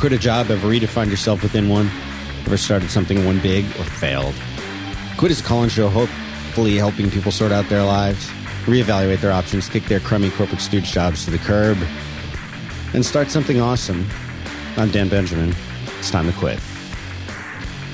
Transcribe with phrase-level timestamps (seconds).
[0.00, 0.50] Quit a job?
[0.50, 1.90] Ever redefined yourself within one?
[2.46, 4.34] Ever started something one big or failed?
[5.18, 8.30] Quit is a call-in show, hopefully helping people sort out their lives,
[8.64, 11.76] reevaluate their options, kick their crummy corporate stooge jobs to the curb,
[12.94, 14.08] and start something awesome.
[14.78, 15.54] I'm Dan Benjamin.
[15.98, 16.58] It's time to quit.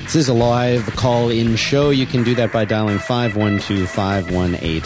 [0.03, 1.89] This is a live call in show.
[1.89, 4.81] You can do that by dialing 512 518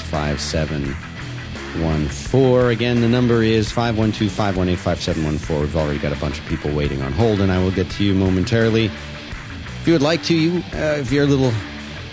[1.73, 2.71] 5714.
[2.71, 5.62] Again, the number is 512 518 5714.
[5.62, 8.03] We've already got a bunch of people waiting on hold, and I will get to
[8.03, 8.85] you momentarily.
[8.85, 11.53] If you would like to, you, uh, if you're a little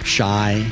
[0.04, 0.64] shy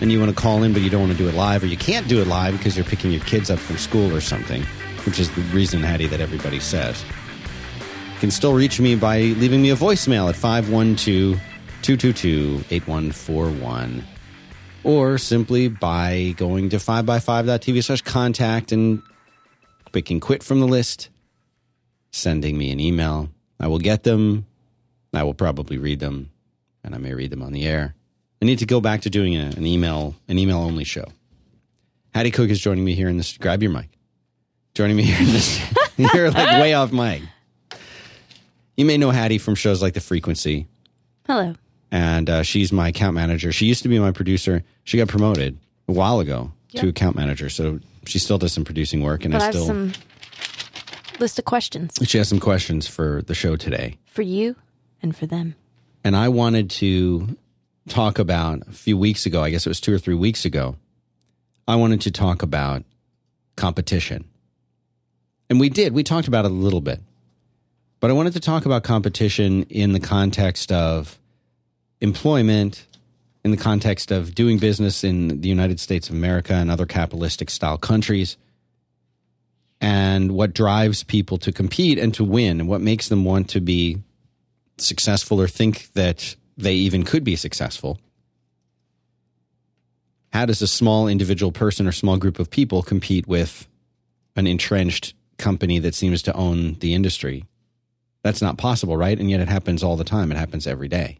[0.00, 1.66] and you want to call in, but you don't want to do it live, or
[1.66, 4.62] you can't do it live because you're picking your kids up from school or something,
[5.06, 7.02] which is the reason, Hattie, that everybody says.
[8.14, 11.40] You can still reach me by leaving me a voicemail at 512
[11.82, 14.04] 222 8141.
[14.82, 19.02] Or simply by going to 5by5.tv slash contact and
[19.92, 21.10] picking quit from the list,
[22.12, 23.28] sending me an email.
[23.58, 24.46] I will get them.
[25.12, 26.30] I will probably read them,
[26.82, 27.94] and I may read them on the air.
[28.40, 31.04] I need to go back to doing a, an email, an email only show.
[32.14, 33.36] Hattie Cook is joining me here in this.
[33.36, 33.90] Grab your mic.
[34.74, 35.60] Joining me here in this.
[36.14, 37.22] you're like way off mic.
[38.76, 40.66] You may know Hattie from shows like The Frequency,
[41.26, 41.54] Hello.
[41.90, 43.52] And uh, she's my account manager.
[43.52, 44.62] She used to be my producer.
[44.84, 49.02] She got promoted a while ago to account manager, so she still does some producing
[49.02, 49.24] work.
[49.24, 49.92] And But I I still some
[51.18, 53.98] list of questions she has some questions for the show today.
[54.06, 54.56] for you
[55.02, 55.54] and for them.
[56.02, 57.36] and I wanted to
[57.88, 60.76] talk about a few weeks ago, I guess it was two or three weeks ago,
[61.68, 62.84] I wanted to talk about
[63.56, 64.24] competition.
[65.50, 67.00] And we did, we talked about it a little bit.
[67.98, 71.19] But I wanted to talk about competition in the context of
[72.00, 72.86] employment,
[73.44, 77.50] in the context of doing business in the United States of America and other capitalistic
[77.50, 78.36] style countries,
[79.80, 83.60] and what drives people to compete and to win, and what makes them want to
[83.60, 83.98] be
[84.76, 87.98] successful or think that they even could be successful.
[90.32, 93.66] How does a small individual person or small group of people compete with
[94.36, 97.46] an entrenched company that seems to own the industry?
[98.22, 99.18] That's not possible, right?
[99.18, 100.30] And yet it happens all the time.
[100.30, 101.18] It happens every day.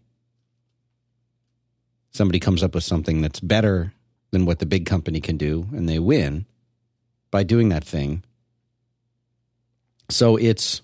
[2.12, 3.92] Somebody comes up with something that's better
[4.30, 6.46] than what the big company can do, and they win
[7.30, 8.24] by doing that thing.
[10.08, 10.82] So it's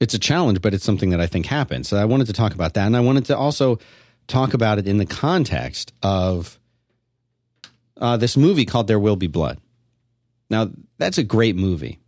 [0.00, 1.88] it's a challenge, but it's something that I think happens.
[1.88, 3.78] So I wanted to talk about that, and I wanted to also
[4.26, 6.58] talk about it in the context of
[8.00, 9.58] uh, this movie called There Will Be Blood.
[10.50, 11.98] Now, that's a great movie.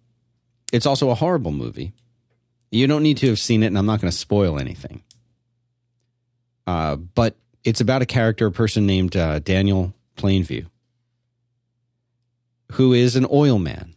[0.72, 1.92] It's also a horrible movie.
[2.70, 5.02] You don't need to have seen it, and I'm not going to spoil anything.
[6.66, 10.66] Uh, but it's about a character, a person named uh, Daniel Plainview,
[12.72, 13.94] who is an oil man.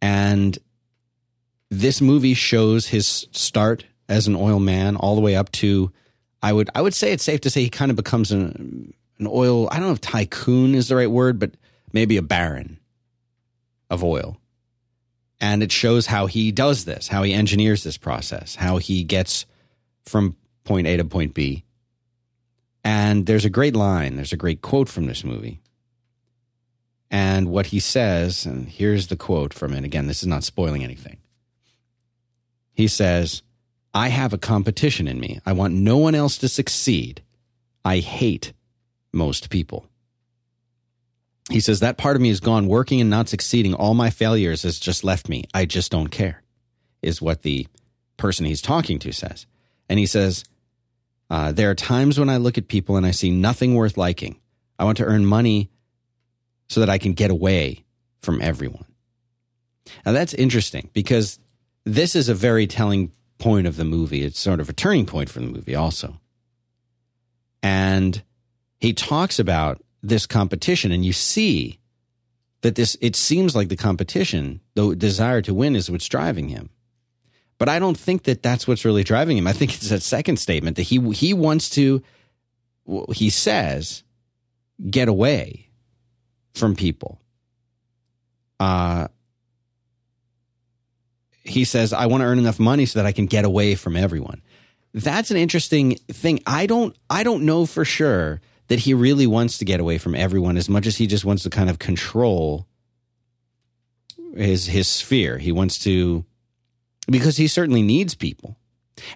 [0.00, 0.56] And
[1.70, 5.92] this movie shows his start as an oil man all the way up to
[6.42, 9.26] I would I would say it's safe to say he kind of becomes an an
[9.26, 11.50] oil I don't know if tycoon is the right word but
[11.92, 12.78] maybe a baron
[13.90, 14.38] of oil.
[15.40, 19.46] And it shows how he does this, how he engineers this process, how he gets
[20.04, 21.64] from point A to point B.
[22.84, 25.60] And there's a great line, there's a great quote from this movie.
[27.10, 29.84] And what he says, and here's the quote from it.
[29.84, 31.18] Again, this is not spoiling anything.
[32.74, 33.42] He says,
[33.94, 35.40] I have a competition in me.
[35.46, 37.22] I want no one else to succeed.
[37.84, 38.52] I hate
[39.12, 39.86] most people.
[41.50, 42.68] He says, That part of me is gone.
[42.68, 45.44] Working and not succeeding, all my failures has just left me.
[45.54, 46.42] I just don't care,
[47.00, 47.66] is what the
[48.18, 49.46] person he's talking to says.
[49.88, 50.44] And he says,
[51.30, 54.40] uh, There are times when I look at people and I see nothing worth liking.
[54.78, 55.70] I want to earn money
[56.68, 57.84] so that I can get away
[58.20, 58.84] from everyone.
[60.04, 61.38] Now, that's interesting because
[61.84, 64.22] this is a very telling point of the movie.
[64.22, 66.20] It's sort of a turning point for the movie, also.
[67.62, 68.22] And
[68.78, 71.80] he talks about this competition, and you see
[72.60, 76.70] that this, it seems like the competition, the desire to win, is what's driving him.
[77.58, 79.46] But I don't think that that's what's really driving him.
[79.46, 82.02] I think it's that second statement that he he wants to,
[83.12, 84.04] he says,
[84.88, 85.68] get away
[86.54, 87.20] from people.
[88.60, 89.08] Uh,
[91.42, 93.96] he says, I want to earn enough money so that I can get away from
[93.96, 94.42] everyone.
[94.94, 96.40] That's an interesting thing.
[96.46, 100.14] I don't I don't know for sure that he really wants to get away from
[100.14, 102.66] everyone as much as he just wants to kind of control
[104.34, 105.38] his his sphere.
[105.38, 106.24] He wants to
[107.10, 108.56] because he certainly needs people.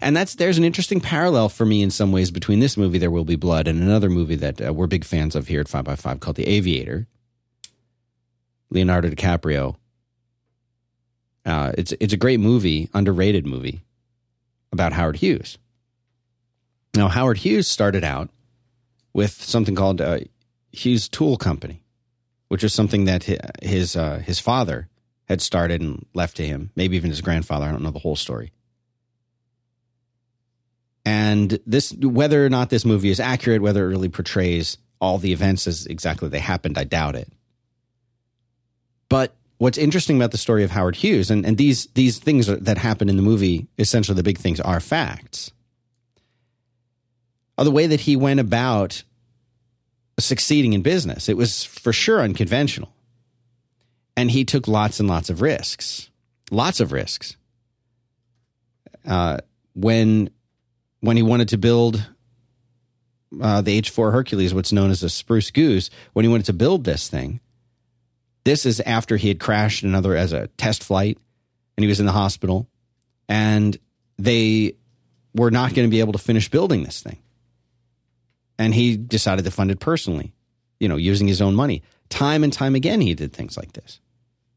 [0.00, 3.10] And that's there's an interesting parallel for me in some ways between this movie There
[3.10, 6.20] Will Be Blood and another movie that uh, we're big fans of here at 5by5
[6.20, 7.06] called The Aviator.
[8.70, 9.76] Leonardo DiCaprio.
[11.44, 13.82] Uh, it's it's a great movie, underrated movie.
[14.72, 15.58] about Howard Hughes.
[16.94, 18.30] Now, Howard Hughes started out
[19.12, 20.20] with something called uh,
[20.70, 21.82] Hughes Tool Company,
[22.48, 24.88] which was something that hi- his uh, his father
[25.32, 27.67] had started and left to him, maybe even his grandfather.
[27.67, 28.52] I don't know the whole story.
[31.05, 35.32] And this, whether or not this movie is accurate, whether it really portrays all the
[35.32, 37.32] events as exactly they happened, I doubt it.
[39.08, 42.78] But what's interesting about the story of Howard Hughes, and, and these these things that
[42.78, 45.50] happen in the movie, essentially the big things are facts,
[47.58, 49.02] are the way that he went about
[50.19, 51.28] succeeding in business.
[51.28, 52.93] It was for sure unconventional.
[54.22, 56.08] And he took lots and lots of risks,
[56.52, 57.36] lots of risks.
[59.04, 59.38] Uh,
[59.74, 60.30] when
[61.00, 62.08] when he wanted to build
[63.42, 66.52] uh, the H four Hercules, what's known as a Spruce Goose, when he wanted to
[66.52, 67.40] build this thing,
[68.44, 71.18] this is after he had crashed another as a test flight,
[71.76, 72.68] and he was in the hospital,
[73.28, 73.76] and
[74.18, 74.76] they
[75.34, 77.18] were not going to be able to finish building this thing,
[78.56, 80.32] and he decided to fund it personally,
[80.78, 81.82] you know, using his own money.
[82.08, 83.98] Time and time again, he did things like this.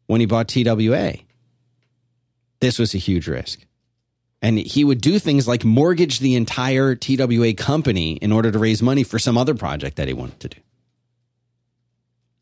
[0.07, 1.13] When he bought TWA,
[2.59, 3.65] this was a huge risk.
[4.41, 8.81] And he would do things like mortgage the entire TWA company in order to raise
[8.81, 10.59] money for some other project that he wanted to do.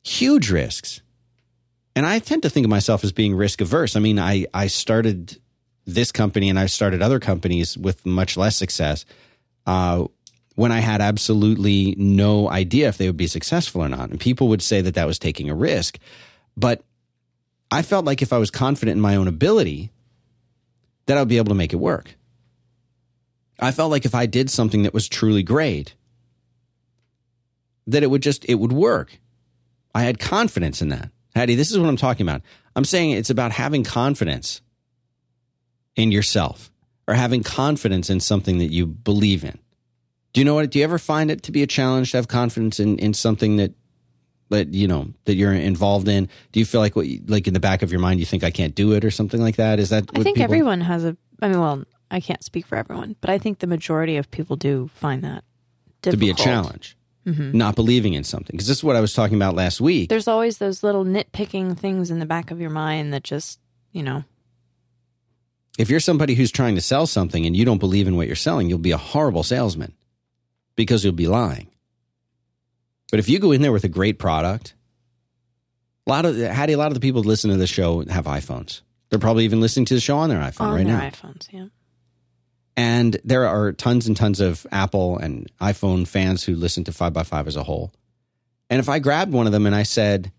[0.04, 1.02] Huge risks.
[1.96, 3.96] And I tend to think of myself as being risk averse.
[3.96, 5.40] I mean, I, I started
[5.86, 9.06] this company and I started other companies with much less success
[9.66, 10.06] uh,
[10.56, 14.10] when I had absolutely no idea if they would be successful or not.
[14.10, 16.00] And people would say that that was taking a risk.
[16.58, 16.84] But
[17.74, 19.92] I felt like if I was confident in my own ability,
[21.08, 22.16] that I would be able to make it work.
[23.60, 25.96] I felt like if I did something that was truly great,
[27.88, 29.18] that it would just it would work.
[29.96, 31.10] I had confidence in that.
[31.36, 32.44] Hattie, this is what I'm talking about.
[32.76, 34.62] I'm saying it's about having confidence
[35.96, 36.72] in yourself
[37.08, 39.58] or having confidence in something that you believe in.
[40.32, 40.70] Do you know what?
[40.70, 43.58] Do you ever find it to be a challenge to have confidence in, in something
[43.58, 43.74] that
[44.50, 46.30] that you know that you're involved in?
[46.52, 48.52] Do you feel like what like in the back of your mind you think I
[48.52, 49.80] can't do it or something like that?
[49.80, 50.44] Is that I think people...
[50.44, 51.18] everyone has a.
[51.42, 54.56] I mean, well, I can't speak for everyone, but I think the majority of people
[54.56, 55.44] do find that
[56.02, 56.14] difficult.
[56.14, 56.98] to be a challenge.
[57.26, 57.58] Mm-hmm.
[57.58, 60.10] Not believing in something because this is what I was talking about last week.
[60.10, 63.60] There's always those little nitpicking things in the back of your mind that just
[63.94, 64.26] you know.
[65.80, 68.36] If you're somebody who's trying to sell something and you don't believe in what you're
[68.36, 69.94] selling, you'll be a horrible salesman
[70.76, 71.68] because you'll be lying.
[73.14, 74.74] But if you go in there with a great product,
[76.08, 78.26] a lot of Hattie, a lot of the people that listen to the show have
[78.26, 78.82] iPhones.
[79.10, 81.10] They're probably even listening to the show on their iPhone on right their now.
[81.12, 81.68] iPhones, yeah.
[82.76, 87.14] And there are tons and tons of Apple and iPhone fans who listen to Five
[87.14, 87.94] by Five as a whole.
[88.72, 90.32] And if I grabbed one of them and I said,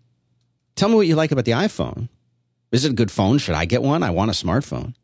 [0.75, 2.09] Tell me what you like about the iPhone.
[2.73, 3.37] Is it a good phone?
[3.37, 4.03] Should I get one?
[4.03, 4.95] I want a smartphone.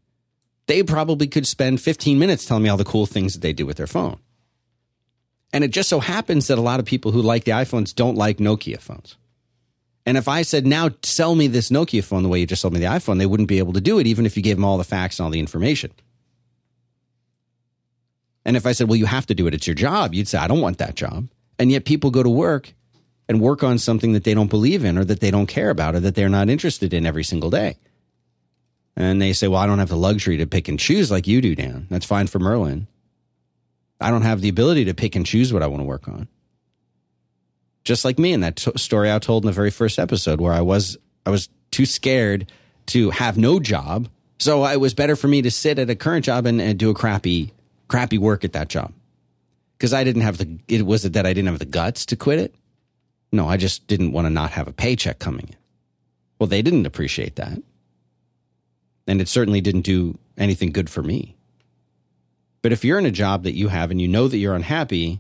[0.68, 3.66] They probably could spend 15 minutes telling me all the cool things that they do
[3.66, 4.20] with their phone.
[5.54, 8.16] And it just so happens that a lot of people who like the iPhones don't
[8.16, 9.18] like Nokia phones.
[10.06, 12.74] And if I said, now sell me this Nokia phone the way you just sold
[12.74, 14.66] me the iPhone, they wouldn't be able to do it, even if you gave them
[14.66, 15.92] all the facts and all the information.
[18.44, 20.40] And if I said, well, you have to do it, it's your job, you'd say,
[20.40, 21.28] I don't want that job.
[21.60, 22.74] And yet people go to work
[23.30, 25.94] and work on something that they don't believe in or that they don't care about
[25.94, 27.78] or that they're not interested in every single day.
[28.96, 31.40] And they say, well, I don't have the luxury to pick and choose like you
[31.42, 31.88] do, Dan.
[31.90, 32.88] That's fine for Merlin.
[34.02, 36.28] I don't have the ability to pick and choose what I want to work on.
[37.84, 40.54] Just like me in that t- story I told in the very first episode where
[40.54, 42.52] I was I was too scared
[42.88, 44.10] to have no job.
[44.40, 46.90] So it was better for me to sit at a current job and, and do
[46.90, 47.54] a crappy
[47.88, 48.94] crappy work at that job.
[49.80, 52.16] Cuz I didn't have the it was it that I didn't have the guts to
[52.16, 52.56] quit it?
[53.32, 55.56] No, I just didn't want to not have a paycheck coming in.
[56.38, 57.62] Well, they didn't appreciate that.
[59.08, 61.36] And it certainly didn't do anything good for me.
[62.62, 65.20] But if you're in a job that you have and you know that you're unhappy,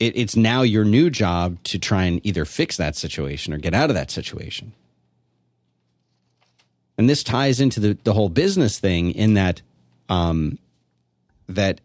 [0.00, 3.74] it, it's now your new job to try and either fix that situation or get
[3.74, 4.72] out of that situation.
[6.96, 9.62] And this ties into the, the whole business thing in that
[10.08, 10.58] um,
[11.48, 11.80] that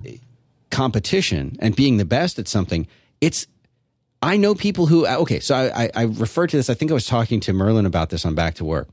[0.72, 2.88] competition and being the best at something.
[3.22, 3.46] It's
[4.24, 6.70] I know people who okay, so I, I, I refer to this.
[6.70, 8.88] I think I was talking to Merlin about this on Back to Work,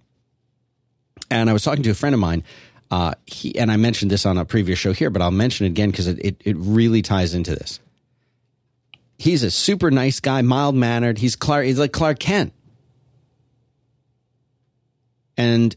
[1.30, 2.45] and I was talking to a friend of mine
[2.90, 5.70] uh, he, and I mentioned this on a previous show here, but I'll mention it
[5.70, 7.80] again because it, it, it really ties into this.
[9.16, 11.18] He's a super nice guy, mild mannered.
[11.18, 11.66] He's Clark.
[11.66, 12.52] He's like Clark Kent.
[15.37, 15.76] And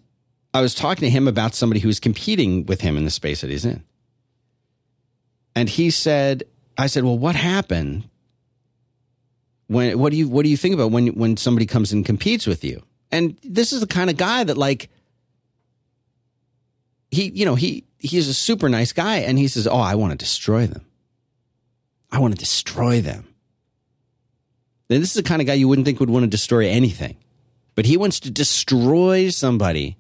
[0.53, 3.41] I was talking to him about somebody who was competing with him in the space
[3.41, 3.83] that he's in.
[5.55, 6.43] And he said,
[6.77, 8.09] I said, well, what happened?
[9.67, 12.47] When, what do you, what do you think about when, when somebody comes and competes
[12.47, 12.81] with you?
[13.11, 14.89] And this is the kind of guy that like,
[17.13, 20.11] he, you know, he he's a super nice guy and he says, "Oh, I want
[20.11, 20.85] to destroy them.
[22.11, 23.27] I want to destroy them."
[24.89, 27.17] Now, this is the kind of guy you wouldn't think would want to destroy anything,
[27.75, 29.97] but he wants to destroy somebody.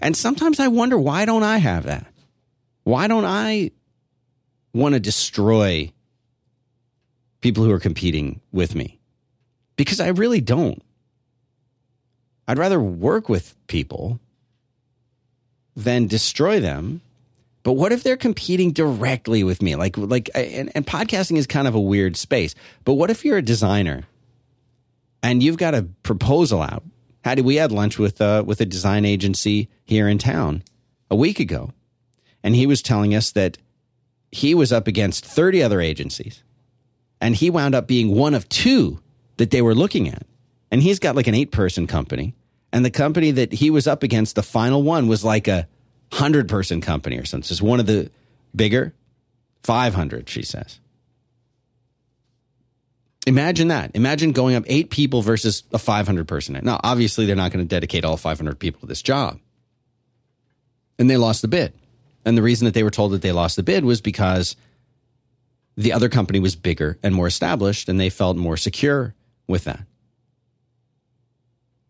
[0.00, 2.06] And sometimes I wonder why don't I have that?
[2.84, 3.70] Why don't I
[4.72, 5.92] want to destroy
[7.40, 8.98] people who are competing with me?
[9.76, 10.82] Because I really don't.
[12.46, 14.20] I'd rather work with people
[15.76, 17.00] than destroy them.
[17.62, 19.74] But what if they're competing directly with me?
[19.74, 22.54] Like, like, and, and podcasting is kind of a weird space.
[22.84, 24.04] But what if you're a designer
[25.22, 26.84] and you've got a proposal out?
[27.24, 30.62] How we had lunch with uh, with a design agency here in town
[31.10, 31.72] a week ago,
[32.42, 33.56] and he was telling us that
[34.30, 36.42] he was up against 30 other agencies,
[37.22, 39.00] and he wound up being one of two
[39.38, 40.26] that they were looking at.
[40.70, 42.34] And he's got like an eight person company,
[42.74, 45.68] and the company that he was up against, the final one, was like a
[46.12, 47.48] hundred person company or something.
[47.48, 48.10] It's one of the
[48.54, 48.92] bigger,
[49.62, 50.28] five hundred.
[50.28, 50.80] She says.
[53.28, 53.92] Imagine that.
[53.94, 56.60] Imagine going up eight people versus a 500 person.
[56.62, 59.40] Now, obviously, they're not going to dedicate all 500 people to this job.
[60.98, 61.72] And they lost the bid.
[62.26, 64.56] And the reason that they were told that they lost the bid was because
[65.74, 69.14] the other company was bigger and more established, and they felt more secure
[69.48, 69.86] with that.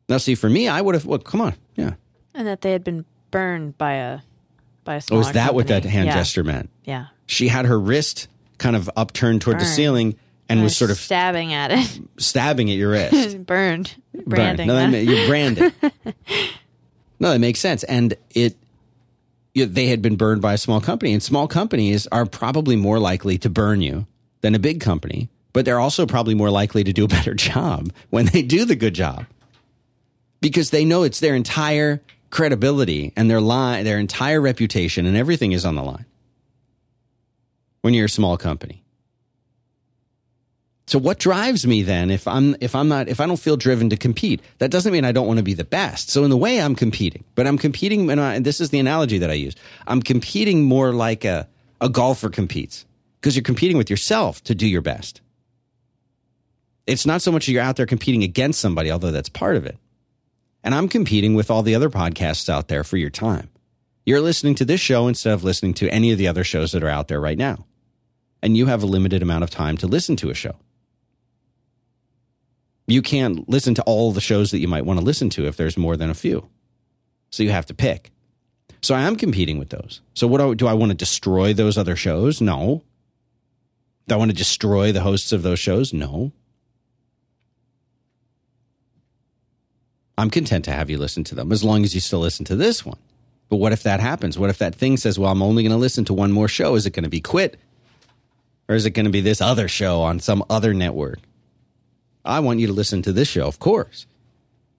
[0.09, 1.07] Now, see, for me, I would have.
[1.07, 1.95] Well, come on, yeah.
[2.35, 4.21] And that they had been burned by a
[4.85, 6.15] by a Oh, is that what that hand yeah.
[6.15, 6.71] gesture meant?
[6.85, 7.07] Yeah.
[7.27, 10.17] She had her wrist kind of upturned toward the ceiling
[10.49, 12.01] and was sort of stabbing at it.
[12.19, 13.45] stabbing at your wrist.
[13.47, 13.95] Burned.
[14.13, 14.25] Burn.
[14.27, 14.67] Branding.
[14.69, 15.05] No, that that.
[15.07, 16.49] ma- you brand it.
[17.19, 17.83] no, that makes sense.
[17.85, 18.57] And it,
[19.55, 22.99] you, they had been burned by a small company, and small companies are probably more
[22.99, 24.07] likely to burn you
[24.43, 27.91] than a big company, but they're also probably more likely to do a better job
[28.11, 29.25] when they do the good job
[30.45, 35.53] because they know it's their entire credibility and their line, their entire reputation, and everything
[35.53, 36.05] is on the line
[37.81, 38.85] when you're a small company.
[40.87, 43.89] So what drives me then if I'm if I'm not if I don't feel driven
[43.89, 44.43] to compete?
[44.59, 46.11] That doesn't mean I don't want to be the best.
[46.11, 48.81] So in the way I'm competing, but I'm competing and, I, and this is the
[48.81, 49.55] analogy that I use.
[49.87, 51.49] I'm competing more like a
[51.81, 52.85] a golfer competes
[53.19, 55.23] because you're competing with yourself to do your best.
[56.87, 59.79] It's not so much you're out there competing against somebody, although that's part of it.
[60.65, 63.51] And I'm competing with all the other podcasts out there for your time.
[64.05, 66.83] You're listening to this show instead of listening to any of the other shows that
[66.83, 67.67] are out there right now.
[68.43, 70.57] And you have a limited amount of time to listen to a show
[72.87, 75.57] you can't listen to all the shows that you might want to listen to if
[75.57, 76.49] there's more than a few.
[77.31, 78.11] So you have to pick.
[78.83, 80.01] So I am competing with those.
[80.13, 82.41] So what do I, do I want to destroy those other shows?
[82.41, 82.83] No.
[84.07, 85.93] Do I want to destroy the hosts of those shows?
[85.93, 86.33] No.
[90.17, 92.57] I'm content to have you listen to them as long as you still listen to
[92.57, 92.99] this one.
[93.49, 94.39] But what if that happens?
[94.39, 96.75] What if that thing says, well, I'm only going to listen to one more show?
[96.77, 97.59] Is it going to be quit?
[98.69, 101.19] Or is it going to be this other show on some other network?
[102.25, 104.07] I want you to listen to this show, of course.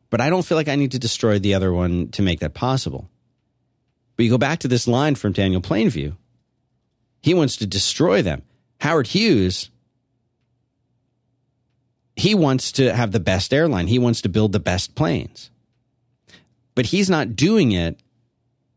[0.09, 2.53] But I don't feel like I need to destroy the other one to make that
[2.53, 3.09] possible.
[4.15, 6.15] But you go back to this line from Daniel Plainview.
[7.21, 8.43] He wants to destroy them.
[8.79, 9.69] Howard Hughes,
[12.15, 13.87] he wants to have the best airline.
[13.87, 15.49] He wants to build the best planes.
[16.73, 17.99] But he's not doing it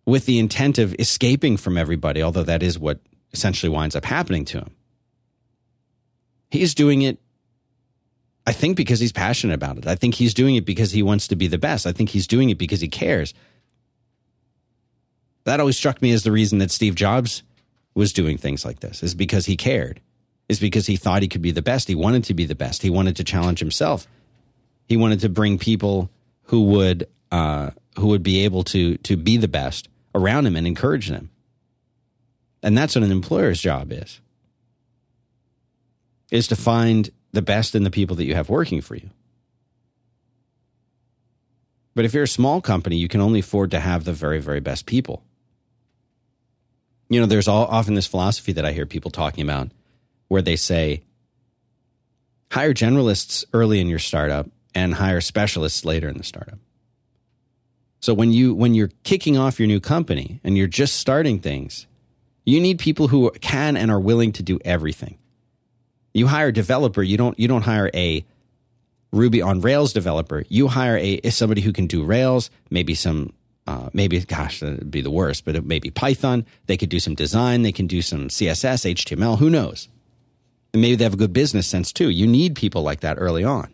[0.06, 3.00] with the intent of escaping from everybody, although that is what
[3.32, 4.70] essentially winds up happening to him.
[6.50, 7.18] He's doing it
[8.48, 9.86] I think because he's passionate about it.
[9.86, 11.86] I think he's doing it because he wants to be the best.
[11.86, 13.34] I think he's doing it because he cares.
[15.44, 17.42] That always struck me as the reason that Steve Jobs
[17.94, 20.00] was doing things like this is because he cared.
[20.48, 21.88] Is because he thought he could be the best.
[21.88, 22.82] He wanted to be the best.
[22.82, 24.06] He wanted to challenge himself.
[24.86, 26.10] He wanted to bring people
[26.44, 30.66] who would uh, who would be able to to be the best around him and
[30.66, 31.30] encourage them.
[32.62, 34.20] And that's what an employer's job is.
[36.30, 39.10] Is to find the best in the people that you have working for you.
[41.94, 44.60] But if you're a small company, you can only afford to have the very, very
[44.60, 45.24] best people.
[47.08, 49.70] You know, there's all, often this philosophy that I hear people talking about
[50.28, 51.02] where they say,
[52.50, 56.58] hire generalists early in your startup and hire specialists later in the startup.
[58.00, 61.86] So when you when you're kicking off your new company and you're just starting things,
[62.44, 65.18] you need people who can and are willing to do everything.
[66.14, 68.24] You hire a developer, you don't you don't hire a
[69.10, 70.44] Ruby on Rails developer.
[70.48, 73.32] You hire a somebody who can do Rails, maybe some
[73.66, 76.46] uh, maybe gosh that'd be the worst, but it may be Python.
[76.66, 79.38] They could do some design, they can do some CSS, HTML.
[79.38, 79.88] Who knows?
[80.72, 82.10] And maybe they have a good business sense too.
[82.10, 83.72] You need people like that early on,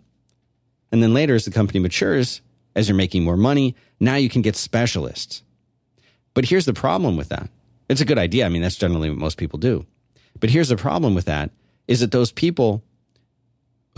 [0.92, 2.40] and then later as the company matures,
[2.76, 5.42] as you're making more money, now you can get specialists.
[6.34, 7.48] But here's the problem with that:
[7.88, 8.46] It's a good idea.
[8.46, 9.86] I mean, that's generally what most people do.
[10.40, 11.50] But here's the problem with that
[11.86, 12.82] is that those people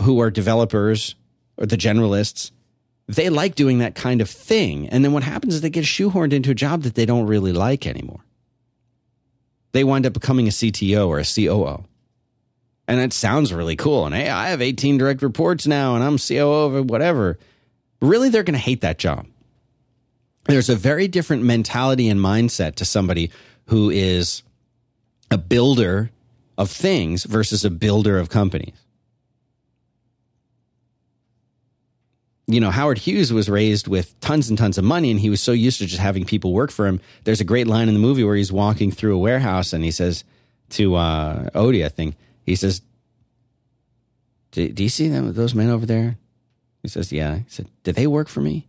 [0.01, 1.15] who are developers
[1.57, 2.51] or the generalists,
[3.07, 4.87] they like doing that kind of thing.
[4.89, 7.53] And then what happens is they get shoehorned into a job that they don't really
[7.53, 8.23] like anymore.
[9.71, 11.85] They wind up becoming a CTO or a COO.
[12.87, 14.05] And it sounds really cool.
[14.05, 17.37] And hey, I have 18 direct reports now and I'm COO of whatever.
[18.01, 19.27] Really, they're going to hate that job.
[20.45, 23.31] There's a very different mentality and mindset to somebody
[23.65, 24.43] who is
[25.29, 26.11] a builder
[26.57, 28.73] of things versus a builder of companies.
[32.49, 35.41] You know, Howard Hughes was raised with tons and tons of money, and he was
[35.41, 37.01] so used to just having people work for him.
[37.25, 39.91] There's a great line in the movie where he's walking through a warehouse and he
[39.91, 40.23] says
[40.69, 42.15] to uh, Odie, I think,
[42.47, 42.81] he says,
[44.51, 46.17] do, do you see them, those men over there?
[46.81, 47.35] He says, Yeah.
[47.37, 48.67] He said, Do they work for me?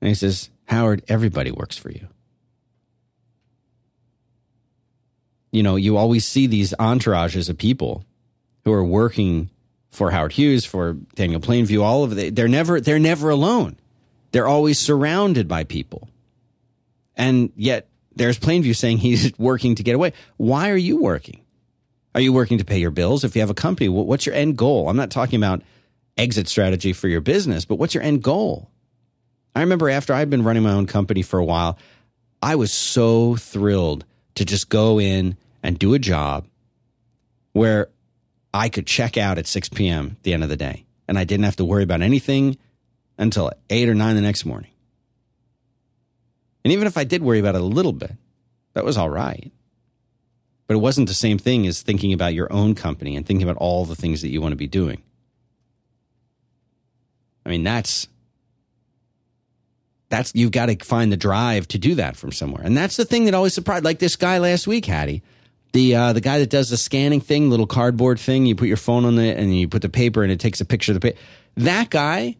[0.00, 2.08] And he says, Howard, everybody works for you.
[5.52, 8.04] You know, you always see these entourages of people
[8.64, 9.50] who are working
[9.88, 12.34] for Howard Hughes, for Daniel Plainview, all of it.
[12.34, 13.78] They're never they're never alone.
[14.32, 16.08] They're always surrounded by people.
[17.16, 20.12] And yet there's Plainview saying he's working to get away.
[20.36, 21.43] Why are you working?
[22.14, 23.24] Are you working to pay your bills?
[23.24, 24.88] If you have a company, what's your end goal?
[24.88, 25.62] I'm not talking about
[26.16, 28.70] exit strategy for your business, but what's your end goal?
[29.54, 31.78] I remember after I'd been running my own company for a while,
[32.42, 34.04] I was so thrilled
[34.36, 36.46] to just go in and do a job
[37.52, 37.88] where
[38.52, 40.16] I could check out at 6 p.m.
[40.16, 42.56] at the end of the day and I didn't have to worry about anything
[43.18, 44.70] until 8 or 9 the next morning.
[46.64, 48.12] And even if I did worry about it a little bit,
[48.74, 49.52] that was all right.
[50.66, 53.58] But it wasn't the same thing as thinking about your own company and thinking about
[53.58, 55.02] all the things that you want to be doing.
[57.44, 58.08] I mean, that's
[60.08, 63.04] that's you've got to find the drive to do that from somewhere, and that's the
[63.04, 63.84] thing that always surprised.
[63.84, 65.22] Like this guy last week, Hattie,
[65.72, 68.46] the uh, the guy that does the scanning thing, little cardboard thing.
[68.46, 70.64] You put your phone on it, and you put the paper, and it takes a
[70.64, 71.18] picture of the paper.
[71.56, 72.36] That guy,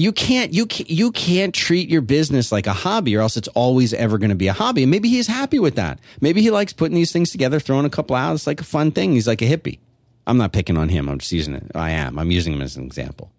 [0.00, 3.48] you can't you can't, you can't treat your business like a hobby, or else it's
[3.48, 4.82] always ever going to be a hobby.
[4.82, 5.98] And maybe he's happy with that.
[6.20, 8.34] Maybe he likes putting these things together, throwing a couple out.
[8.34, 9.12] It's like a fun thing.
[9.12, 9.78] He's like a hippie.
[10.26, 11.08] I'm not picking on him.
[11.08, 11.70] I'm just using it.
[11.74, 12.18] I am.
[12.18, 13.32] I'm using him as an example.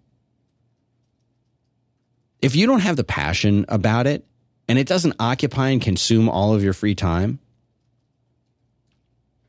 [2.40, 4.24] If you don't have the passion about it
[4.68, 7.38] and it doesn't occupy and consume all of your free time,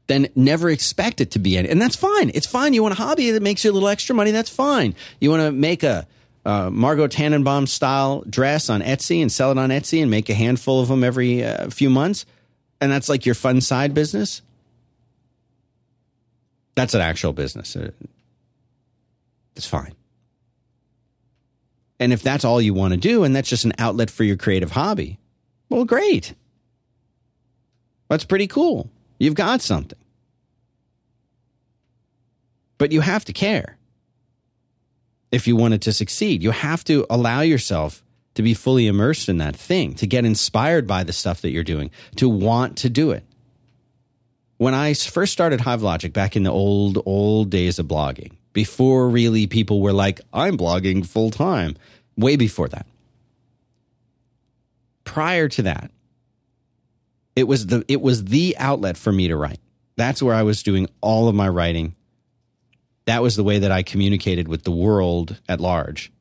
[0.08, 1.70] then never expect it to be any.
[1.70, 2.32] And that's fine.
[2.34, 2.74] It's fine.
[2.74, 4.32] You want a hobby that makes you a little extra money.
[4.32, 4.96] That's fine.
[5.20, 6.08] You want to make a
[6.46, 10.34] uh, Margot Tenenbaum style dress on Etsy and sell it on Etsy and make a
[10.34, 12.26] handful of them every uh, few months.
[12.82, 14.42] And that's like your fun side business.
[16.76, 17.76] That's an actual business.
[17.76, 17.92] Uh,
[19.56, 19.94] it's fine.
[22.00, 24.36] And if that's all you want to do and that's just an outlet for your
[24.36, 25.20] creative hobby,
[25.70, 26.34] well, great.
[28.10, 28.90] That's pretty cool.
[29.20, 29.98] You've got something.
[32.78, 33.78] But you have to care
[35.34, 36.42] if you want it to succeed.
[36.42, 38.02] You have to allow yourself
[38.36, 41.64] to be fully immersed in that thing, to get inspired by the stuff that you're
[41.64, 43.26] doing, to want to do it
[44.64, 49.46] when I first started Hivelogic back in the old, old days of blogging, before really
[49.46, 51.76] people were like, I'm blogging full time,
[52.16, 52.86] way before that.
[55.04, 55.92] Prior to that,
[57.36, 59.60] it was the it was the outlet for me to write.
[59.98, 61.96] That's where I was doing all of my writing.
[63.06, 66.12] That was the way that I communicated with the world at large.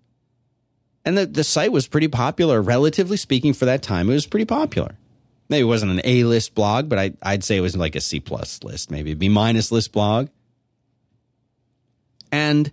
[1.04, 4.08] And the, the site was pretty popular, relatively speaking, for that time.
[4.08, 4.96] It was pretty popular
[5.52, 8.00] maybe it wasn't an A list blog, but I, I'd say it was like a
[8.00, 10.28] C plus list, maybe a B minus list blog.
[12.32, 12.72] And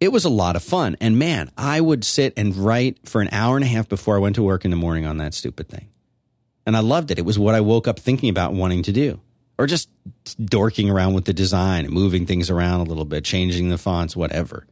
[0.00, 0.96] it was a lot of fun.
[1.00, 4.20] And man, I would sit and write for an hour and a half before I
[4.20, 5.88] went to work in the morning on that stupid thing.
[6.64, 7.18] And I loved it.
[7.18, 9.20] It was what I woke up thinking about wanting to do.
[9.58, 9.88] Or just
[10.44, 14.14] dorking around with the design and moving things around a little bit, changing the fonts,
[14.14, 14.66] whatever.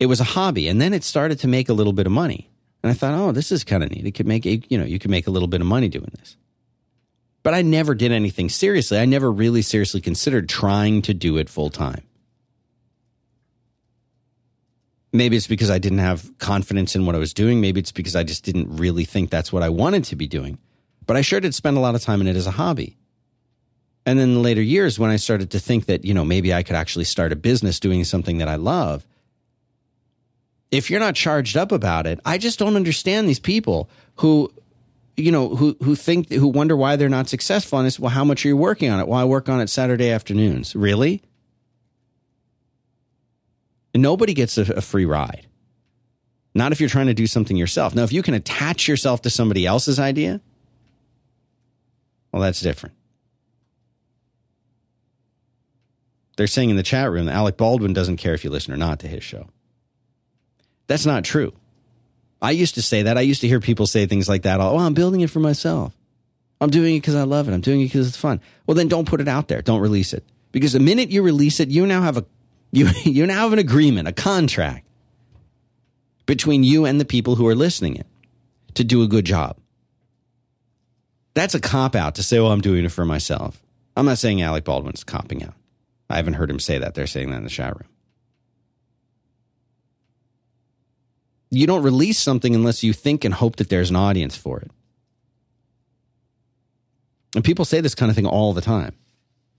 [0.00, 0.66] It was a hobby.
[0.66, 2.50] And then it started to make a little bit of money.
[2.82, 4.06] And I thought, oh, this is kind of neat.
[4.06, 6.36] It could make, you know, you could make a little bit of money doing this.
[7.42, 8.98] But I never did anything seriously.
[8.98, 12.02] I never really seriously considered trying to do it full time.
[15.12, 17.60] Maybe it's because I didn't have confidence in what I was doing.
[17.60, 20.58] Maybe it's because I just didn't really think that's what I wanted to be doing.
[21.06, 22.96] But I sure did spend a lot of time in it as a hobby.
[24.06, 26.54] And then in the later years, when I started to think that, you know, maybe
[26.54, 29.04] I could actually start a business doing something that I love,
[30.70, 34.52] if you're not charged up about it, I just don't understand these people who,
[35.16, 37.78] you know, who who think who wonder why they're not successful.
[37.78, 39.08] And it's well, how much are you working on it?
[39.08, 40.76] Well, I work on it Saturday afternoons.
[40.76, 41.22] Really?
[43.94, 45.46] nobody gets a, a free ride.
[46.54, 47.94] Not if you're trying to do something yourself.
[47.94, 50.40] Now, if you can attach yourself to somebody else's idea,
[52.32, 52.95] Well, that's different.
[56.36, 58.76] They're saying in the chat room that Alec Baldwin doesn't care if you listen or
[58.76, 59.48] not to his show.
[60.86, 61.52] That's not true.
[62.40, 63.16] I used to say that.
[63.16, 64.60] I used to hear people say things like that.
[64.60, 65.96] Oh, I'm building it for myself.
[66.60, 67.54] I'm doing it because I love it.
[67.54, 68.40] I'm doing it because it's fun.
[68.66, 69.62] Well, then don't put it out there.
[69.62, 70.24] Don't release it.
[70.52, 72.24] Because the minute you release it, you now have a
[72.72, 74.86] you you now have an agreement, a contract
[76.26, 78.06] between you and the people who are listening it
[78.74, 79.56] to do a good job.
[81.34, 83.62] That's a cop out to say, "Well, I'm doing it for myself."
[83.96, 85.54] I'm not saying Alec Baldwin's copping out.
[86.08, 86.94] I haven't heard him say that.
[86.94, 87.88] They're saying that in the chat room.
[91.50, 94.70] You don't release something unless you think and hope that there's an audience for it.
[97.34, 98.94] And people say this kind of thing all the time.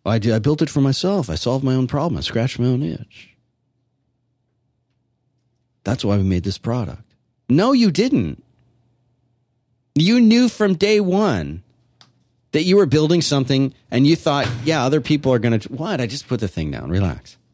[0.06, 1.30] I, did, I built it for myself.
[1.30, 2.18] I solved my own problem.
[2.18, 3.36] I scratched my own itch.
[5.84, 7.04] That's why we made this product.
[7.50, 8.44] No, you didn't.
[9.96, 11.64] You knew from day one
[12.52, 15.70] that you were building something and you thought, yeah, other people are going to.
[15.70, 16.02] What?
[16.02, 16.90] I just put the thing down.
[16.90, 17.38] Relax.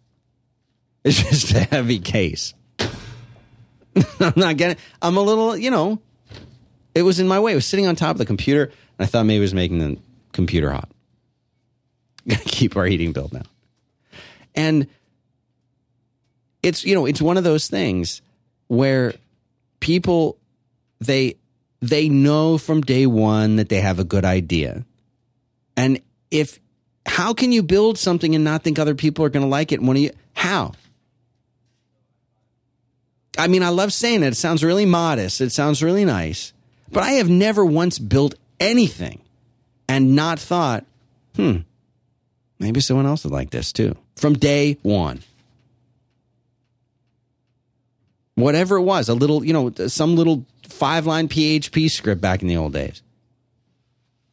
[1.06, 2.54] It's just a heavy case.
[4.22, 4.78] I'm not getting.
[5.02, 6.00] I'm a little, you know.
[6.96, 7.52] It was in my way.
[7.52, 9.80] It was sitting on top of the computer, and I thought maybe it was making
[9.80, 9.98] the
[10.32, 10.90] computer hot.
[12.28, 13.44] Gotta keep our heating bill down.
[14.56, 14.88] And
[16.62, 18.22] it's you know it's one of those things
[18.68, 19.14] where
[19.82, 20.38] people
[21.02, 21.36] they
[21.90, 24.86] they know from day one that they have a good idea,
[25.76, 26.00] and
[26.32, 26.60] if
[27.06, 29.82] how can you build something and not think other people are going to like it?
[29.82, 30.74] Of you how
[33.38, 34.28] I mean, I love saying it.
[34.28, 35.42] It sounds really modest.
[35.42, 36.54] It sounds really nice.
[36.92, 39.22] But I have never once built anything
[39.88, 40.86] and not thought,
[41.36, 41.58] hmm,
[42.60, 43.98] maybe someone else would like this too.
[44.16, 45.22] From day one.
[48.36, 50.46] Whatever it was, a little, you know, some little
[50.84, 53.02] five line PHP script back in the old days.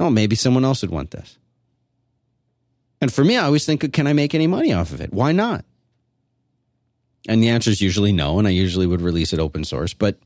[0.00, 1.38] Oh, maybe someone else would want this.
[3.00, 5.12] And for me, I always think, can I make any money off of it?
[5.12, 5.64] Why not?
[7.28, 9.94] And the answer is usually no, and I usually would release it open source.
[9.94, 10.18] But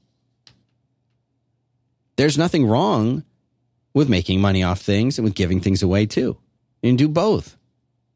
[2.17, 3.23] there's nothing wrong
[3.93, 6.39] with making money off things and with giving things away too.
[6.81, 7.59] You can do both.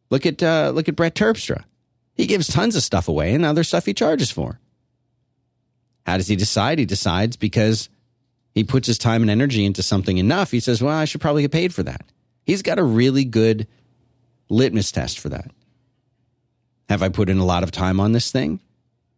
[0.09, 1.65] Look at uh, look at Brett Terpstra.
[2.15, 4.61] He gives tons of stuff away, and other stuff he charges for.
[6.07, 6.79] How does he decide?
[6.79, 7.91] He decides because
[8.59, 10.51] he puts his time and energy into something enough.
[10.51, 12.03] He says, "Well, I should probably get paid for that."
[12.45, 13.67] He's got a really good
[14.49, 15.51] litmus test for that.
[16.89, 18.61] Have I put in a lot of time on this thing?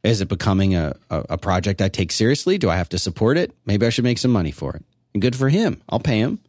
[0.03, 2.59] Is it becoming a, a, a, project I take seriously?
[2.59, 3.55] Do I have to support it?
[3.67, 4.83] Maybe I should make some money for it.
[5.13, 5.83] And good for him.
[5.89, 6.41] I'll pay him.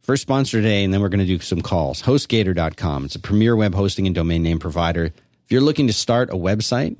[0.00, 2.02] First sponsor today, and then we're going to do some calls.
[2.02, 3.06] HostGator.com.
[3.06, 5.06] It's a premier web hosting and domain name provider.
[5.06, 6.96] If you're looking to start a website,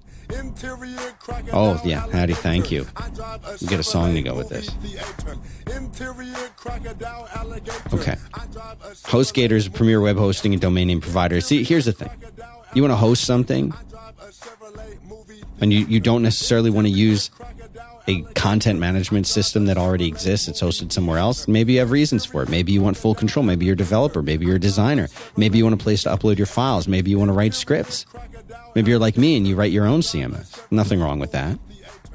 [1.53, 2.87] oh, yeah, Hattie, thank you.
[3.61, 4.69] We get a song to go with this.
[7.93, 8.17] Okay.
[9.05, 11.41] HostGator is a premier web hosting and domain name provider.
[11.41, 12.11] See, here's the thing
[12.75, 13.73] you want to host something,
[15.61, 17.31] and you, you don't necessarily want to use
[18.09, 21.49] a content management system that already exists, it's hosted somewhere else.
[21.49, 22.49] Maybe you have reasons for it.
[22.49, 23.45] Maybe you want full control.
[23.45, 24.23] Maybe you're a developer.
[24.23, 25.09] Maybe you're a designer.
[25.37, 26.87] Maybe you want a place to upload your files.
[26.87, 28.07] Maybe you want to write scripts.
[28.75, 30.61] Maybe you're like me and you write your own CMS.
[30.71, 31.59] Nothing wrong with that.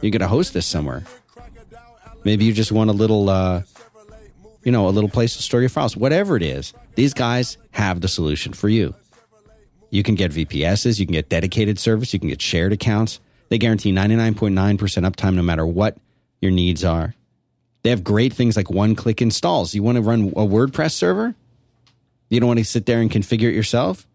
[0.01, 1.03] You got to host this somewhere.
[2.23, 3.63] Maybe you just want a little, uh,
[4.63, 5.97] you know, a little place to store your files.
[5.97, 8.93] Whatever it is, these guys have the solution for you.
[9.89, 13.19] You can get VPSs, you can get dedicated service, you can get shared accounts.
[13.49, 15.97] They guarantee 99.9% uptime no matter what
[16.41, 17.13] your needs are.
[17.83, 19.73] They have great things like one click installs.
[19.73, 21.35] You want to run a WordPress server?
[22.29, 24.07] You don't want to sit there and configure it yourself?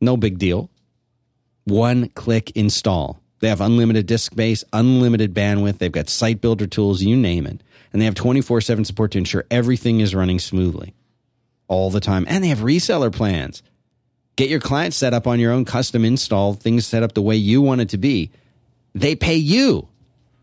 [0.00, 0.70] No big deal.
[1.68, 3.20] One click install.
[3.40, 5.78] They have unlimited disk space, unlimited bandwidth.
[5.78, 7.60] They've got site builder tools, you name it.
[7.92, 10.94] And they have 24 7 support to ensure everything is running smoothly
[11.68, 12.24] all the time.
[12.28, 13.62] And they have reseller plans.
[14.36, 17.36] Get your client set up on your own custom install, things set up the way
[17.36, 18.30] you want it to be.
[18.94, 19.88] They pay you.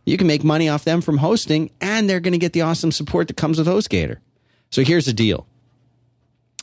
[0.05, 2.91] You can make money off them from hosting, and they're going to get the awesome
[2.91, 4.17] support that comes with HostGator.
[4.69, 5.47] So here's the deal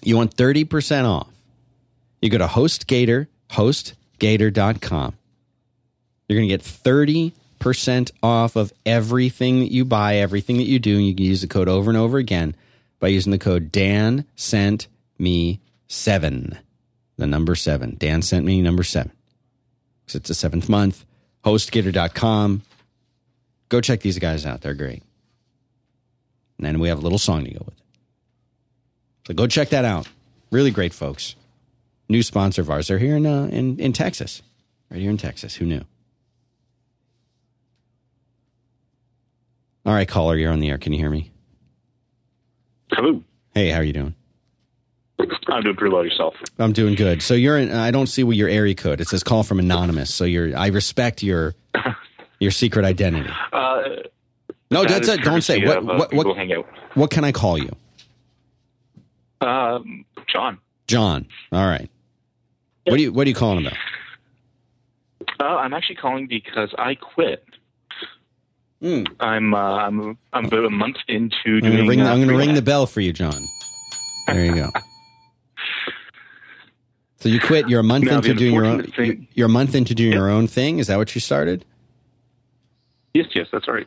[0.03, 1.29] you want 30% off.
[2.21, 3.27] You go to HostGator,
[4.23, 5.15] hostgator.com.
[6.29, 10.97] You're going to get 30% off of everything that you buy, everything that you do.
[10.97, 12.55] And you can use the code over and over again
[13.01, 14.87] by using the code Dan sent
[15.19, 16.59] me seven.
[17.17, 17.97] The number seven.
[17.99, 19.13] Dan sent me number seven.
[20.05, 21.05] Because it's the seventh month
[21.45, 22.63] hostgator.com.
[23.69, 24.61] Go check these guys out.
[24.61, 25.03] They're great.
[26.59, 27.85] And then we have a little song to go with it.
[29.27, 30.09] So go check that out.
[30.51, 31.35] Really great folks.
[32.09, 32.89] New sponsor of ours.
[32.89, 34.43] They're here in, uh, in, in Texas.
[34.91, 35.55] Right here in Texas.
[35.57, 35.83] Who knew?
[39.85, 40.79] All right, caller, you're on the air.
[40.79, 41.33] Can you hear me?
[42.93, 43.23] Hello.
[43.55, 44.15] Hey, how are you doing?
[45.49, 46.35] I'm doing pretty well yourself.
[46.59, 47.23] I'm doing good.
[47.23, 49.01] So you're in, I don't see what your area code.
[49.01, 50.13] It says call from anonymous.
[50.13, 51.55] So you're I respect your
[52.41, 53.31] your secret identity.
[53.53, 53.83] Uh,
[54.71, 55.23] No, that that's it.
[55.23, 57.71] Don't say what uh, what what, what can I call you?
[59.41, 61.27] Um, John, John.
[61.53, 61.89] All right.
[62.87, 63.79] What do you what are you calling about?
[65.41, 67.45] uh, I'm actually calling because I quit.
[68.81, 69.05] Hmm.
[69.21, 71.77] I'm uh, I'm I'm about a month into I'm doing.
[71.77, 73.41] gonna ring uh, I'm gonna ring the bell for you, John.
[74.27, 74.71] There you go.
[77.19, 77.69] So you quit.
[77.69, 78.83] You're a month Now, into doing your own.
[78.85, 80.79] thing- You're a month into doing your own thing.
[80.81, 81.65] Is that what you started?
[83.15, 83.87] Yes, yes, that's right.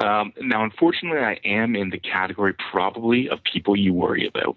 [0.00, 4.56] Um, now, unfortunately, I am in the category probably of people you worry about.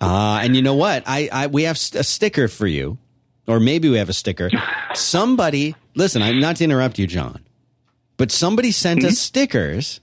[0.00, 1.02] Ah, and you know what?
[1.06, 2.98] I, I we have a sticker for you,
[3.46, 4.50] or maybe we have a sticker.
[4.94, 6.22] Somebody, listen.
[6.22, 7.40] I'm not to interrupt you, John,
[8.16, 9.08] but somebody sent Mm-hmm.
[9.08, 10.00] us stickers.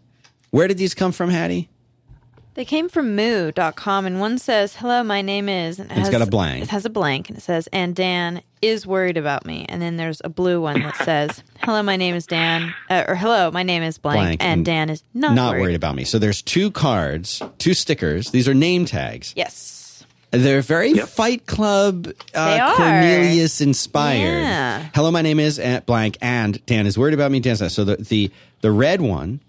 [0.52, 1.70] Where did these come from, Hattie?
[2.54, 5.78] They came from moo.com and one says, Hello, my name is.
[5.78, 6.64] And it It's has, got a blank.
[6.64, 9.66] It has a blank and it says, And Dan is worried about me.
[9.68, 12.74] And then there's a blue one that says, Hello, my name is Dan.
[12.90, 14.20] Uh, or Hello, my name is blank.
[14.20, 15.62] Blank, and and Dan is not, Not worried.
[15.64, 16.06] worried about me.
[16.06, 18.32] So there's two cards, two stickers.
[18.32, 19.34] These are name tags.
[19.36, 19.85] Yes.
[20.38, 21.08] They're very Yep.
[21.10, 22.76] Fight Club uh.
[22.76, 24.42] Cornelius inspired.
[24.42, 24.90] Yeah.
[24.94, 27.40] Hello, my name is at blank, and Dan is worried about me.
[27.40, 27.84] Dan says so.
[27.84, 29.40] The the the red one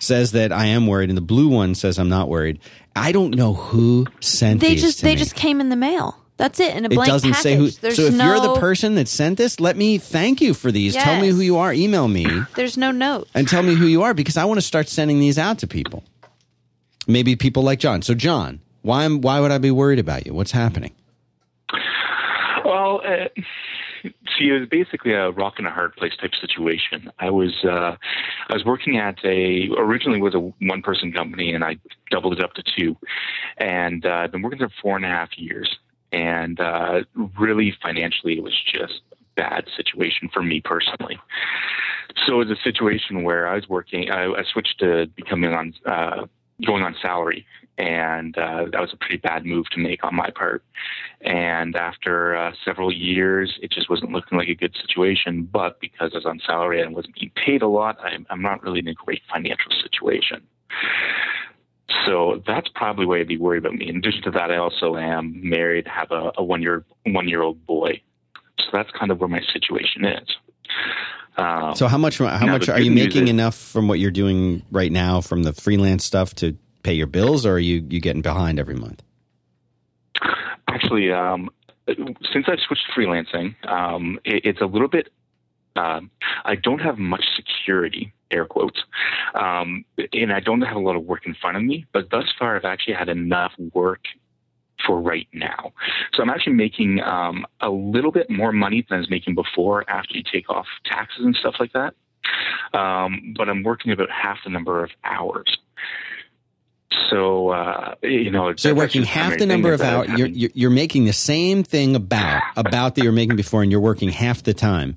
[0.00, 2.58] says that I am worried, and the blue one says I'm not worried.
[2.96, 5.18] I don't know who sent They these just to they me.
[5.18, 6.16] just came in the mail.
[6.36, 7.42] That's it in a blank It blank doesn't package.
[7.42, 7.70] say who.
[7.70, 10.72] There's so if no, you're the person that sent this, let me thank you for
[10.72, 10.94] these.
[10.94, 11.72] Tell me who you are.
[11.72, 12.26] Email me
[12.56, 13.28] There's no note.
[13.34, 15.68] and tell me who you are because I want to start sending these out to
[15.68, 16.02] people.
[17.06, 18.02] Maybe people like John.
[18.02, 20.34] So John, why am why would I be worried about you?
[20.34, 20.92] What's happening?
[22.64, 23.28] Well, uh,
[24.02, 27.10] see, it was basically a rock and a hard place type situation.
[27.18, 27.96] I was uh,
[28.48, 31.78] I was working at a originally was a one person company, and I
[32.10, 32.96] doubled it up to two,
[33.56, 35.78] and uh, I've been working there four and a half years.
[36.12, 37.04] And uh,
[37.40, 41.18] really, financially, it was just a bad situation for me personally.
[42.26, 44.10] So it was a situation where I was working.
[44.10, 46.26] I, I switched to becoming on uh,
[46.64, 47.44] going on salary,
[47.78, 50.62] and uh, that was a pretty bad move to make on my part.
[51.20, 55.48] And after uh, several years, it just wasn't looking like a good situation.
[55.50, 58.62] But because I was on salary and wasn't being paid a lot, I'm, I'm not
[58.62, 60.42] really in a great financial situation.
[62.06, 63.88] So that's probably why I'd be worried about me.
[63.88, 67.42] In addition to that, I also am married, have a, a one year one year
[67.42, 68.00] old boy.
[68.58, 70.28] So that's kind of where my situation is.
[71.36, 74.62] Um, So how much how much are you making is- enough from what you're doing
[74.70, 78.22] right now from the freelance stuff to pay your bills, or are you you getting
[78.22, 79.02] behind every month?
[80.68, 81.50] Actually, um,
[81.86, 85.08] since I've switched to freelancing, um, it, it's a little bit.
[85.76, 86.10] Um,
[86.44, 88.78] I don't have much security, air quotes,
[89.34, 91.86] um, and I don't have a lot of work in front of me.
[91.92, 94.04] But thus far, I've actually had enough work
[94.86, 95.72] for right now.
[96.12, 99.88] So I'm actually making um, a little bit more money than I was making before
[99.88, 101.94] after you take off taxes and stuff like that.
[102.76, 105.58] Um, but I'm working about half the number of hours.
[107.10, 110.08] So uh, you know, So you're working half the number of hours.
[110.16, 114.08] You're, you're making the same thing about about that you're making before, and you're working
[114.08, 114.96] half the time.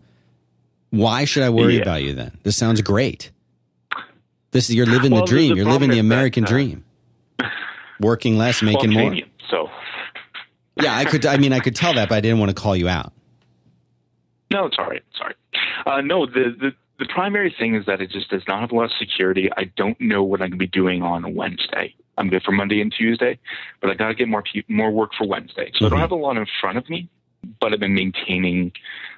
[0.89, 1.81] Why should I worry Yeah.
[1.81, 2.37] about you then?
[2.43, 3.31] This sounds great.
[4.51, 5.55] This is you're living Well, the dream.
[5.57, 6.85] you're living the is that, American uh, dream.
[7.99, 9.15] Working less, making I'm more.
[9.49, 9.69] So
[10.81, 11.25] Yeah, I could.
[11.25, 13.11] I mean, I could tell that, but I didn't want to call you out.
[14.51, 15.03] No, it's all right.
[15.17, 15.33] Sorry.
[15.85, 18.75] Uh, no, the, the the primary thing is that it just does not have a
[18.75, 19.49] lot of security.
[19.55, 21.93] I don't know what I'm going to be doing on Wednesday.
[22.17, 23.37] I'm good for Monday and Tuesday,
[23.81, 25.71] but I got to get more pe- more work for Wednesday.
[25.75, 25.91] So I Mhm.
[25.91, 27.07] don't have a lot in front of me,
[27.59, 28.71] but I've been maintaining.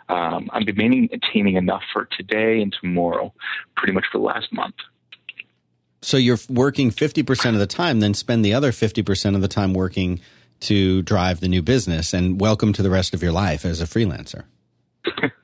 [0.10, 3.34] Um, I've been maintaining enough for today and tomorrow,
[3.78, 4.76] pretty much for the last month.
[6.02, 9.74] So you're working 50% of the time, then spend the other 50% of the time
[9.74, 10.20] working
[10.62, 13.86] to drive the new business and welcome to the rest of your life as a
[13.86, 14.44] freelancer.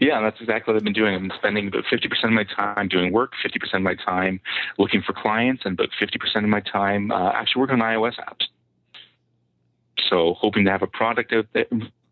[0.00, 1.14] Yeah, that's exactly what I've been doing.
[1.14, 4.40] I've been spending about 50% of my time doing work, 50% of my time
[4.78, 8.46] looking for clients, and about 50% of my time uh, actually working on iOS apps.
[10.08, 11.66] So hoping to have a product out there,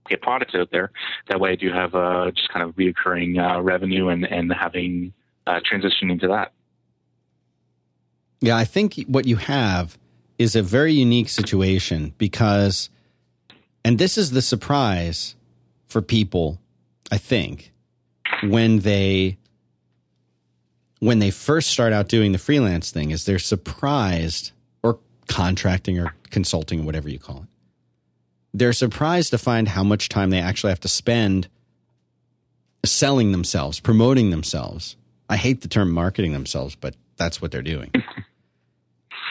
[0.09, 0.91] get products out there.
[1.29, 5.13] That way I do have uh, just kind of reoccurring uh, revenue and, and having
[5.47, 6.53] uh, transitioning to that.
[8.41, 9.97] Yeah, I think what you have
[10.39, 12.91] is a very unique situation because,
[13.85, 15.35] and this is the surprise
[15.87, 16.61] for people,
[17.11, 17.73] I think,
[18.43, 19.39] when they
[21.01, 26.15] when they first start out doing the freelance thing is they're surprised or contracting or
[26.31, 27.49] consulting whatever you call it.
[28.55, 31.49] They're surprised to find how much time they actually have to spend
[32.85, 34.97] selling themselves promoting themselves.
[35.29, 37.93] I hate the term marketing themselves but that's what they're doing.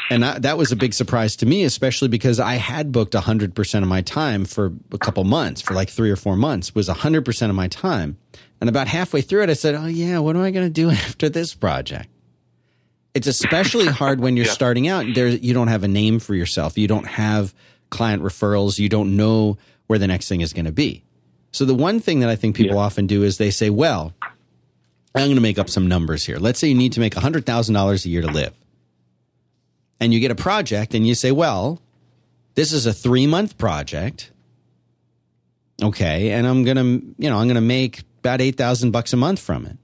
[0.10, 3.82] And I, that was a big surprise to me, especially because I had booked 100%
[3.82, 7.50] of my time for a couple months, for like three or four months, was 100%
[7.50, 8.18] of my time.
[8.62, 10.90] And about halfway through it, I said, Oh, yeah, what am I going to do
[10.92, 12.10] after this project?
[13.14, 14.52] It's especially hard when you're yeah.
[14.52, 15.06] starting out.
[15.14, 16.78] There, you don't have a name for yourself.
[16.78, 17.54] You don't have
[17.90, 18.80] client referrals.
[18.80, 21.04] You don't know where the next thing is going to be.
[21.52, 22.82] So the one thing that I think people yeah.
[22.82, 24.14] often do is they say, "Well,
[25.16, 26.38] I'm going to make up some numbers here.
[26.38, 28.54] Let's say you need to make $100,000 a year to live.
[30.02, 31.82] And you get a project and you say, well,
[32.56, 34.32] this is a three month project.
[35.82, 36.32] Okay.
[36.32, 39.40] And I'm going to, you know, I'm going to make about 8,000 bucks a month
[39.40, 39.78] from it.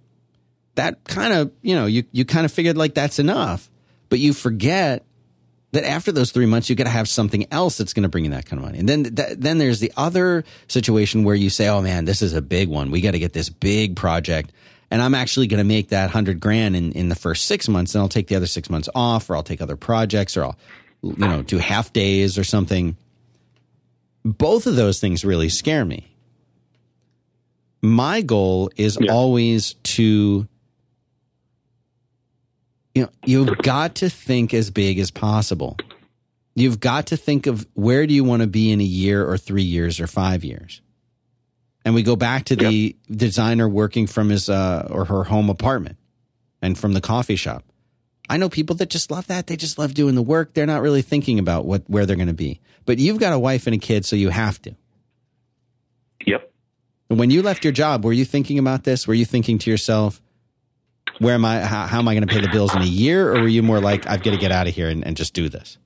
[0.75, 3.69] That kind of, you know, you, you kind of figured like that's enough,
[4.09, 5.05] but you forget
[5.73, 8.25] that after those three months, you got to have something else that's going to bring
[8.25, 8.79] you that kind of money.
[8.79, 12.33] And then, th- then there's the other situation where you say, oh man, this is
[12.33, 12.89] a big one.
[12.89, 14.51] We got to get this big project
[14.91, 17.95] and I'm actually going to make that hundred grand in, in the first six months,
[17.95, 20.57] and I'll take the other six months off, or I'll take other projects, or I'll,
[21.01, 22.97] you know, do half days or something.
[24.25, 26.10] Both of those things really scare me.
[27.81, 29.11] My goal is yeah.
[29.11, 30.47] always to,
[32.93, 35.77] you know, you've got to think as big as possible.
[36.53, 39.37] You've got to think of where do you want to be in a year or
[39.37, 40.81] three years or five years
[41.83, 45.97] and we go back to the designer working from his uh, or her home apartment
[46.61, 47.63] and from the coffee shop.
[48.29, 49.47] I know people that just love that.
[49.47, 50.53] They just love doing the work.
[50.53, 52.61] They're not really thinking about what where they're going to be.
[52.85, 54.75] But you've got a wife and a kid, so you have to.
[57.11, 59.05] When you left your job, were you thinking about this?
[59.05, 60.21] Were you thinking to yourself,
[61.19, 61.59] "Where am I?
[61.59, 63.61] How, how am I going to pay the bills in a year?" Or were you
[63.61, 65.77] more like, "I've got to get out of here and, and just do this"?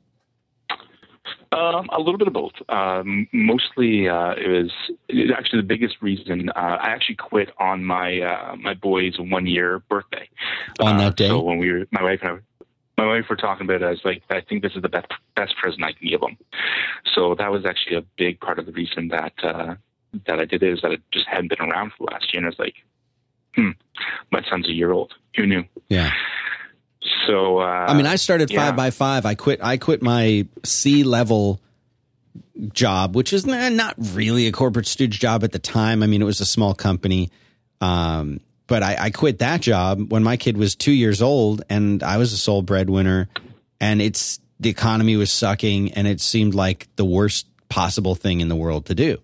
[1.52, 2.54] Um, a little bit of both.
[2.70, 4.72] Um, mostly, uh, it was
[5.10, 6.50] it actually the biggest reason.
[6.50, 10.30] Uh, I actually quit on my uh, my boy's one year birthday.
[10.80, 13.36] On that uh, day, so when we were, my wife and I, my wife were
[13.36, 15.94] talking about it, I was like, I think this is the best best present I
[15.94, 16.38] can give him.
[17.16, 19.76] So that was actually a big part of the reason that uh,
[20.28, 22.46] that I did is that it just hadn't been around for the last year, and
[22.46, 22.76] I was like,
[23.56, 23.70] hmm,
[24.32, 25.14] my son's a year old.
[25.36, 25.64] Who knew?
[25.90, 26.12] Yeah.
[27.28, 28.66] So uh, I mean, I started yeah.
[28.66, 29.26] five by five.
[29.26, 29.60] I quit.
[29.64, 31.62] I quit my C level
[32.74, 36.04] job, which was not really a corporate stooge job at the time.
[36.04, 37.32] I mean, it was a small company.
[37.82, 42.02] Um, but I, I, quit that job when my kid was two years old, and
[42.02, 43.30] I was a sole breadwinner,
[43.80, 48.48] and it's the economy was sucking, and it seemed like the worst possible thing in
[48.48, 49.18] the world to do.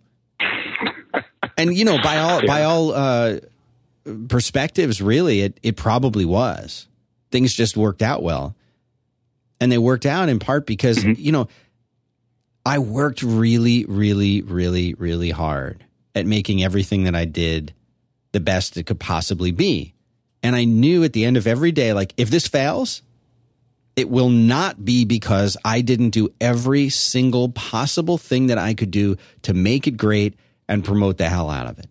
[1.61, 2.47] And you know, by all yeah.
[2.47, 3.39] by all uh,
[4.27, 6.87] perspectives, really, it it probably was
[7.31, 8.55] things just worked out well.
[9.59, 11.21] And they worked out in part because, mm-hmm.
[11.21, 11.47] you know,
[12.65, 17.73] I worked really, really, really, really hard at making everything that I did
[18.33, 19.93] the best it could possibly be.
[20.43, 23.01] And I knew at the end of every day, like, if this fails,
[23.95, 28.91] it will not be because I didn't do every single possible thing that I could
[28.91, 30.35] do to make it great
[30.71, 31.87] and promote the hell out of it.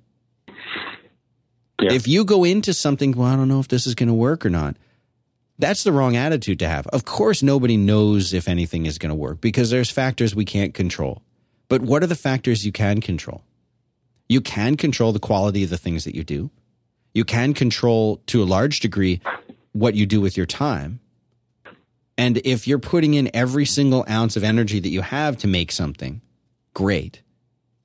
[1.82, 1.92] Yeah.
[1.92, 4.44] If you go into something, well, I don't know if this is going to work
[4.44, 4.76] or not.
[5.58, 6.86] That's the wrong attitude to have.
[6.86, 10.72] Of course, nobody knows if anything is going to work because there's factors we can't
[10.72, 11.22] control.
[11.68, 13.44] But what are the factors you can control?
[14.30, 16.50] You can control the quality of the things that you do.
[17.12, 19.20] You can control to a large degree
[19.72, 21.00] what you do with your time.
[22.16, 25.70] And if you're putting in every single ounce of energy that you have to make
[25.70, 26.22] something
[26.72, 27.20] great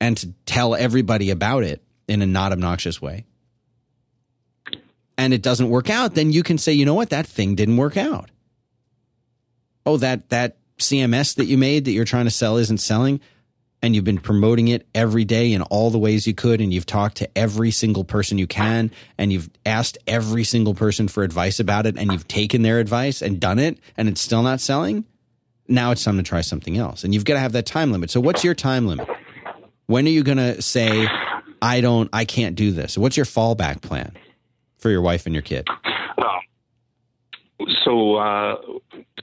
[0.00, 3.24] and to tell everybody about it in a not obnoxious way,
[5.18, 7.76] and it doesn't work out, then you can say, you know what, that thing didn't
[7.76, 8.30] work out.
[9.84, 13.20] Oh, that that CMS that you made that you're trying to sell isn't selling,
[13.82, 16.86] and you've been promoting it every day in all the ways you could, and you've
[16.86, 21.60] talked to every single person you can, and you've asked every single person for advice
[21.60, 25.04] about it, and you've taken their advice and done it, and it's still not selling.
[25.68, 28.10] Now it's time to try something else, and you've got to have that time limit.
[28.10, 29.08] So, what's your time limit?
[29.86, 31.08] When are you going to say,
[31.62, 32.98] "I don't, I can't do this"?
[32.98, 34.16] What's your fallback plan?
[34.78, 35.66] for your wife and your kid?
[36.18, 38.56] Um, so uh,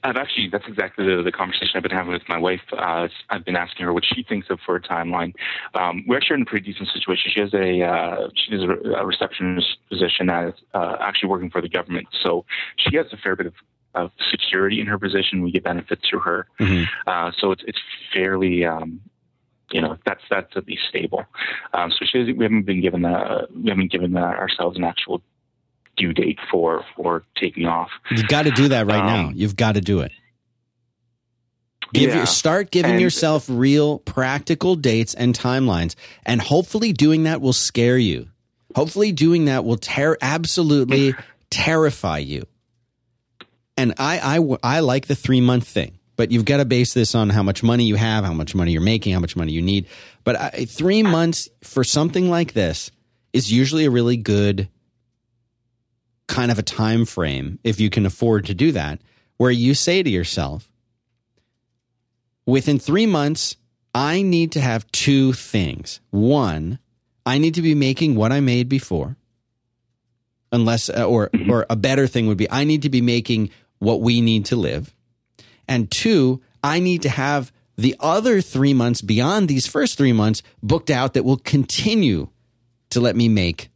[0.02, 2.60] I've actually that's exactly the, the, conversation I've been having with my wife.
[2.72, 5.32] Uh, I've been asking her what she thinks of for a timeline.
[5.74, 7.30] Um, we're actually in a pretty decent situation.
[7.34, 11.68] She has a uh, she has a, receptionist position as uh, actually working for the
[11.68, 12.44] government, so
[12.76, 13.54] she has a fair bit of
[13.94, 15.40] of security in her position.
[15.40, 16.84] We get benefits through her, mm-hmm.
[17.06, 17.80] uh, so it's it's
[18.12, 19.00] fairly um,
[19.70, 21.24] you know that's that's at least stable.
[21.72, 25.22] Um, so we haven't been given that we haven't given ourselves an actual
[25.96, 27.90] due date for for taking off.
[28.10, 29.32] You've got to do that right um, now.
[29.34, 30.12] You've got to do it.
[31.92, 32.16] Give yeah.
[32.16, 35.94] your, start giving and, yourself real practical dates and timelines,
[36.26, 38.28] and hopefully doing that will scare you.
[38.74, 41.14] Hopefully doing that will ter- absolutely
[41.50, 42.44] terrify you.
[43.76, 45.98] And I, I, I like the three month thing.
[46.16, 48.72] But you've got to base this on how much money you have, how much money
[48.72, 49.86] you're making, how much money you need.
[50.22, 52.90] But uh, three months for something like this
[53.32, 54.68] is usually a really good
[56.26, 59.00] kind of a time frame if you can afford to do that,
[59.36, 60.68] where you say to yourself,
[62.46, 63.56] within three months,
[63.94, 66.00] I need to have two things.
[66.10, 66.78] One,
[67.26, 69.16] I need to be making what I made before.
[70.52, 74.00] Unless, uh, or, or a better thing would be, I need to be making what
[74.00, 74.94] we need to live.
[75.68, 80.42] And two, I need to have the other three months beyond these first three months
[80.62, 82.28] booked out that will continue
[82.90, 83.70] to let me make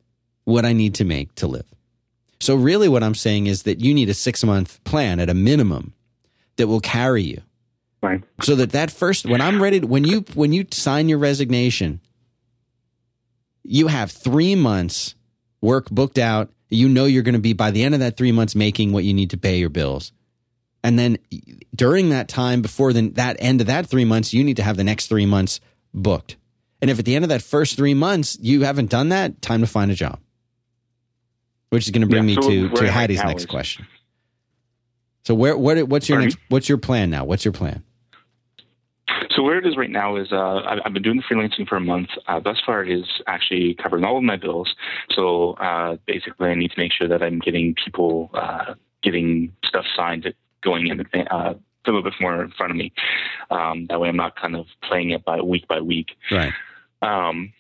[0.44, 1.66] what I need to make to live.
[2.40, 5.34] So, really, what I'm saying is that you need a six month plan at a
[5.34, 5.92] minimum
[6.56, 7.42] that will carry you.
[8.00, 8.22] Right.
[8.42, 12.00] So that that first, when I'm ready, when you when you sign your resignation,
[13.64, 15.16] you have three months
[15.60, 16.50] work booked out.
[16.70, 19.04] You know you're going to be by the end of that three months making what
[19.04, 20.12] you need to pay your bills,
[20.82, 21.18] and then
[21.74, 24.76] during that time before the, that end of that three months, you need to have
[24.76, 25.60] the next three months
[25.92, 26.36] booked.
[26.80, 29.60] And if at the end of that first three months you haven't done that, time
[29.60, 30.20] to find a job.
[31.70, 33.86] Which is going to bring Yeah, me to to Haddie's next question.
[35.24, 37.24] So where what what's your Pardon next what's your plan now?
[37.24, 37.82] What's your plan?
[39.30, 41.76] So where it is right now is uh, I've, I've been doing the freelancing for
[41.76, 42.08] a month.
[42.26, 44.74] Uh, thus far, it is actually covering all of my bills.
[45.10, 49.84] So uh, basically, I need to make sure that I'm getting people uh, getting stuff
[49.96, 50.32] signed,
[50.62, 51.00] going in
[51.30, 51.56] uh, a
[51.86, 52.92] little bit more in front of me.
[53.50, 56.10] Um, that way, I'm not kind of playing it by week by week.
[56.30, 56.52] Right.
[57.02, 57.52] Um,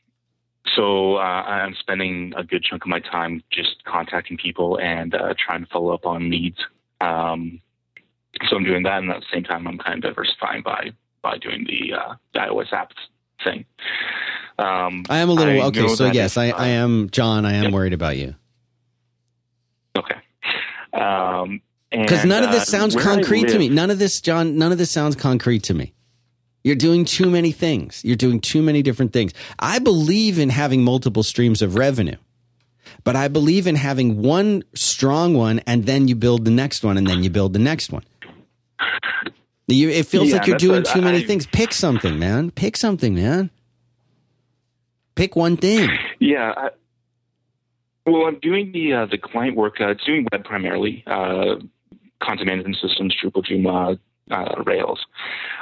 [0.76, 5.34] so uh, I'm spending a good chunk of my time just contacting people and uh,
[5.38, 6.58] trying to follow up on needs.
[7.00, 7.60] Um,
[8.48, 10.92] so I'm doing that, and at the same time, I'm kind of diversifying by
[11.22, 12.92] by doing the, uh, the iOS apps
[13.42, 13.64] thing.
[14.58, 15.88] Um, I am a little I okay.
[15.88, 17.44] So yes, I, uh, I am John.
[17.44, 17.72] I am Yep.
[17.72, 18.34] worried about you
[19.96, 20.14] Okay.
[20.92, 21.60] Um,
[21.90, 23.68] because none of this uh, sounds concrete to me.
[23.68, 24.56] None of this, John.
[24.58, 25.94] None of this sounds concrete to me.
[26.64, 28.04] You're doing too many things.
[28.04, 29.32] You're doing too many different things.
[29.58, 32.16] I believe in having multiple streams of revenue,
[33.04, 36.98] but I believe in having one strong one and then you build the next one
[36.98, 38.02] and then you build the next one.
[39.66, 41.46] You, it feels Yeah, like you're doing too many I- things.
[41.46, 42.50] Pick something, man.
[42.50, 43.50] Pick something, man.
[45.14, 45.88] Pick one thing.
[46.20, 46.52] Yeah.
[46.56, 46.68] I,
[48.06, 49.80] well, I'm doing the uh, the client work.
[49.80, 51.56] Uh, it's doing web primarily, uh,
[52.22, 53.98] content management systems, Drupal, Joomla,
[54.30, 55.04] uh, Rails.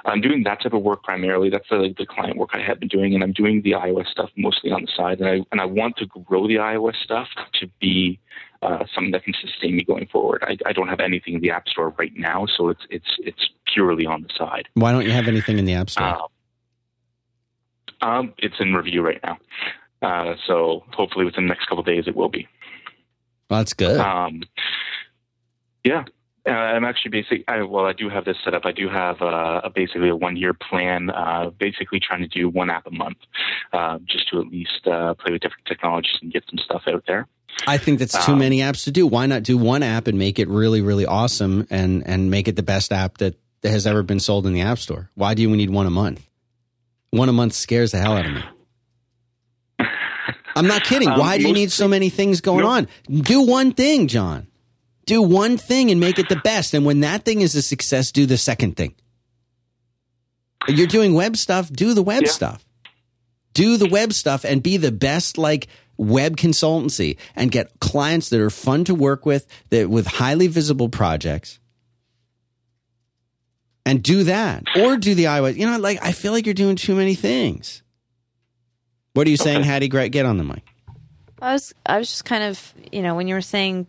[0.04, 1.50] I'm doing that type of work primarily.
[1.50, 4.30] That's the, the client work I have been doing, and I'm doing the iOS stuff
[4.36, 5.20] mostly on the side.
[5.20, 7.28] And I and I want to grow the iOS stuff
[7.60, 8.18] to be
[8.62, 10.44] uh, something that can sustain me going forward.
[10.46, 13.50] I, I don't have anything in the App Store right now, so it's it's it's
[13.72, 14.68] purely on the side.
[14.74, 16.06] Why don't you have anything in the App Store?
[16.06, 16.26] Um,
[18.02, 19.38] um, it's in review right now.
[20.02, 22.46] Uh, so hopefully within the next couple of days it will be.
[23.48, 23.98] well, that's good.
[23.98, 24.42] Um,
[25.84, 26.04] yeah.
[26.46, 27.44] Uh, I'm actually basic.
[27.48, 28.62] I, well, I do have this set up.
[28.64, 31.10] I do have uh, a basically a one year plan.
[31.10, 33.18] Uh, basically, trying to do one app a month,
[33.72, 37.02] uh, just to at least uh, play with different technologies and get some stuff out
[37.08, 37.26] there.
[37.66, 39.06] I think that's too um, many apps to do.
[39.06, 42.54] Why not do one app and make it really, really awesome and and make it
[42.56, 45.10] the best app that, that has ever been sold in the App Store?
[45.14, 46.24] Why do we need one a month?
[47.10, 48.44] One a month scares the hell out of me.
[50.54, 51.08] I'm not kidding.
[51.08, 52.70] Um, Why do you need so many things going No.
[52.70, 52.88] on?
[53.10, 54.46] Do one thing, John.
[55.06, 56.74] Do one thing and make it the best.
[56.74, 58.94] And when that thing is a success, do the second thing.
[60.68, 62.30] You're doing web stuff, do the web Yeah.
[62.32, 62.66] stuff.
[63.54, 68.40] Do the web stuff and be the best like web consultancy and get clients that
[68.40, 71.58] are fun to work with that with highly visible projects.
[73.86, 74.64] And do that.
[74.76, 75.56] Or do the iOS.
[75.56, 77.82] You know, like I feel like you're doing too many things.
[79.14, 79.68] What are you saying, Okay.
[79.68, 79.88] Haddie?
[79.88, 80.64] Great, get on the mic.
[81.40, 83.86] I was I was just kind of you know when you were saying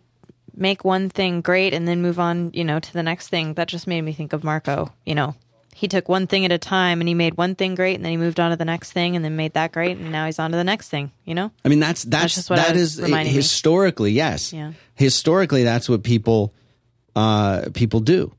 [0.58, 3.68] make one thing great and then move on you know to the next thing that
[3.68, 5.34] just made me think of Marco you know
[5.74, 8.10] he took one thing at a time and he made one thing great and then
[8.10, 10.38] he moved on to the next thing and then made that great and now he's
[10.38, 13.00] on to the next thing you know I mean, that's that's, just what that is
[13.00, 13.36] reminding me.
[13.36, 14.52] historically yes.
[14.52, 14.72] Yeah.
[14.94, 16.52] Historically, that's what people
[17.14, 18.34] uh, people do.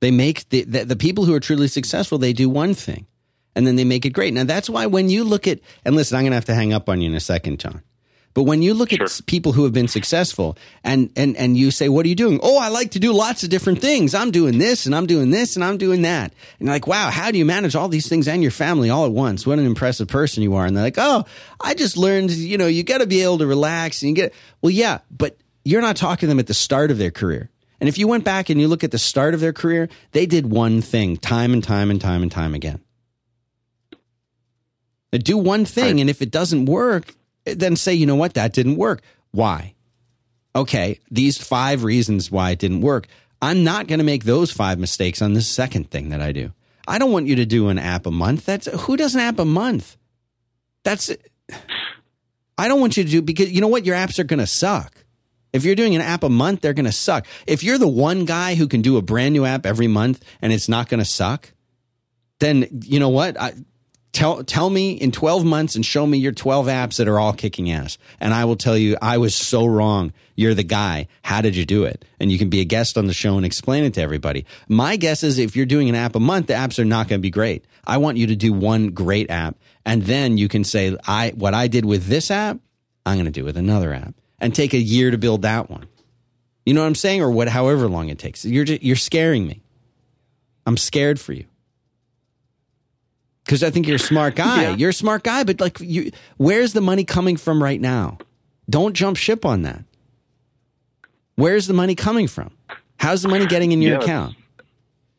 [0.00, 2.18] They make the, the the people who are truly successful.
[2.18, 3.06] They do one thing,
[3.54, 4.32] and then they make it great.
[4.32, 6.72] Now that's why when you look at and listen, I'm going to have to hang
[6.72, 7.82] up on you in a second, John.
[8.38, 9.06] But when you look at Sure.
[9.06, 12.38] s- people who have been successful and, and, and you say, what are you doing?
[12.40, 14.14] Oh, I like to do lots of different things.
[14.14, 16.32] I'm doing this and I'm doing this and I'm doing that.
[16.60, 19.06] And you're like, wow, how do you manage all these things and your family all
[19.06, 19.44] at once?
[19.44, 20.66] What an impressive person you are.
[20.66, 21.24] And they're like, oh,
[21.60, 24.32] I just learned, you know, you got to be able to relax and you get,
[24.62, 27.50] well, yeah, but you're not talking to them at the start of their career.
[27.80, 30.26] And if you went back and you look at the start of their career, they
[30.26, 32.78] did one thing time and time and time and time again.
[35.10, 37.14] They do one thing, and if it doesn't work,
[37.54, 39.02] then say, you know what, that didn't work.
[39.30, 39.74] Why?
[40.54, 43.06] Okay, these five reasons why it didn't work.
[43.40, 46.52] I'm not going to make those five mistakes on the second thing that I do.
[46.88, 48.46] I don't want you to do an app a month.
[48.46, 49.96] That's who does an app a month?
[50.84, 51.10] That's
[52.56, 53.84] I don't want you to do because you know what?
[53.84, 55.04] Your apps are going to suck.
[55.52, 57.26] If you're doing an app a month, they're going to suck.
[57.46, 60.52] If you're the one guy who can do a brand new app every month and
[60.52, 61.52] it's not going to suck,
[62.40, 63.40] then you know what?
[63.40, 63.52] I,
[64.12, 67.32] tell tell me in 12 months and show me your 12 apps that are all
[67.32, 67.98] kicking ass.
[68.20, 70.12] And i will tell you i was so wrong.
[70.34, 71.08] You're the guy.
[71.22, 72.04] How did you do it?
[72.20, 74.46] And you can be a guest on the show and explain it to everybody.
[74.68, 77.20] My guess is if you're doing an app a month the apps are not going
[77.20, 77.64] to be great.
[77.86, 81.54] I want you to do one great app and then you can say i what
[81.54, 82.58] i did with this app
[83.06, 84.14] i'm going to do with another app.
[84.40, 85.88] And take a year to build that one.
[86.64, 87.22] You know what i'm saying?
[87.22, 88.44] Or what however long it takes.
[88.44, 89.62] You're just, you're scaring me.
[90.66, 91.46] I'm scared for you
[93.48, 94.62] because I think you're a smart guy.
[94.64, 94.76] Yeah.
[94.76, 98.18] You're a smart guy, but like, you, where's the money coming from right now?
[98.68, 99.84] Don't jump ship on that.
[101.36, 102.50] Where's the money coming from?
[102.98, 104.36] How's the money getting in your Yeah, account?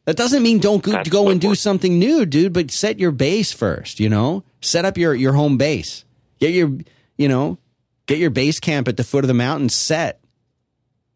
[0.05, 2.53] That doesn't mean don't go, go and do something new, dude.
[2.53, 3.99] But set your base first.
[3.99, 6.05] You know, set up your your home base.
[6.39, 6.77] Get your
[7.17, 7.57] you know,
[8.05, 10.19] get your base camp at the foot of the mountain set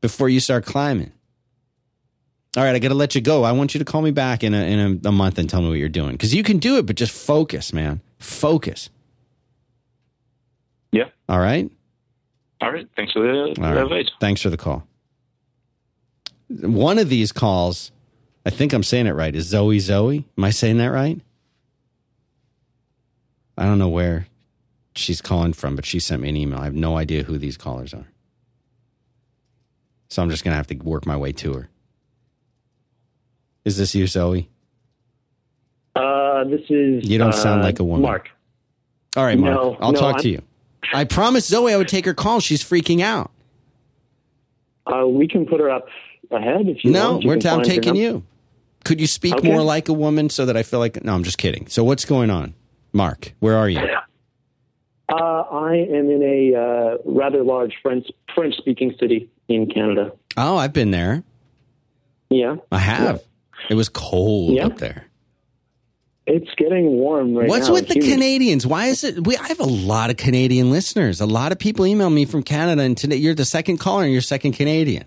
[0.02, 1.12] before you start climbing.
[2.56, 3.44] All right, I got to let you go.
[3.44, 5.62] I want you to call me back in a in a, a month and tell
[5.62, 8.02] me what you're doing because you can do it, but just focus, man.
[8.20, 8.90] Focus.
[10.92, 11.10] Yeah.
[11.28, 11.72] All right.
[12.62, 12.88] All right.
[12.96, 13.78] Thanks for the, right.
[13.78, 14.10] advice.
[14.20, 14.88] Thanks for the call.
[16.48, 17.92] One of these calls,
[18.46, 20.28] I think I'm saying it right, is Zoe Zoe.
[20.38, 21.20] Am I saying that right?
[23.58, 24.28] I don't know where
[24.96, 26.60] she's calling from, but she sent me an email.
[26.60, 28.08] I have no idea who these callers are.
[30.10, 31.70] So I'm just going to have to work my way to her.
[33.66, 34.50] Is this you, Zoe?
[35.96, 37.08] Uh, this is.
[37.08, 38.02] You don't sound uh, like a woman.
[38.02, 38.30] Mark.
[39.16, 39.54] All right, Mark.
[39.56, 40.42] No, I'll no, talk I'm- to you.
[40.94, 42.40] I promised Zoe I would take her call.
[42.42, 43.32] She's freaking out.
[44.86, 45.88] Uh, we can put her up
[46.30, 47.24] ahead if you No, want.
[47.24, 48.24] You we're can I'm taking you.
[48.84, 49.48] Could you speak Okay.
[49.48, 51.02] more like a woman so that I feel like?
[51.04, 51.68] No, I'm just kidding.
[51.68, 52.54] So what's going on,
[52.92, 53.34] Mark?
[53.40, 53.80] Where are you?
[53.80, 60.12] Uh, I am in a uh, rather large French French speaking city in Canada.
[60.36, 61.24] Oh, I've been there.
[62.30, 63.24] Yeah, I have.
[63.70, 64.66] It was cold Yeah.
[64.68, 65.08] up there.
[66.26, 67.50] it's getting warm right now.
[67.50, 67.74] What's now.
[67.74, 68.00] with the.
[68.00, 68.66] Canadians?
[68.66, 69.26] Why is it?
[69.28, 71.20] We, I have a lot of Canadian listeners.
[71.22, 74.12] A lot of people email me from Canada, and today you're the second caller, and
[74.12, 75.06] you're second Canadian.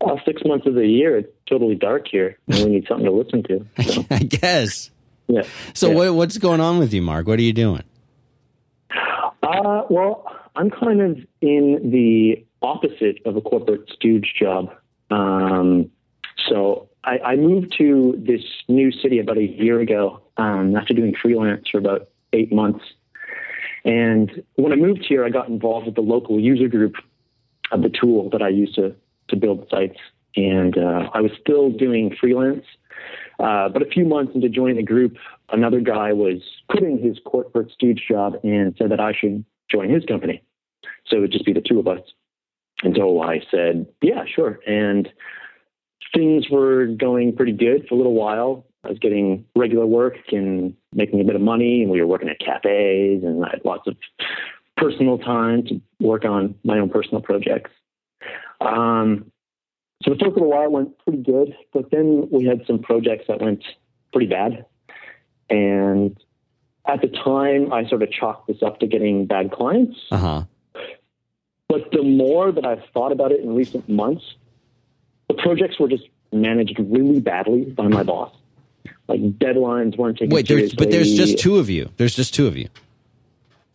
[0.00, 3.12] Well, six months of the year, it's totally dark here, and we need something to
[3.12, 3.66] listen to.
[3.92, 4.90] So, I guess.
[5.28, 5.42] yeah.
[5.74, 5.94] So Yeah.
[5.96, 7.26] what, what's going on with you, Mark?
[7.26, 7.82] What are you doing?
[9.42, 10.24] Uh, well,
[10.56, 14.70] I'm kind of in the opposite of a corporate stooge job.
[15.10, 15.90] Um,
[16.46, 21.14] so I, I moved to this new city about a year ago um, after doing
[21.20, 22.84] freelance for about eight months.
[23.84, 26.94] And when I moved here, I got involved with the local user group
[27.72, 28.94] of the tool that I use to,
[29.28, 29.98] to build sites.
[30.36, 32.64] And uh, I was still doing freelance.
[33.38, 35.16] Uh, but a few months into joining the group,
[35.50, 40.04] another guy was quitting his corporate stooge job and said that I should join his
[40.04, 40.42] company.
[41.06, 42.00] So it would just be the two of us.
[42.82, 44.58] And so I said, yeah, sure.
[44.66, 45.08] And
[46.14, 48.66] things were going pretty good for a little while.
[48.84, 52.28] I was getting regular work and making a bit of money, and we were working
[52.28, 53.96] at cafes, and I had lots of
[54.76, 57.70] personal time to work on my own personal projects.
[58.60, 59.30] Um,
[60.02, 63.40] so the first little while went pretty good, but then we had some projects that
[63.40, 63.64] went
[64.12, 64.64] pretty bad.
[65.50, 66.16] And
[66.86, 69.98] at the time, I sort of chalked this up to getting bad clients.
[70.10, 70.44] Uh huh.
[71.68, 74.24] But the more that I've thought about it in recent months,
[75.28, 78.34] the projects were just managed really badly by my boss.
[79.06, 80.76] Like deadlines weren't taken Wait, there's, seriously.
[80.78, 81.90] but there's just two of you.
[81.96, 82.68] There's just two of you.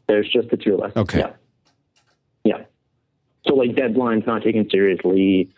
[0.07, 0.91] There's just the two of us.
[0.95, 1.19] Okay.
[1.19, 1.31] Yeah.
[2.43, 2.63] Yeah.
[3.47, 5.49] So like deadlines not taken seriously,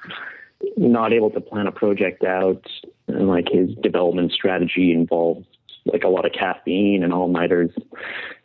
[0.78, 2.66] not able to plan a project out,
[3.08, 5.46] and like his development strategy involves
[5.86, 7.72] like a lot of caffeine and all nighters.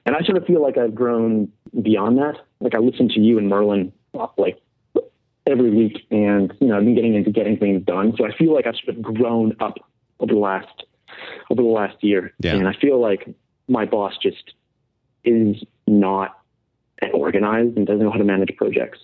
[0.05, 2.35] And I sort of feel like I've grown beyond that.
[2.61, 3.93] Like I listen to you and Merlin
[4.37, 4.61] like
[5.47, 8.15] every week, and you know I've been getting into getting things done.
[8.17, 9.79] So I feel like I've sort of grown up
[10.21, 10.85] over the last
[11.51, 12.55] over the last year, Yeah.
[12.55, 13.29] and I feel like
[13.69, 14.53] my boss just
[15.25, 16.39] is not
[17.13, 18.99] organized and doesn't know how to manage projects.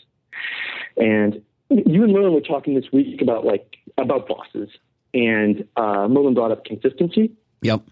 [0.97, 4.71] And you and Merlin were talking this week about like about bosses,
[5.15, 7.33] and uh, Merlin brought up consistency.
[7.63, 7.83] Yep.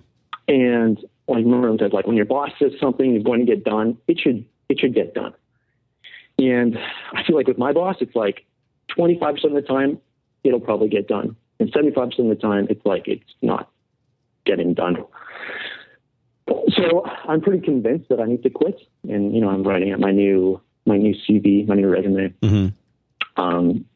[0.46, 3.96] And like Merlin said, like when your boss says something is going to get done,
[4.06, 5.32] it should it should get done.
[6.38, 6.78] And
[7.12, 8.44] I feel like with my boss, it's like
[8.96, 9.98] 25% of the time
[10.42, 13.70] it'll probably get done, and 75% of the time it's like it's not
[14.44, 14.96] getting done.
[16.76, 18.78] So I'm pretty convinced that I need to quit,
[19.08, 22.34] and you know I'm writing out my new my new CV, my new resume.
[22.42, 22.66] hmm
[23.36, 23.86] Um,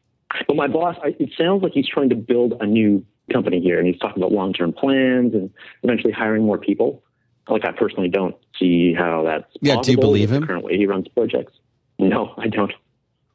[0.47, 3.77] But my boss, I, it sounds like he's trying to build a new company here,
[3.77, 5.51] and he's talking about long-term plans and
[5.83, 7.03] eventually hiring more people.
[7.47, 10.41] Like I personally don't see how that's Yeah, do you possible believe him?
[10.41, 11.53] The current way he runs projects.
[11.99, 12.71] No, I don't.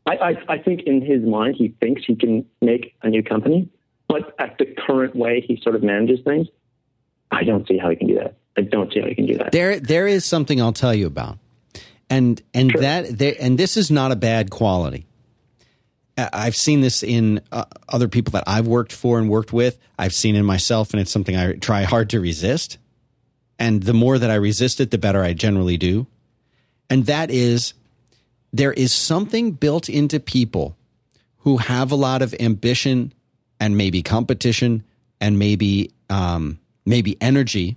[0.06, 3.68] I, I, I think in his mind he thinks he can make a new company,
[4.08, 6.48] but at the current way he sort of manages things,
[7.30, 8.36] I don't see how he can do that.
[8.56, 9.52] I don't see how he can do that.
[9.52, 11.38] There, there is something I'll tell you about,
[12.10, 12.80] and and Sure.
[12.82, 15.06] that there, and this is not a bad quality.
[16.16, 19.78] I- I've seen this in uh, other people that I've worked for and worked with.
[19.98, 22.78] I've seen in myself, and it's something I try hard to resist.
[23.58, 26.06] And the more that I resist it, the better I generally do.
[26.90, 27.72] And that is,
[28.54, 30.76] there is something built into people
[31.38, 33.12] who have a lot of ambition
[33.58, 34.84] and maybe competition
[35.20, 37.76] and maybe um, maybe energy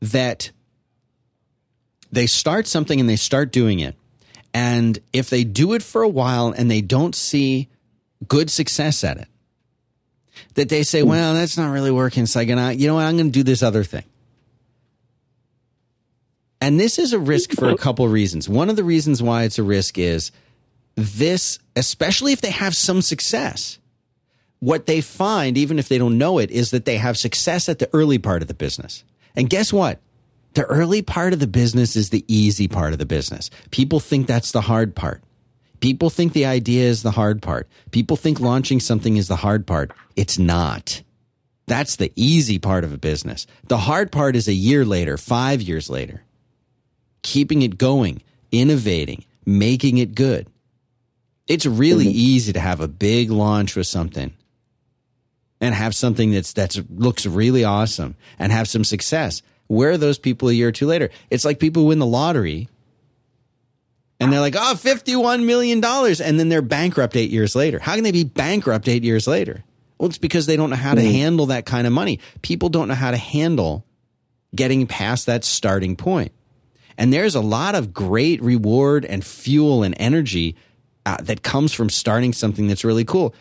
[0.00, 0.52] that
[2.12, 3.96] they start something and they start doing it.
[4.54, 7.68] And if they do it for a while and they don't see
[8.28, 9.28] good success at it,
[10.54, 12.26] that they say, well, that's not really working.
[12.26, 14.04] So I'm gonna, you know what, I'm gonna do this other thing.
[16.66, 18.48] And this is a risk for a couple reasons.
[18.48, 20.32] One of the reasons why it's a risk is
[20.96, 23.78] this, especially if they have some success,
[24.58, 27.78] what they find, even if they don't know it, is that they have success at
[27.78, 29.04] the early part of the business.
[29.36, 30.00] And guess what?
[30.54, 33.48] The early part of the business is the easy part of the business.
[33.70, 35.22] People think that's the hard part.
[35.78, 37.68] People think the idea is the hard part.
[37.92, 39.92] People think launching something is the hard part.
[40.16, 41.04] It's not.
[41.66, 43.46] That's the easy part of a business.
[43.68, 46.24] The hard part is a year later, five years later.
[47.22, 50.48] Keeping it going, innovating, making it good.
[51.46, 52.14] It's really mm-hmm.
[52.16, 54.32] easy to have a big launch with something
[55.60, 59.42] and have something that's that's looks really awesome and have some success.
[59.68, 61.10] Where are those people a year or two later?
[61.30, 62.68] It's like people who win the lottery
[64.18, 65.84] and they're like, oh, $51 million.
[65.84, 67.78] And then they're bankrupt eight years later.
[67.78, 69.62] How can they be bankrupt eight years later?
[69.98, 71.10] Well, it's because they don't know how to mm-hmm.
[71.10, 72.20] handle that kind of money.
[72.42, 73.84] People don't know how to handle
[74.54, 76.32] getting past that starting point.
[76.98, 80.56] And there's a lot of great reward and fuel and energy
[81.04, 83.34] uh, that comes from starting something that's really cool.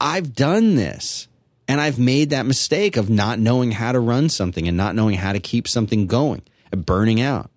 [0.00, 1.28] I've done this
[1.66, 5.14] and I've made that mistake of not knowing how to run something and not knowing
[5.16, 6.42] how to keep something going,
[6.72, 7.50] and burning out.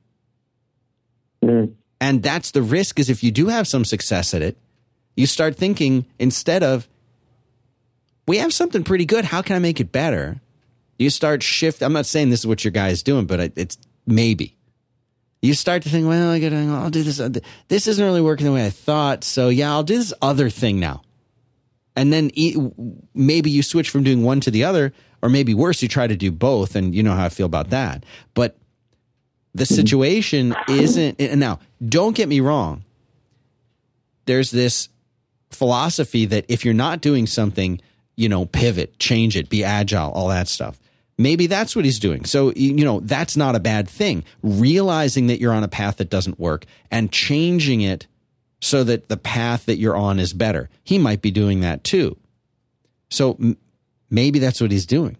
[1.43, 1.73] Mm.
[1.99, 4.57] And that's the risk is if you do have some success at it,
[5.15, 6.87] you start thinking instead of,
[8.27, 9.25] we have something pretty good.
[9.25, 10.41] How can I make it better?
[10.97, 11.81] You start shift.
[11.81, 14.55] I'm not saying this is what your guy is doing, but it's maybe.
[15.43, 17.21] You start to think, well, I gotta, I'll do this.
[17.67, 19.23] This isn't really working the way I thought.
[19.23, 21.03] So yeah, I'll do this other thing now.
[21.95, 22.31] And then
[23.13, 26.15] maybe you switch from doing one to the other, or maybe worse, you try to
[26.15, 26.75] do both.
[26.75, 28.03] And you know how I feel about that.
[28.33, 28.57] But
[29.53, 32.83] the situation isn't now don't get me wrong
[34.25, 34.89] there's this
[35.51, 37.79] philosophy that if you're not doing something
[38.15, 40.79] you know pivot change it be agile all that stuff
[41.23, 45.39] maybe that's what he's doing so you know that's not a bad thing realizing that
[45.39, 48.05] you're on a path that doesn't work and changing it
[48.59, 52.15] so that the path that you're on is better he might be doing that too
[53.09, 53.57] so m-
[54.09, 55.17] maybe that's what he's doing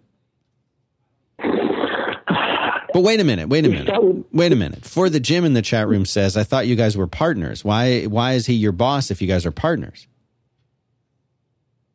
[2.94, 4.24] but wait a minute, wait a minute.
[4.32, 4.84] Wait a minute.
[4.84, 7.64] For the Jim in the chat room says, I thought you guys were partners.
[7.64, 10.06] Why why is he your boss if you guys are partners?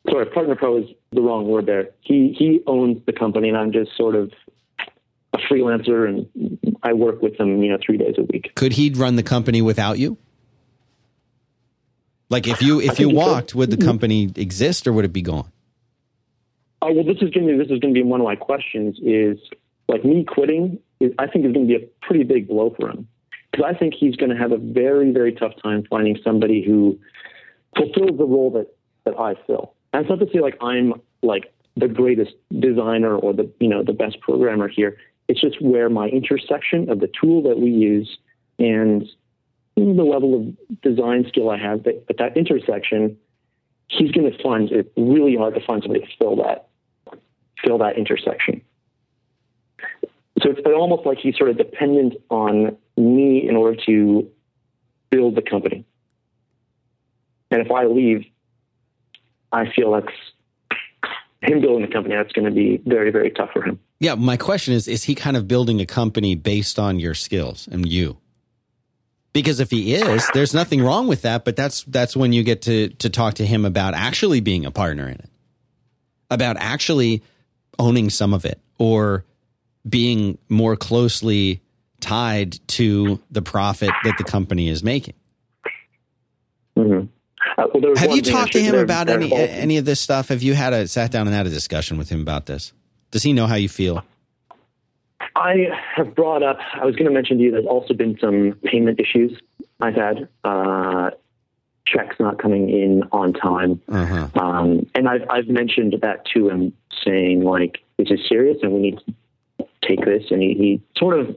[0.09, 1.89] Sorry, partner pro is the wrong word there.
[2.01, 4.31] He he owns the company, and I'm just sort of
[5.33, 8.53] a freelancer, and I work with him, you know, three days a week.
[8.55, 10.17] Could he run the company without you?
[12.29, 13.15] Like if you if you think he could.
[13.15, 13.87] walked, would the mm-hmm.
[13.87, 15.51] company exist or would it be gone?
[16.81, 18.99] Oh well, this is going to this is going to be one of my questions.
[19.01, 19.39] Is
[19.87, 20.79] like me quitting?
[20.99, 23.07] Is, I think is going to be a pretty big blow for him
[23.51, 26.99] because I think he's going to have a very very tough time finding somebody who
[27.75, 28.67] fulfills the role that
[29.05, 29.73] that I fill.
[29.93, 33.83] And it's not to say like I'm like the greatest designer or the you know
[33.83, 34.97] the best programmer here.
[35.27, 38.17] It's just where my intersection of the tool that we use
[38.57, 39.07] and
[39.75, 41.83] the level of design skill I have.
[41.83, 43.17] That at that intersection,
[43.87, 46.67] he's going to find it really hard to find somebody to fill that
[47.63, 48.61] fill that intersection.
[50.41, 54.29] So it's almost like he's sort of dependent on me in order to
[55.09, 55.85] build the company.
[57.51, 58.25] And if I leave,
[59.51, 60.13] I feel that's
[61.41, 62.15] him building a company.
[62.15, 63.79] That's going to be very, very tough for him.
[63.99, 67.67] Yeah, my question is is he kind of building a company based on your skills
[67.71, 68.17] and you?
[69.31, 72.63] Because if he is, there's nothing wrong with that, but that's that's when you get
[72.63, 75.29] to to talk to him about actually being a partner in it.
[76.31, 77.23] About actually
[77.77, 79.25] owning some of it or
[79.87, 81.61] being more closely
[81.99, 85.15] tied to the profit that the company is making.
[86.77, 87.07] Mm-hmm.
[87.79, 90.27] Well, there was Have you talked to him about any any of this stuff?
[90.29, 92.73] Have you had a sat down and had a discussion with him about this?
[93.11, 94.03] Does he know how you feel?
[95.35, 96.57] I have brought up.
[96.73, 97.51] I was going to mention to you.
[97.51, 99.39] There's also been some payment issues
[99.79, 100.27] I've had.
[100.43, 101.11] Uh,
[101.85, 104.27] checks not coming in on time, Uh huh.
[104.39, 106.73] um, and I've I've mentioned that to him,
[107.05, 110.23] saying like this is serious and we need to take this.
[110.31, 111.35] And he, he sort of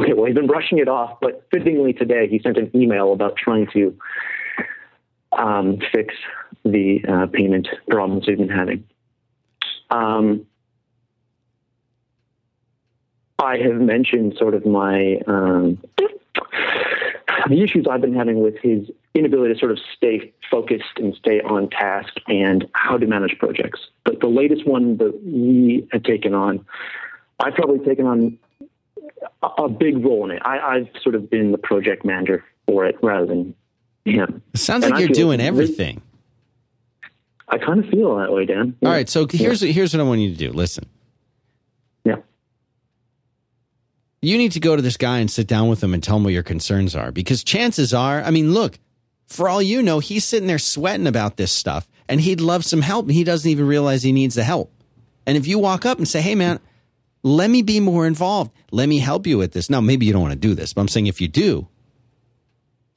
[0.00, 0.14] okay.
[0.14, 3.66] Well, he's been brushing it off, but fittingly today he sent an email about trying
[3.74, 3.94] to
[5.32, 6.14] um, fix
[6.64, 8.84] the uh, payment problems we've been having.
[9.90, 10.46] Um,
[13.38, 15.78] I have mentioned sort of my um,
[17.48, 21.40] the issues I've been having with his inability to sort of stay focused and stay
[21.40, 23.80] on task and how to manage projects.
[24.04, 26.64] But the latest one that we had taken on,
[27.40, 28.38] I've probably taken on
[29.58, 30.42] a, big role in it.
[30.44, 33.54] I, I've sort of been the project manager for it rather than
[34.04, 34.42] him.
[34.52, 36.02] It sounds And like I you're doing everything.
[37.48, 38.76] I kind of feel that way, Dan.
[38.82, 39.08] All right.
[39.08, 40.52] So here's here's what I want you to do.
[40.52, 40.86] Listen.
[42.04, 42.16] Yeah.
[44.22, 46.24] You need to go to this guy and sit down with him and tell him
[46.24, 47.12] what your concerns are.
[47.12, 48.78] Because chances are, I mean, look,
[49.26, 52.80] for all you know, he's sitting there sweating about this stuff and he'd love some
[52.82, 54.72] help and he doesn't even realize he needs the help.
[55.26, 56.58] And if you walk up and say, hey, man,
[57.22, 59.68] let me be more involved, let me help you with this.
[59.70, 61.68] Now, maybe you don't want to do this, but I'm saying if you do,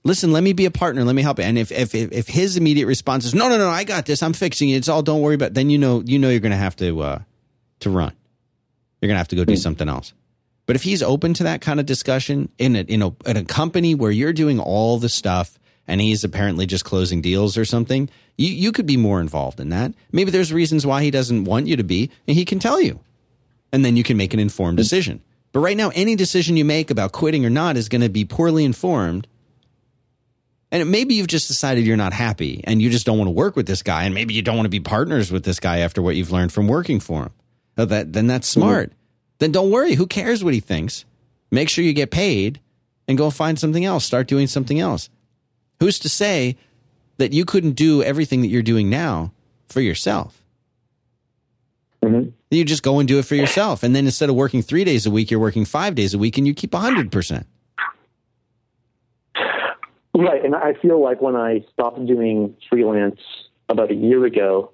[0.06, 1.44] listen, let me be a partner, let me help you.
[1.44, 4.24] And if, if, if, if his immediate response is, no, no, no, I got this,
[4.24, 6.40] I'm fixing it, it's all, don't worry about it, then you know, you know you're
[6.40, 7.20] going to have to, uh,
[7.82, 8.14] to run.
[9.02, 10.14] You're going to have to go do something else.
[10.66, 13.46] But if he's open to that kind of discussion in a, in a in a
[13.46, 18.10] company where you're doing all the stuff and he's apparently just closing deals or something,
[18.38, 19.94] you you could be more involved in that.
[20.12, 23.00] Maybe there's reasons why he doesn't want you to be, and he can tell you,
[23.72, 25.22] and then you can make an informed decision.
[25.52, 28.26] But right now, any decision you make about quitting or not is going to be
[28.26, 29.28] poorly informed.
[30.76, 33.56] And maybe you've just decided you're not happy and you just don't want to work
[33.56, 36.02] with this guy, and maybe you don't want to be partners with this guy after
[36.02, 37.32] what you've learned from working for him.
[37.78, 38.92] Uh, That then that's smart.
[39.40, 39.96] Then don't worry.
[39.96, 41.06] Who cares what he thinks?
[41.50, 42.60] Make sure you get paid
[43.08, 44.04] and go find something else.
[44.04, 45.10] Start doing something else.
[45.80, 46.58] Who's to say
[47.20, 49.32] that you couldn't do everything that you're doing now
[49.70, 50.44] for yourself?
[52.04, 52.34] Mhm.
[52.52, 53.82] You just go and do it for yourself.
[53.82, 56.38] And then instead of working three days a week, you're working five days a week
[56.38, 57.46] and you keep 100%.
[60.18, 63.20] Right, and I feel like when I stopped doing freelance
[63.68, 64.72] about a year ago,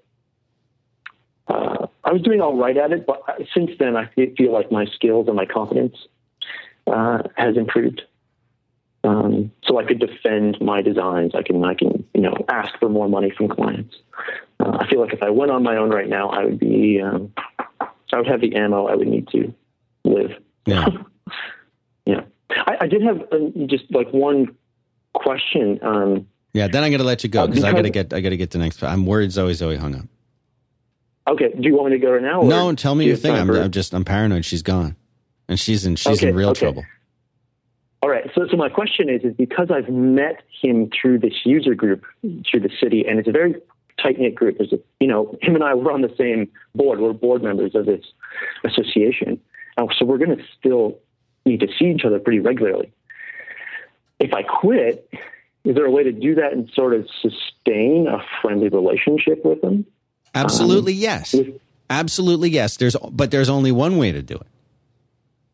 [1.47, 3.23] uh, I was doing all right at it, but
[3.53, 5.95] since then I feel like my skills and my confidence
[6.85, 8.03] uh, has improved.
[9.03, 11.31] Um, so I could defend my designs.
[11.33, 13.95] I can, I can, you know, ask for more money from clients.
[14.59, 17.01] Uh, I feel like if I went on my own right now, I would be,
[17.01, 17.33] um,
[17.79, 19.51] I would have the ammo I would need to
[20.03, 20.31] live.
[20.65, 20.85] Yeah.
[22.03, 24.57] Yeah, I, I did have um, just like one
[25.13, 25.79] question.
[25.81, 26.67] Um, Yeah.
[26.67, 28.29] Then I'm going to let you go Uh, because I got to get, I got
[28.29, 28.81] to get to the next.
[28.83, 30.05] I'm worried Zoe Zoe hung up.
[31.27, 32.41] okay, do you want me to go right now?
[32.41, 33.33] or No, tell me you your thing.
[33.35, 34.43] I'm, I'm just, I'm paranoid.
[34.45, 34.95] She's gone
[35.47, 36.59] and she's in, she's in real okay.
[36.61, 36.85] trouble.
[38.01, 38.29] All right.
[38.33, 42.03] So, so my question is, is because I've met him through this user group
[42.49, 43.55] through the city, and it's a very
[44.01, 44.57] tight knit group.
[44.57, 46.99] There's a, you know, him and I were on the same board.
[46.99, 48.03] We're board members of this
[48.63, 49.39] association,
[49.77, 50.97] and so we're going to still
[51.45, 52.91] need to see each other pretty regularly.
[54.21, 55.09] If I quit,
[55.63, 59.61] is there a way to do that and sort of sustain a friendly relationship with
[59.61, 59.85] them?
[60.33, 61.33] Absolutely um, yes.
[61.33, 61.59] with-
[61.89, 62.77] Absolutely yes.
[62.77, 64.47] There's but there's only one way to do it.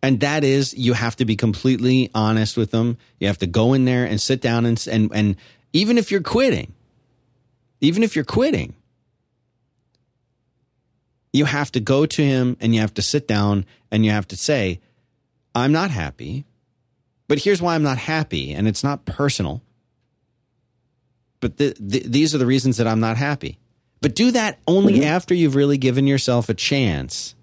[0.04, 2.98] And that is you have to be completely honest with them.
[3.20, 5.36] You have to go in there and sit down and and and
[5.74, 6.74] even if you're quitting,
[7.82, 8.76] even if you're quitting,
[11.34, 14.28] you have to go to him and you have to sit down and you have
[14.28, 14.80] to say,
[15.56, 16.46] I'm not happy,
[17.28, 18.54] but here's why I'm not happy.
[18.54, 19.62] And it's not personal,
[21.40, 23.60] but th- th- these are the reasons that I'm not happy.
[24.02, 25.04] But do that only mm-hmm.
[25.04, 27.36] after you've really given yourself a chance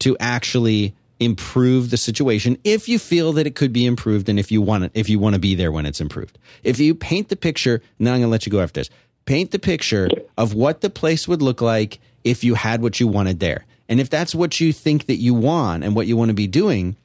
[0.00, 4.52] to actually improve the situation if you feel that it could be improved and if
[4.52, 6.38] you want it, if you want to be there when it's improved.
[6.62, 8.90] If you paint the picture, now I'm going to let you go after this.
[9.24, 13.08] Paint the picture of what the place would look like if you had what you
[13.08, 13.64] wanted there.
[13.88, 16.46] And if that's what you think that you want and what you want to be
[16.46, 16.96] doing,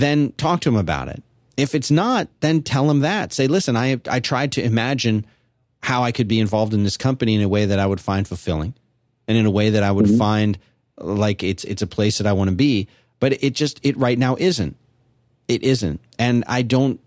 [0.00, 1.22] then talk to him about it.
[1.56, 3.32] If it's not, then tell him that.
[3.32, 5.26] Say, listen, I I tried to imagine
[5.82, 8.26] how I could be involved in this company in a way that I would find
[8.26, 8.74] fulfilling
[9.26, 10.18] and in a way that I would mm-hmm.
[10.18, 10.58] find
[10.98, 12.88] like it's it's a place that I want to be,
[13.20, 14.76] but it just it right now isn't.
[15.46, 16.00] It isn't.
[16.18, 17.00] And I don't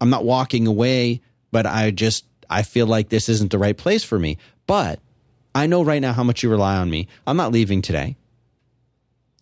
[0.00, 1.20] I'm not walking away,
[1.50, 4.38] but I just I feel like this isn't the right place for me.
[4.66, 5.00] But
[5.54, 7.08] I know right now how much you rely on me.
[7.26, 8.16] I'm not leaving today.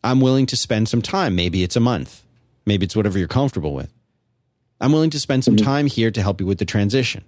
[0.04, 1.34] I'm willing to spend some time.
[1.34, 2.22] Maybe it's a month.
[2.66, 3.92] Maybe it's whatever you're comfortable with.
[4.80, 7.24] I'm willing to spend some time here to help you with the transition.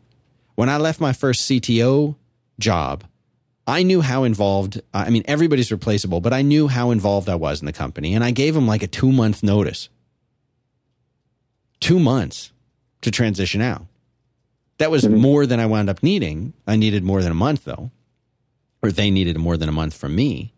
[0.55, 2.17] When I left my first CTO
[2.59, 3.05] job,
[3.67, 7.61] I knew how involved, I mean, everybody's replaceable, but I knew how involved I was
[7.61, 8.15] in the company.
[8.15, 9.89] And I gave them like a two month notice.
[11.81, 12.51] Two months
[13.03, 13.87] to transition out.
[14.79, 15.19] That was Mhm.
[15.19, 16.55] more than I wound up needing.
[16.67, 17.91] I needed more than a month, though,
[18.83, 20.53] or they needed more than a month from me.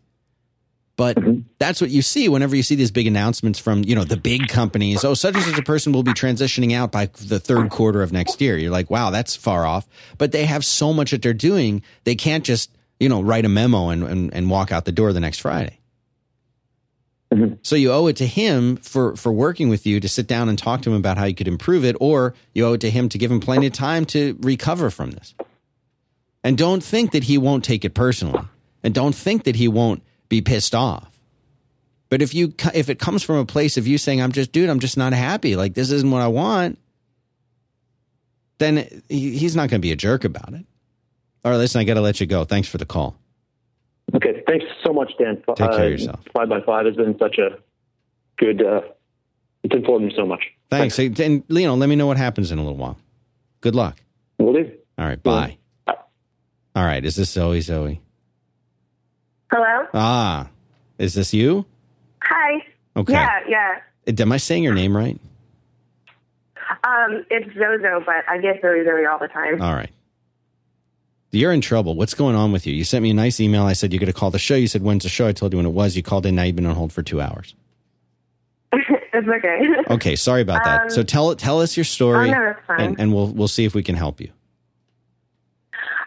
[0.96, 1.44] But Mhm.
[1.58, 4.48] that's what you see whenever you see these big announcements from you know the big
[4.48, 5.04] companies.
[5.04, 8.12] Oh, such and such a person will be transitioning out by the third quarter of
[8.12, 8.56] next year.
[8.56, 9.86] You're like, wow, that's far off.
[10.16, 13.48] But they have so much that they're doing, they can't just you know write a
[13.50, 15.78] memo and and, and walk out the door the next Friday.
[17.34, 17.58] Mhm.
[17.62, 20.58] So you owe it to him for for working with you to sit down and
[20.58, 23.08] talk to him about how you could improve it, or you owe it to him
[23.10, 25.34] to give him plenty of time to recover from this.
[26.42, 28.40] And don't think that he won't take it personally,
[28.82, 31.12] and don't think that he won't be pissed off.
[32.08, 34.70] But if you if it comes from a place of you saying, "I'm just, dude,
[34.70, 35.56] I'm just not happy.
[35.56, 36.78] Like this isn't what I want,"
[38.58, 40.64] then he, he's not going to be a jerk about it.
[41.44, 42.44] All right, listen, I got to let you go.
[42.44, 43.16] Thanks for the call.
[44.14, 45.42] Okay, thanks so much, Dan.
[45.48, 46.20] Take care of yourself.
[46.32, 47.58] Five by five has been such a
[48.38, 48.64] good.
[48.64, 48.82] Uh,
[49.64, 50.44] it's informed me so much.
[50.70, 50.96] Thanks.
[50.96, 52.96] Hey, And Leo, let me know what happens in a little while.
[53.60, 54.00] Good luck.
[54.38, 54.70] Will do.
[54.96, 55.58] All right, bye.
[55.88, 57.60] All right, is this Zoe?
[57.62, 58.00] Zoe?
[59.50, 59.86] Hello?
[59.94, 60.48] Ah,
[60.98, 61.64] is this you?
[62.22, 62.64] Hi.
[62.96, 63.12] Okay.
[63.12, 63.80] Yeah, yeah.
[64.20, 65.18] Am I saying your name right?
[66.84, 69.60] Um, it's Zozo, but I get Zoe Zoe all the time.
[69.62, 69.90] All right.
[71.32, 71.94] You're in trouble.
[71.96, 72.72] What's going on with you?
[72.74, 73.64] You sent me a nice email.
[73.64, 74.54] I said you're going to call the show.
[74.54, 75.26] You said when's the show?
[75.26, 75.94] I told you when it was.
[75.96, 76.34] You called in.
[76.34, 77.54] Now you've been on hold for two hours.
[78.72, 79.60] it's okay.
[79.94, 80.82] Okay, sorry about that.
[80.82, 82.80] Um, so tell tell us your story, Oh, no, fine.
[82.80, 84.30] and, and we'll we'll see if we can help you.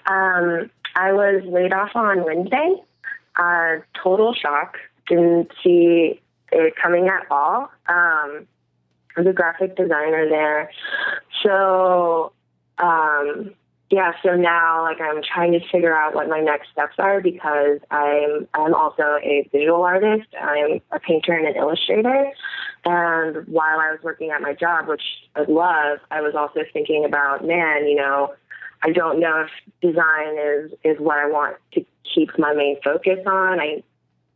[0.08, 2.76] Um, I was laid off on Wednesday.
[3.36, 4.78] Uh, total shock.
[5.08, 6.22] Didn't see
[6.52, 7.72] it coming at all.
[7.88, 8.48] Um,
[9.16, 10.72] I was a graphic designer there.
[11.44, 12.32] So,
[12.78, 13.54] um,
[13.90, 17.80] yeah, so now like I'm trying to figure out what my next steps are because
[17.90, 20.28] I'm I'm also a visual artist.
[20.40, 22.32] I'm a painter and an illustrator.
[22.86, 25.02] And while I was working at my job, which
[25.36, 28.34] I love, I was also thinking about, man, you know,
[28.82, 29.50] I don't know if
[29.82, 33.60] design is is what I want to keep my main focus on.
[33.60, 33.84] I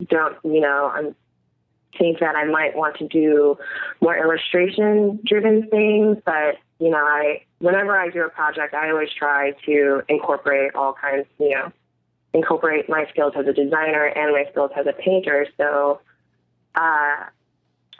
[0.10, 1.16] don't, you know, I'm
[1.98, 3.58] think that I might want to do
[4.02, 9.10] more illustration driven things, but you know, I whenever I do a project, I always
[9.18, 11.72] try to incorporate all kinds, you know,
[12.34, 15.48] incorporate my skills as a designer and my skills as a painter.
[15.58, 16.02] So,
[16.76, 17.16] uh,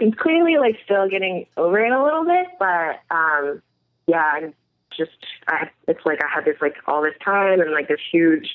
[0.02, 3.62] I'm clearly like still getting over it a little bit, but um,
[4.08, 4.54] yeah, I'm
[4.98, 5.12] just
[5.48, 8.48] I it's like I had this like all this time and like this huge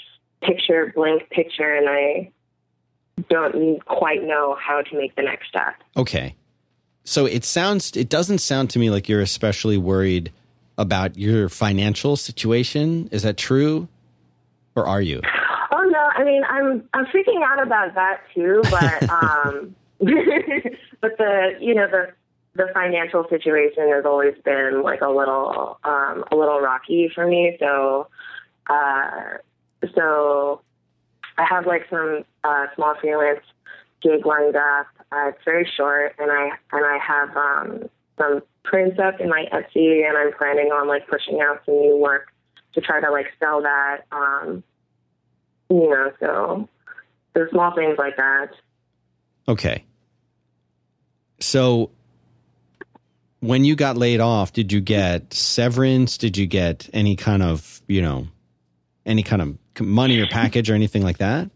[0.42, 2.32] picture, blank picture, and I
[3.28, 5.74] don't quite know how to make the next step.
[5.96, 6.34] Okay.
[7.04, 10.32] So it sounds it doesn't sound to me like you're especially worried
[10.76, 13.08] about your financial situation.
[13.10, 13.88] Is that true?
[14.76, 15.20] Or are you?
[15.72, 19.74] Oh no, I mean I'm I'm freaking out about that too, but um
[21.00, 22.12] but the you know the
[22.58, 27.56] the financial situation has always been like a little um a little rocky for me,
[27.60, 28.08] so
[28.68, 29.38] uh
[29.94, 30.60] so
[31.38, 33.44] I have like some uh small freelance
[34.02, 34.88] gig lined up.
[35.10, 37.88] Uh, it's very short and I and I have um
[38.18, 41.96] some prints up in my Etsy and I'm planning on like pushing out some new
[41.96, 42.32] work
[42.74, 44.64] to try to like sell that um
[45.70, 46.68] you know, so
[47.34, 48.48] there's small things like that.
[49.46, 49.84] Okay.
[51.40, 51.90] So
[53.40, 56.18] when you got laid off, did you get severance?
[56.18, 58.26] Did you get any kind of, you know,
[59.06, 61.50] any kind of money or package or anything like that?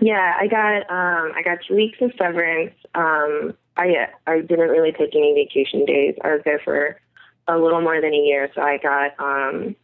[0.00, 2.74] Yeah, I got um I got two weeks of severance.
[2.94, 6.14] Um I I didn't really take any vacation days.
[6.22, 7.00] I was there for
[7.48, 9.76] a little more than a year, so I got um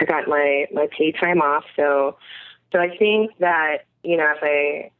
[0.00, 1.64] I got my my paid time off.
[1.76, 2.16] So
[2.72, 4.90] so I think that, you know, if I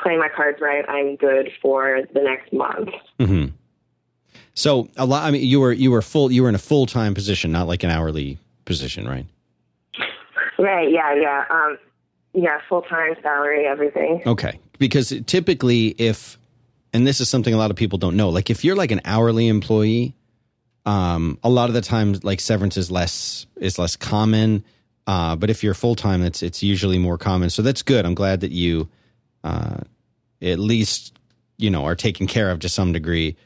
[0.00, 2.88] play my cards right, I'm good for the next month.
[3.18, 3.46] hmm
[4.60, 5.24] So a lot.
[5.24, 6.30] I mean, you were you were full.
[6.30, 9.26] You were in a full time position, not like an hourly position, right?
[10.58, 11.44] Right, yeah, yeah.
[11.50, 11.78] Um
[12.34, 14.22] yeah, full time salary, everything.
[14.26, 14.60] Okay.
[14.78, 16.38] Because typically, if,
[16.92, 19.00] and this is something a lot of people don't know, like if you're like an
[19.04, 20.14] hourly employee,
[20.86, 24.64] um, a lot of the times like severance is less is less common.
[25.06, 27.50] Uh, but if you're full time, it's it's usually more common.
[27.50, 28.04] So that's good.
[28.04, 28.88] I'm glad that you,
[29.42, 29.78] uh,
[30.40, 31.18] at least
[31.56, 33.36] you know are taken care of to some degree.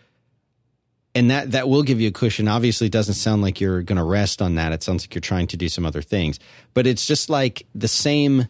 [1.14, 2.48] And that that will give you a cushion.
[2.48, 4.72] Obviously, it doesn't sound like you're going to rest on that.
[4.72, 6.40] It sounds like you're trying to do some other things.
[6.72, 8.48] But it's just like the same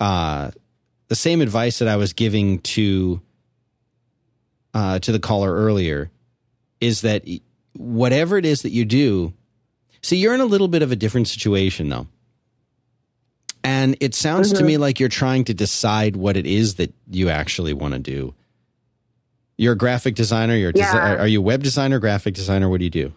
[0.00, 0.50] uh,
[1.08, 3.20] the same advice that I was giving to
[4.72, 6.10] uh, to the caller earlier
[6.80, 7.24] is that
[7.74, 9.34] whatever it is that you do,
[10.02, 12.06] See, you're in a little bit of a different situation though.
[13.64, 17.28] And it sounds to me like you're trying to decide what it is that you
[17.28, 18.34] actually want to do.
[19.58, 21.16] You're a graphic designer, you're a desi- Yeah.
[21.16, 23.12] are you a web designer, graphic designer, what do you do?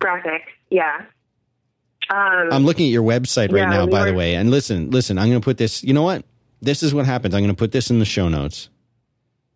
[0.00, 1.02] Graphic, yeah.
[2.10, 4.34] Um, I'm looking at your website right Yeah, now, we by the way.
[4.34, 5.82] And listen, listen, I'm going to put this.
[5.82, 6.24] You know what?
[6.60, 7.34] This is what happens.
[7.34, 8.68] I'm going to put this in the show notes.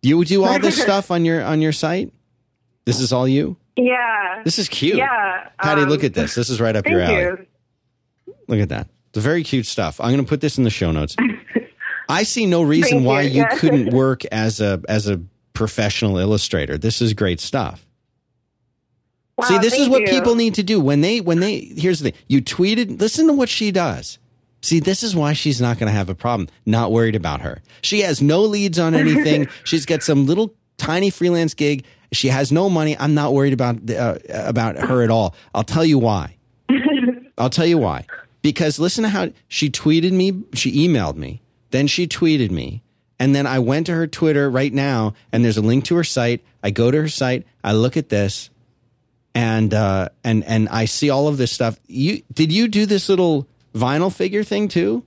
[0.01, 2.11] You do all this stuff on your on your site.
[2.85, 3.57] This is all you.
[3.75, 4.41] yeah.
[4.43, 4.95] This is cute.
[4.95, 5.49] Yeah.
[5.61, 6.33] Patty, um, look at this.
[6.33, 7.21] This is right up your alley.
[7.21, 7.45] you.
[8.47, 8.87] Look at that.
[9.13, 9.99] It's very cute stuff.
[9.99, 11.15] I'm going to put this in the show notes.
[12.09, 13.41] I see no reason Thank why you.
[13.41, 15.21] you couldn't work as a as a
[15.59, 16.77] professional illustrator.
[16.77, 17.85] This is great stuff.
[19.37, 20.07] Wow, See, this is what you.
[20.07, 21.59] people need to do when they when they.
[21.59, 22.99] Here's the thing: you tweeted.
[23.01, 24.19] Listen to what she does.
[24.61, 26.47] See, this is why she's not going to have a problem.
[26.65, 27.61] Not worried about her.
[27.81, 29.47] She has no leads on anything.
[29.65, 31.83] she's got some little tiny freelance gig.
[32.13, 32.97] She has no money.
[32.97, 35.35] I'm not worried about uh, about her at all.
[35.53, 36.37] I'll tell you why.
[37.37, 38.05] I'll tell you why.
[38.41, 40.41] Because listen to how she tweeted me.
[40.53, 41.41] She emailed me.
[41.71, 42.81] Then she tweeted me.
[43.19, 46.03] And then I went to her Twitter right now, and there's a link to her
[46.03, 46.43] site.
[46.63, 47.45] I go to her site.
[47.63, 48.49] I look at this,
[49.35, 51.77] and uh, and and I see all of this stuff.
[51.87, 55.03] You did you do this little vinyl figure thing too?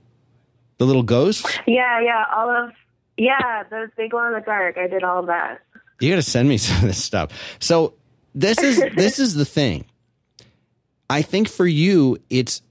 [0.77, 1.45] The little ghost.
[1.65, 2.25] Yeah, yeah.
[2.35, 2.71] All of
[3.17, 4.77] yeah, the big glow in the dark.
[4.77, 5.61] I did all of that.
[5.99, 7.31] You got to send me some of this stuff.
[7.59, 7.95] So
[8.35, 9.85] this is this is the thing.
[11.09, 12.61] I think for you, it's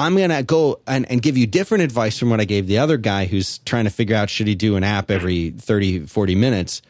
[0.00, 2.96] I'm gonna go and, and give you different advice from what I gave the other
[2.96, 6.82] guy who's trying to figure out should he do an app every 30, 40 minutes.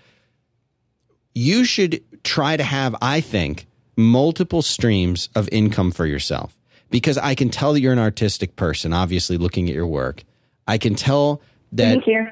[1.35, 6.57] You should try to have, I think, multiple streams of income for yourself.
[6.91, 10.25] Because I can tell that you're an artistic person, obviously looking at your work.
[10.67, 11.41] I can tell
[11.73, 12.27] that you.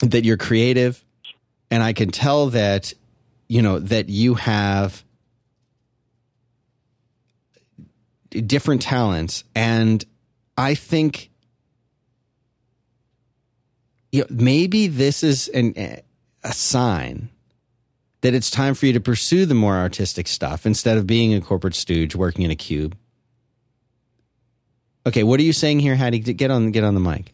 [0.00, 1.04] that you're creative
[1.70, 2.92] and i can tell that
[3.48, 5.04] you know that you have
[8.30, 9.44] different talents.
[9.54, 10.04] And
[10.56, 11.30] i think
[14.10, 15.74] you know, maybe this is an,
[16.42, 17.28] a sign
[18.22, 21.40] that it's time for you to pursue the more artistic stuff instead of being a
[21.40, 22.96] corporate stooge working in a cube.
[25.06, 26.18] Okay what are you saying here Haddie?
[26.18, 27.32] Get on get on the mic.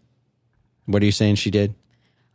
[0.87, 1.75] What are you saying she did?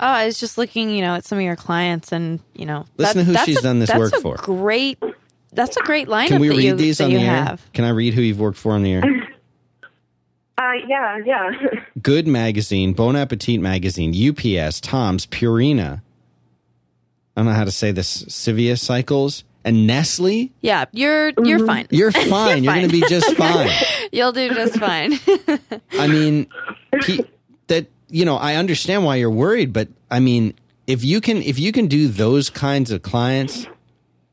[0.02, 2.86] Oh, I was just looking, you know, at some of your clients, and you know,
[2.96, 4.36] Listen to who that's she's a- done this that's work a for.
[4.38, 4.98] Great,
[5.54, 6.28] that's a great lineup.
[6.28, 7.44] Can we that read you, these on the air?
[7.44, 7.74] have.
[7.74, 9.04] Can I read who you've worked for on the air?
[10.60, 11.52] Uh, yeah, yeah.
[12.02, 16.02] Good Magazine, Bon Appetit Magazine, UPS, Tom's, Purina.
[17.38, 18.24] I don't know how to say this.
[18.24, 20.52] Civia Cycles and Nestle.
[20.60, 21.88] Yeah, you're you're fine.
[21.92, 22.66] You're fine.
[22.66, 22.82] You're, fine.
[22.82, 23.70] going to be just fine.
[24.12, 25.14] You'll do just fine.
[25.94, 26.48] I mean,
[27.06, 27.24] he,
[27.68, 30.56] that you know, I understand why you're worried, but I mean,
[30.88, 33.66] if you can, if you can do those kinds of clients,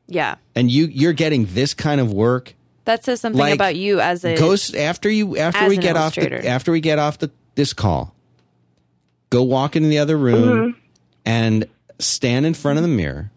[0.07, 2.53] yeah, and you you're getting this kind of work,
[2.85, 6.15] that says something Like, about you as a Ghost after you after we get off
[6.15, 8.15] the, after we get off the this call,
[9.29, 10.43] go walk into the other room
[10.73, 10.79] mm-hmm.
[11.25, 11.65] and
[11.99, 13.31] stand in front of the mirror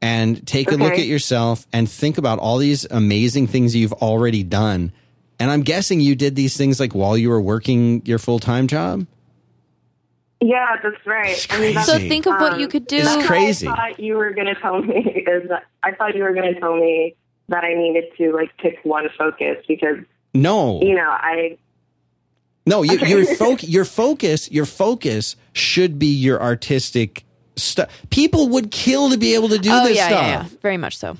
[0.00, 4.42] and take a look at yourself and think about all these amazing things you've already
[4.42, 4.92] done.
[5.38, 8.66] And I'm guessing you did these things like while you were working your full time
[8.66, 9.06] job.
[10.44, 11.30] Yeah, that's right.
[11.30, 12.96] It's I mean, that's, So think of what um, you could do.
[12.96, 13.68] It's that's what crazy.
[13.68, 16.52] I thought you were going to tell me is that I thought you were going
[16.52, 17.14] to tell me
[17.48, 19.98] that I needed to like pick one focus because
[20.34, 21.58] No, you know I
[22.66, 23.08] no, you, Okay.
[23.08, 27.24] your foc- your focus, your focus should be your artistic
[27.56, 27.88] stuff.
[28.10, 30.22] People would kill to be able to do oh this yeah, stuff.
[30.22, 31.16] yeah, yeah, very much so.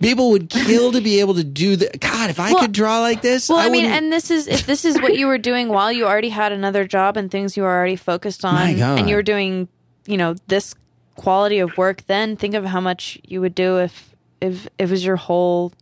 [0.00, 2.00] People would kill to be able to do that.
[2.00, 4.30] God, if I Well- could draw like this, Well, I, I, mean, wouldn't- and this
[4.30, 7.30] is if this is what you were doing while you already had another job and
[7.30, 9.68] things you were already focused on, and you were doing,
[10.06, 10.74] you know, this
[11.16, 12.02] quality of work.
[12.08, 15.72] Then think of how much you would do if if it was your whole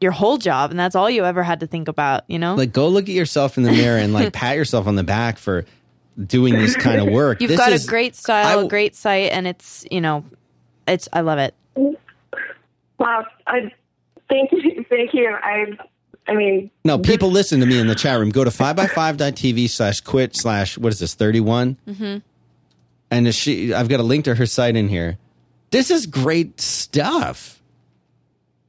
[0.00, 2.22] your whole job, and that's all you ever had to think about.
[2.26, 4.94] You know, like go look at yourself in the mirror and like pat yourself on
[4.96, 5.66] the back for
[6.26, 7.42] doing this kind of work.
[7.42, 10.24] you've This got is- a great style, w- a great site, and it's you know,
[10.86, 11.54] it's I love it.
[12.98, 13.72] Wow I
[14.28, 15.66] thank you thank you I
[16.26, 18.30] I mean No, people listen to me in the chat room.
[18.30, 21.78] Go to 5by5.tv slash quit slash, what is this, 31?
[21.88, 22.18] Mm-hmm.
[23.10, 25.16] And she, I've got a link to her site in here.
[25.70, 27.62] This is great stuff.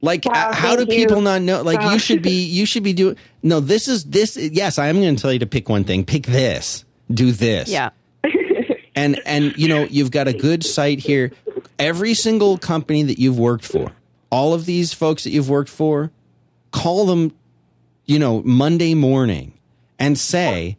[0.00, 1.06] Like, Wow, how do thank you.
[1.06, 1.60] people not know?
[1.60, 4.98] Like, you should be, you should be doing, no, this is, this, yes, I am
[4.98, 6.06] going to tell you to pick one thing.
[6.06, 6.86] Pick this.
[7.12, 7.68] Do this.
[7.68, 7.90] Yeah,
[8.94, 11.32] and and you know you've got a good site here
[11.78, 13.90] every single company that you've worked for
[14.30, 16.10] all of these folks that you've worked for
[16.72, 17.32] call them
[18.06, 19.52] you know monday morning
[19.98, 20.76] and say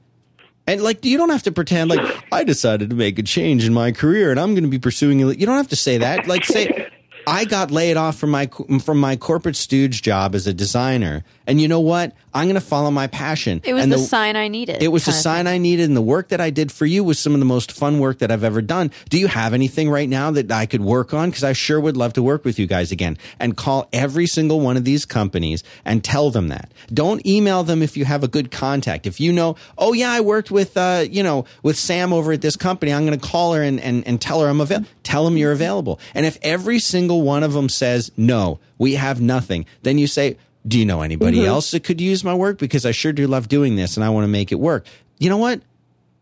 [0.67, 1.99] and like you don't have to pretend like
[2.31, 5.19] i decided to make a change in my career and i'm going to be pursuing
[5.19, 5.39] it.
[5.39, 6.27] You don't have to say that.
[6.27, 6.87] Like say
[7.27, 8.49] I got laid off from my
[8.83, 12.13] from my corporate stooge job as a designer, and you know what?
[12.33, 13.61] I'm going to follow my passion.
[13.63, 14.81] It was and the, sign I needed.
[14.81, 17.19] It was the sign I needed, and the work that I did for you was
[17.19, 18.91] some of the most fun work that I've ever done.
[19.09, 21.29] Do you have anything right now that I could work on?
[21.29, 23.17] Because I sure would love to work with you guys again.
[23.39, 26.71] And call every single one of these companies and tell them that.
[26.93, 29.05] Don't email them if you have a good contact.
[29.05, 32.41] If you know, oh yeah, I worked with uh, you know with Sam over at
[32.41, 34.89] this company, I'm going to call her and, and and tell her I'm available.
[35.03, 35.99] Tell them you're available.
[36.13, 40.37] And if every single one of them says no, we have nothing, then you say
[40.67, 41.47] do you know anybody mm-hmm.
[41.47, 42.57] else that could use my work?
[42.57, 44.85] Because I sure do love doing this and I want to make it work.
[45.17, 45.61] You know what?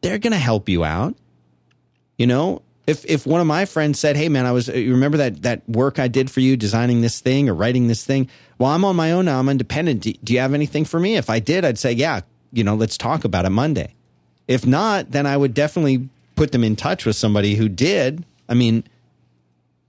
[0.02, 1.16] They're going to help you out.
[2.18, 5.18] You know, if if one of my friends said, "Hey man, I was you remember
[5.18, 8.30] that that work I did for you designing this thing or writing this thing?
[8.58, 9.40] Well, I'm on my own now.
[9.40, 10.02] I'm independent.
[10.02, 12.22] Do, do you have anything for me?" If I did, I'd say, "Yeah,
[12.52, 13.94] you know, let's talk about it Monday."
[14.48, 18.26] If not, then I would definitely put them in touch with somebody who did.
[18.50, 18.84] I mean,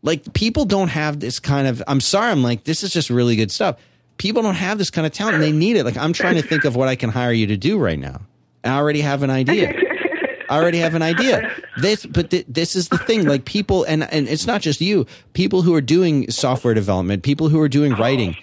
[0.02, 3.36] like people don't have this kind of i'm sorry i'm like this is just really
[3.36, 3.76] good stuff
[4.20, 5.84] people don't have this kind of talent and they need it.
[5.84, 8.20] Like i'm trying to think of what i can hire you to do right now.
[8.62, 9.72] I already have an idea.
[10.50, 11.50] I already have an idea.
[11.78, 13.26] This but th- this is the thing.
[13.26, 15.06] Like people and and it's not just you.
[15.32, 18.36] People who are doing software development people who are doing writing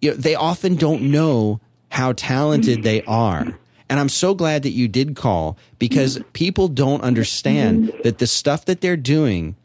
[0.00, 1.60] you know, they often don't know
[1.90, 3.58] how talented they are.
[3.88, 8.64] And I'm so glad that you did call because people don't understand that the stuff
[8.66, 9.56] that they're doing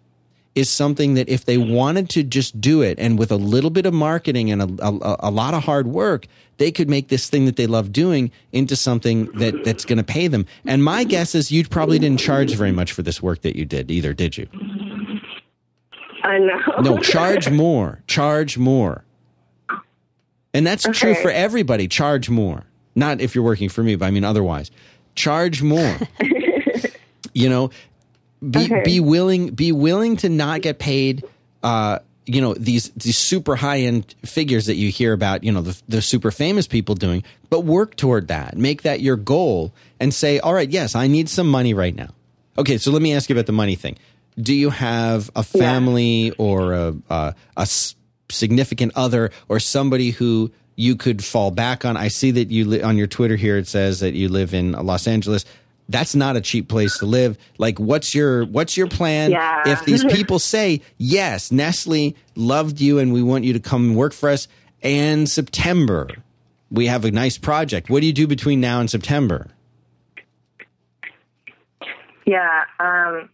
[0.54, 3.86] is something that if they wanted to just do it and with a little bit
[3.86, 6.28] of marketing and a, a, a lot of hard work,
[6.58, 10.04] they could make this thing that they love doing into something that, that's going to
[10.04, 10.46] pay them.
[10.66, 13.66] And my guess is you probably didn't charge very much for this work that you
[13.66, 14.48] did either, did you?
[16.24, 16.60] I know.
[16.82, 18.04] No, charge more.
[18.08, 19.06] Charge more.
[20.54, 21.88] And that's true for everybody.
[21.88, 22.66] Charge more.
[22.94, 24.70] Not if you're working for me, but I mean otherwise.
[25.16, 25.98] Charge more.
[27.34, 27.72] you know,
[28.50, 28.82] be Okay.
[28.84, 31.24] be willing be willing to not get paid
[31.64, 35.62] uh you know these these super high end figures that you hear about you know
[35.62, 38.58] the, the super famous people doing but work toward that.
[38.58, 42.10] Make that your goal and say all right yes i need some money right now.
[42.58, 43.98] Okay so let me ask you about the money thing.
[44.40, 47.96] Do you have a family or a, a, a s-
[48.30, 51.98] significant other or somebody who you could fall back on?
[51.98, 54.72] I see that you li- on your twitter here it says that you live in
[54.72, 55.44] los angeles
[55.92, 59.64] that's not a cheap place to live like what's your what's your plan Yeah.
[59.66, 64.14] if these people say yes nestle loved you and we want you to come work
[64.14, 64.48] for us
[64.82, 66.10] and september
[66.72, 69.48] we have a nice project what do you do between now and september
[72.26, 73.30] Yeah, um,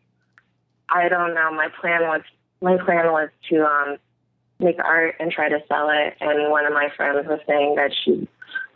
[0.90, 1.52] I don't know.
[1.54, 2.22] My plan was
[2.62, 3.98] my plan was to um,
[4.60, 6.16] make art and try to sell it.
[6.20, 8.28] And one of my friends was saying that she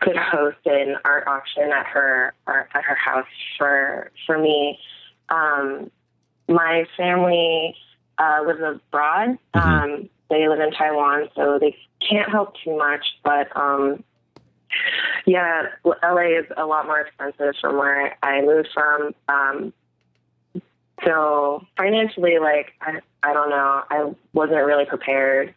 [0.01, 3.27] could host an art auction at her at her house
[3.57, 4.79] for for me.
[5.29, 5.91] Um,
[6.47, 7.75] my family
[8.17, 9.37] uh, lives abroad.
[9.53, 11.75] Um, they live in Taiwan, so they
[12.07, 13.05] can't help too much.
[13.23, 14.03] But um,
[15.25, 19.13] yeah, LA is a lot more expensive from where I moved from.
[19.27, 19.73] Um,
[21.05, 25.53] so financially, like I, I don't know, I wasn't really prepared.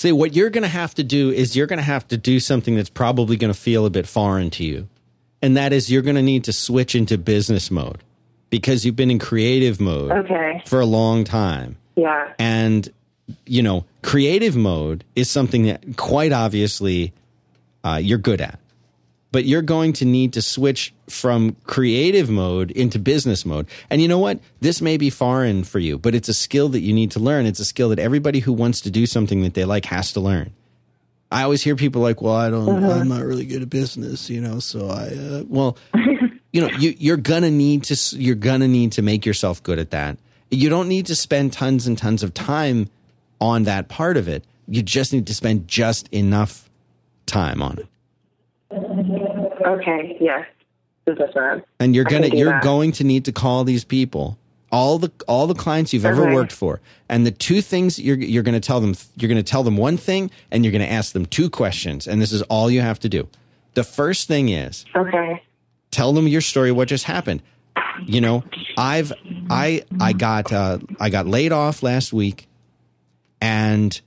[0.00, 2.40] See, what you're going to have to do is you're going to have to do
[2.40, 4.88] something that's probably going to feel a bit foreign to you.
[5.42, 8.02] And that is you're going to need to switch into business mode
[8.48, 10.62] because you've been in creative mode Okay.
[10.64, 11.76] for a long time.
[11.96, 12.32] Yeah.
[12.38, 12.88] And,
[13.44, 17.12] you know, creative mode is something that quite obviously
[17.84, 18.58] uh, you're good at.
[19.32, 23.68] But you're going to need to switch from creative mode into business mode.
[23.88, 24.40] And you know what?
[24.60, 27.46] This may be foreign for you, but it's a skill that you need to learn.
[27.46, 30.20] It's a skill that everybody who wants to do something that they like has to
[30.20, 30.52] learn.
[31.32, 34.40] I always hear people like, "Well, I don't, I'm not really good at business, you
[34.40, 35.76] know." So I, uh, well,
[36.52, 39.90] you know, you, you're gonna need to, you're gonna need to make yourself good at
[39.90, 40.18] that.
[40.50, 42.90] You don't need to spend tons and tons of time
[43.40, 44.44] on that part of it.
[44.66, 46.68] You just need to spend just enough
[47.26, 47.86] time on it,
[49.66, 50.16] Okay.
[50.20, 50.46] Yes.
[51.80, 52.62] And you're gonna, you're that.
[52.62, 54.38] going to need to call these people.
[54.72, 56.32] All the all the clients you've ever Okay.
[56.32, 59.50] worked for, and the two things you're you're going to tell them, you're going to
[59.50, 62.42] tell them one thing, and you're going to ask them two questions, and this is
[62.42, 63.28] all you have to do.
[63.74, 65.42] The first thing is, Okay.
[65.90, 67.42] tell them your story what just happened
[68.06, 68.42] you know
[68.78, 69.12] i've
[69.50, 72.46] i i got uh i got laid off last week
[73.42, 74.00] and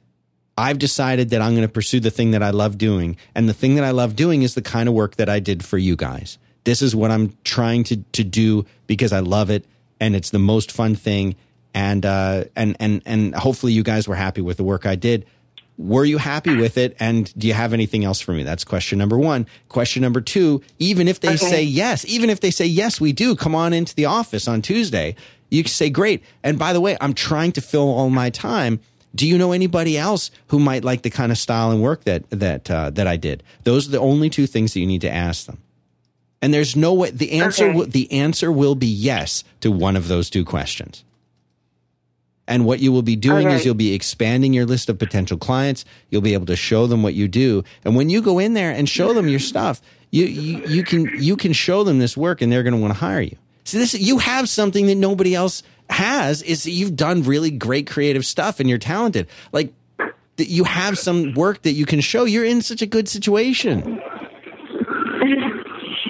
[0.57, 3.53] i've decided that i'm going to pursue the thing that i love doing and the
[3.53, 5.95] thing that i love doing is the kind of work that i did for you
[5.95, 6.37] guys.
[6.65, 9.65] This is what i'm trying to to do because i love it
[9.99, 11.35] and it's the most fun thing
[11.73, 15.25] and uh and and and hopefully you guys were happy with the work i did.
[15.75, 18.43] Were you happy with it and do you have anything else for me?
[18.43, 19.47] That's question number one.
[19.69, 21.37] Question number two even if they Okay.
[21.37, 24.61] say yes even if they say yes we do come on into the office on
[24.61, 25.15] tuesday
[25.49, 26.23] you can say great.
[26.43, 28.79] And by the way i'm trying to fill all my time
[29.15, 32.29] do you know anybody else who might like the kind of style and work that
[32.31, 33.43] that uh, that I did?
[33.63, 35.59] Those are the only two things that you need to ask them.
[36.41, 37.73] And there's no way the answer Okay.
[37.77, 41.03] will the answer will be yes to one of those two questions.
[42.45, 45.85] And what you will be doing is you'll be expanding your list of potential clients.
[46.09, 47.63] You'll be able to show them what you do.
[47.85, 49.81] And when you go in there and show them your stuff,
[50.11, 52.93] you you, you can you can show them this work and they're going to want
[52.93, 53.37] to hire you.
[53.63, 57.87] So this you have something that nobody else has is that you've done really great
[57.87, 59.27] creative stuff and you're talented.
[59.51, 59.73] Like
[60.37, 62.25] that you have some work that you can show.
[62.25, 64.01] You're in such a good situation.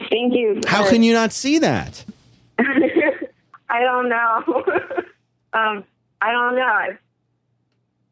[0.09, 0.61] Thank you.
[0.65, 2.05] How can you not see that?
[2.59, 4.43] I don't know.
[5.53, 5.83] um,
[6.21, 6.61] I don't know.
[6.61, 6.89] I,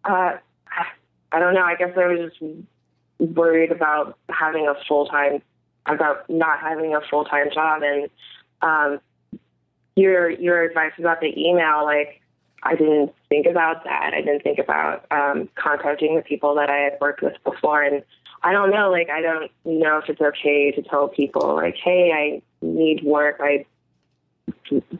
[0.03, 0.37] uh,
[1.31, 1.63] I don't know.
[1.63, 2.41] I guess I was just
[3.19, 5.41] worried about having a full time,
[5.85, 8.09] about not having a full time job, and
[8.61, 8.99] um,
[9.95, 12.21] your your advice about the email, like
[12.63, 14.13] I didn't think about that.
[14.13, 18.03] I didn't think about um, contacting the people that I had worked with before, and
[18.43, 18.91] I don't know.
[18.91, 23.37] Like I don't know if it's okay to tell people, like, hey, I need work.
[23.39, 23.65] I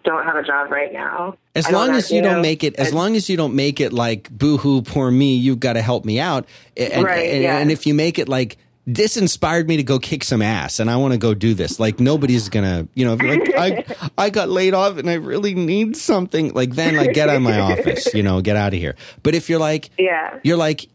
[0.03, 1.37] don't have a job right now.
[1.55, 3.93] As long as you, know, don't make it, as long as you don't make it
[3.93, 6.47] like "boo hoo, poor me," you've got to help me out.
[6.75, 7.57] And, Right, and, yeah.
[7.57, 10.89] and if you make it like this inspired me to go kick some ass, and
[10.89, 13.85] I want to go do this, like nobody's gonna, you know, like I,
[14.17, 17.41] I got laid off and I really need something, like then like get out of
[17.43, 18.95] my office, you know, get out of here.
[19.23, 20.39] But if you're like, Yeah.
[20.43, 20.87] you're like,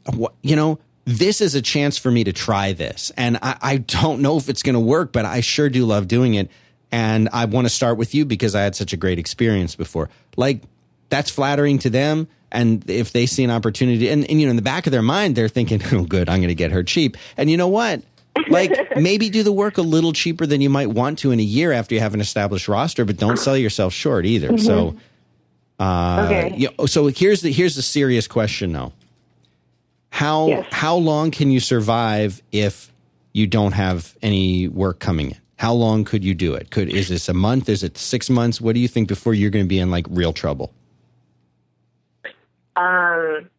[0.42, 3.12] you know, this is a chance for me to try this.
[3.16, 6.08] And I, I don't know if it's going to work, but I sure do love
[6.08, 6.50] doing it.
[6.90, 10.10] And I want to start with you because I had such a great experience before.
[10.36, 10.62] Like,
[11.08, 12.26] that's flattering to them.
[12.56, 15.02] And if they see an opportunity, and, and you know, in the back of their
[15.02, 17.16] mind, they're thinking, oh, good, I'm going to get her cheap.
[17.36, 18.02] And you know what?
[18.48, 21.42] Like, maybe do the work a little cheaper than you might want to in a
[21.42, 24.56] year after you have an established roster, but don't sell yourself short either.
[24.58, 24.96] So,
[25.78, 26.54] uh, Okay.
[26.56, 28.92] you know, so here's the here's the serious question though.
[30.10, 30.66] How Yes.
[30.70, 32.90] how long can you survive if
[33.32, 35.36] you don't have any work coming in?
[35.56, 36.70] How long could you do it?
[36.70, 37.68] Could is this a month?
[37.68, 38.60] Is it six months?
[38.60, 40.72] What do you think before you're going to be in like real trouble?
[42.76, 43.50] Um,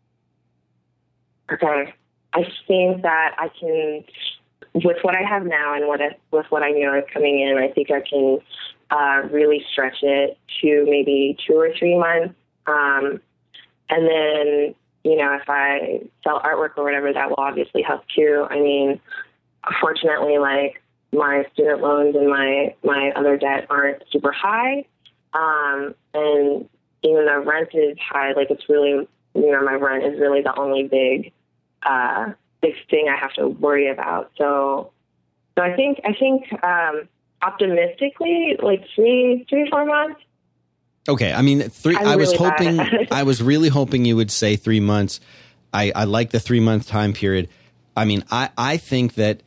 [1.51, 1.93] okay.
[2.33, 4.03] I think that I can,
[4.73, 7.57] with what I have now and what I, with what I know is coming in,
[7.57, 8.39] I think I can
[8.91, 12.35] uh, really stretch it to maybe two or three months.
[12.67, 13.21] Um,
[13.89, 18.45] and then, you know, if I sell artwork or whatever, that will obviously help too.
[18.49, 18.99] I mean,
[19.79, 20.81] fortunately, like
[21.11, 24.85] my student loans and my my other debt aren't super high,
[25.33, 26.69] um, and
[27.03, 30.57] even though rent is high, like it's really, you know, my rent is really the
[30.57, 31.31] only big,
[31.83, 34.31] uh, big thing I have to worry about.
[34.37, 34.91] So,
[35.55, 37.07] so I think I think um,
[37.41, 40.21] optimistically, like three three four months.
[41.09, 43.07] Okay, I mean, 3 I'm I was really hoping.
[43.11, 45.21] I was really hoping you would say three months.
[45.73, 47.47] I, I like the three month time period.
[47.95, 49.41] I mean, I, I think that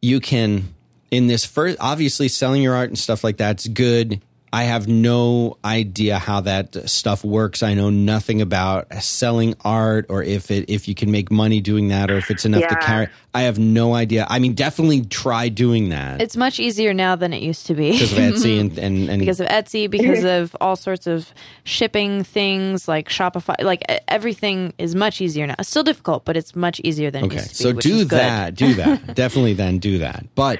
[0.00, 0.74] you can
[1.10, 4.20] in this first, obviously, selling your art and stuff like that's good.
[4.52, 7.62] I have no idea how that stuff works.
[7.62, 11.88] I know nothing about selling art or if it if you can make money doing
[11.88, 13.08] that or if it's enough to carry.
[13.32, 14.26] I have no idea.
[14.28, 17.92] I mean, definitely try doing that It's much easier now than it used to be.
[17.92, 21.32] because of Etsy and and, and because of Etsy, because of all sorts of
[21.62, 25.54] shipping things like Shopify, like everything is much easier now.
[25.60, 27.70] It's still difficult, but it's much easier than it Okay, used to be.
[27.70, 28.18] so which do is good.
[28.18, 28.54] that.
[28.56, 29.14] Do that.
[29.14, 30.26] Definitely, then do that.
[30.34, 30.58] But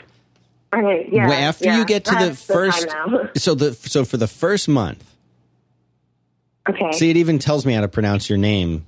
[0.73, 1.29] Okay, yeah.
[1.31, 3.29] after yeah, you get to the that's first, now.
[3.37, 5.05] so the so for the first month,
[6.69, 6.93] okay.
[6.93, 8.87] see, it even tells me how to pronounce your name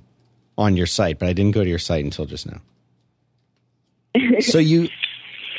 [0.57, 2.61] on your site, but I didn't go to your site until just now.
[4.39, 4.87] so you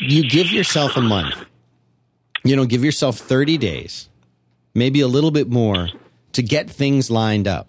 [0.00, 1.44] you give yourself a month.
[2.42, 4.08] You know, give yourself thirty days,
[4.74, 5.88] maybe a little bit more,
[6.32, 7.68] to get things lined up.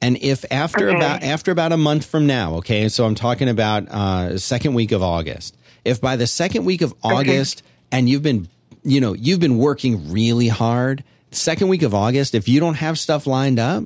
[0.00, 0.96] And if after Okay.
[0.96, 4.90] about after about a month from now, okay, so I'm talking about uh, second week
[4.90, 5.56] of August.
[5.84, 8.48] If by the second week of August, and you've been,
[8.84, 12.98] you know, you've been working really hard, second week of August, if you don't have
[12.98, 13.84] stuff lined up,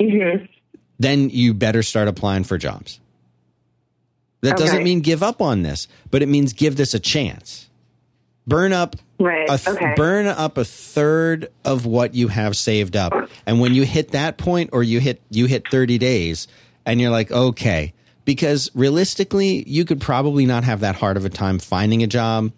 [0.00, 0.48] Mhm.
[0.98, 3.00] then you better start applying for jobs.
[4.42, 7.66] That doesn't mean give up on this, but it means give this a chance.
[8.46, 9.46] Burn up Right.
[9.50, 9.92] a th- okay.
[9.96, 13.12] burn up a third of what you have saved up
[13.46, 16.46] and when you hit that point or you hit you hit 30 days
[16.86, 17.92] and you're like okay
[18.28, 22.52] because realistically you could probably not have that hard of a time finding a job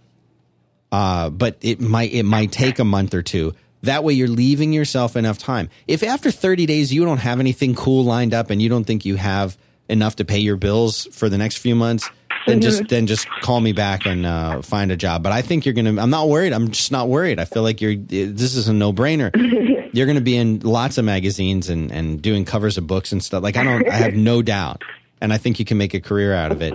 [0.90, 3.54] uh, but it might it might take a month or two.
[3.82, 5.70] That way you're leaving yourself enough time.
[5.86, 9.04] If after 30 days you don't have anything cool lined up and you don't think
[9.04, 9.56] you have
[9.88, 12.10] enough to pay your bills for the next few months
[12.46, 15.22] then just then just call me back and uh, find a job.
[15.22, 16.52] But i think you're gonna i'm not worried.
[16.52, 17.38] I'm just not worried.
[17.38, 19.30] I feel like you're this is a no-brainer.
[19.92, 23.22] You're going to be in lots of magazines and, and doing covers of books and
[23.22, 23.42] stuff.
[23.42, 24.82] Like I don't, I have no doubt,
[25.20, 26.74] and I think you can make a career out of it.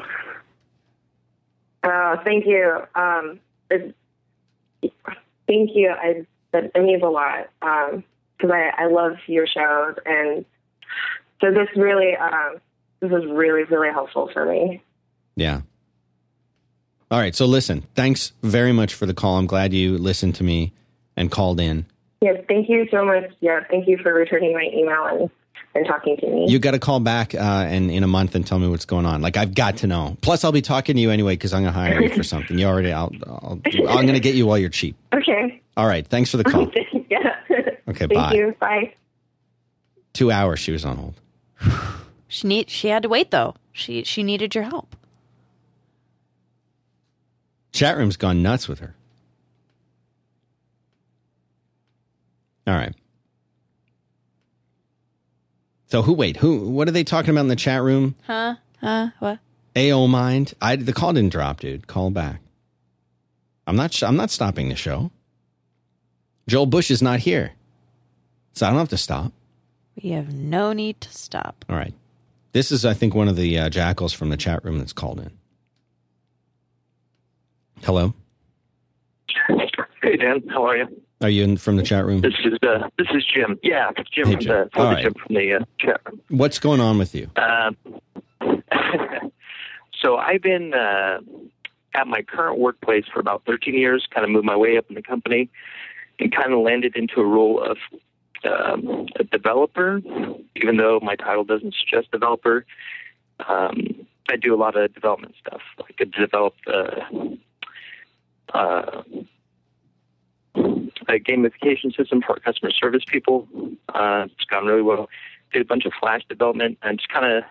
[1.84, 2.82] Oh, thank you.
[2.96, 3.40] Um,
[3.70, 3.96] it,
[5.48, 5.92] thank you.
[5.92, 10.46] I that, that means a lot because I, I love your shows, and
[11.42, 12.62] so this really um,
[13.00, 14.82] this is really really helpful for me.
[15.36, 15.62] Yeah.
[17.12, 17.36] All right.
[17.36, 19.38] So listen, thanks very much for the call.
[19.38, 20.74] I'm glad you listened to me
[21.16, 21.86] and called in.
[22.22, 23.32] Yes, thank you so much.
[23.42, 25.30] Yeah, thank you for returning my email and,
[25.76, 26.46] and talking to me.
[26.50, 29.06] You got to call back uh, and in a month and tell me what's going
[29.06, 29.22] on.
[29.22, 30.18] Like I've got to know.
[30.22, 32.58] Plus, I'll be talking to you anyway because I'm going to hire you for something.
[32.58, 32.92] You already.
[32.94, 33.12] I'll.
[33.28, 34.96] I'll I'm going to get you while you're cheap.
[35.14, 35.62] okay.
[35.78, 36.08] All right.
[36.08, 36.72] Thanks for the call.
[37.10, 37.36] yeah.
[37.88, 38.34] Okay, Thank bye.
[38.34, 38.56] you.
[38.60, 38.94] Bye.
[40.14, 41.22] Two hours she was on hold.
[42.28, 43.54] She need she had to wait though.
[43.72, 44.96] She she needed your help.
[47.72, 48.96] Chat room's gone nuts with her.
[52.68, 52.94] All right.
[55.96, 56.12] So who?
[56.12, 56.70] Wait, who?
[56.72, 58.16] What are they talking about in the chat room?
[58.28, 58.56] Huh?
[58.82, 59.12] Huh?
[59.20, 59.40] What?
[59.78, 60.54] AO mind.
[60.62, 61.88] I the call didn't drop, dude.
[61.88, 62.42] Call back.
[63.66, 64.04] I'm not.
[64.04, 65.10] I'm not stopping the show.
[66.50, 67.54] Joel Bush is not here,
[68.52, 69.32] so I don't have to stop.
[70.04, 71.64] We have no need to stop.
[71.70, 71.94] All right.
[72.52, 75.22] This is, I think, one of the uh, jackals from the chat room that's called
[75.22, 75.32] in.
[77.84, 78.14] Hello.
[80.04, 81.05] Hey Dan, how are you?
[81.22, 82.22] Are you in from the chat room?
[82.22, 83.58] This is uh, this is Jim.
[83.64, 84.50] Yeah, Jim Hey, from Jim.
[84.52, 85.04] the, All the right.
[85.04, 86.22] Jim from the uh, chat room.
[86.30, 87.30] What's going on with you?
[87.38, 87.78] Um,
[90.02, 91.20] so I've been uh,
[91.94, 94.06] at my current workplace for about 13 years.
[94.14, 95.50] Kind of moved my way up in the company,
[96.20, 97.78] and kind of landed into a role of
[98.44, 100.02] um, a developer.
[100.58, 102.66] Even though my title doesn't suggest developer,
[103.48, 105.62] um, I do a lot of development stuff.
[105.80, 107.02] Like I developed uh,
[108.54, 109.04] uh,
[110.56, 113.48] a gamification system for our customer service people.
[113.94, 115.10] Uh, it's gone really well.
[115.54, 117.44] Did a bunch of Flash development and just kind of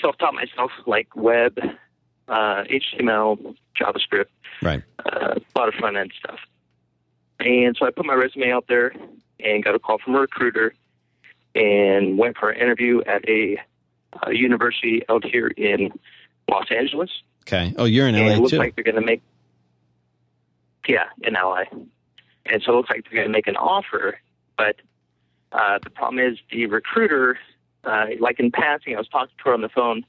[0.00, 1.58] self-taught myself, like web,
[2.28, 4.26] uh, HTML, JavaScript,
[4.62, 4.82] Right.
[5.04, 6.38] uh, a lot of front end stuff.
[7.40, 8.92] And so I put my resume out there
[9.40, 10.74] and got a call from a recruiter
[11.54, 13.58] and went for an interview at a,
[14.24, 15.92] uh university out here in
[16.50, 17.10] Los Angeles.
[17.42, 17.74] Okay.
[17.76, 18.58] Oh, you're in and it LA looks too.
[18.58, 19.22] like they're going to make,
[20.88, 21.64] yeah, in LA.
[22.50, 24.18] And so it looks like they're going to make an offer.
[24.56, 24.76] But
[25.52, 27.38] uh, the problem is the recruiter,
[27.84, 30.04] uh, like in passing, I was talking to her on the phone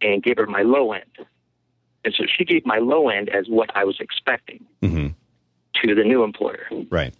[0.00, 1.04] and gave her my low end.
[2.04, 5.08] And so she gave my low end as what I was expecting hmm
[5.82, 6.66] to the new employer.
[6.88, 7.12] Right.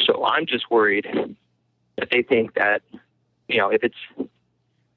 [0.00, 1.06] So I'm just worried
[1.96, 2.82] that they think that,
[3.48, 4.28] you know, if it's, you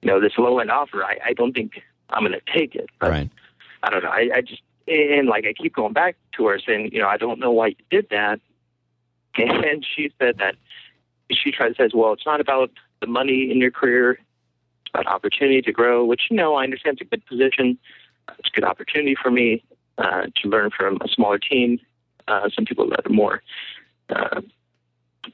[0.03, 2.89] know, this low end offer, I, I don't think I'm going to take it.
[2.99, 3.29] But Right.
[3.83, 4.09] I don't know.
[4.09, 7.17] I, I just, and like I keep going back to her saying, you know, I
[7.17, 8.39] don't know why you did that.
[9.69, 10.55] And she said that
[11.31, 15.61] she tries says, well, it's not about the money in your career, it's about opportunity
[15.61, 17.77] to grow, which, you know, I understand it's a good position.
[18.39, 19.63] It's a good opportunity for me
[19.97, 21.79] uh, to learn from a smaller team.
[22.27, 23.41] Uh, some people that are more
[24.09, 24.41] uh,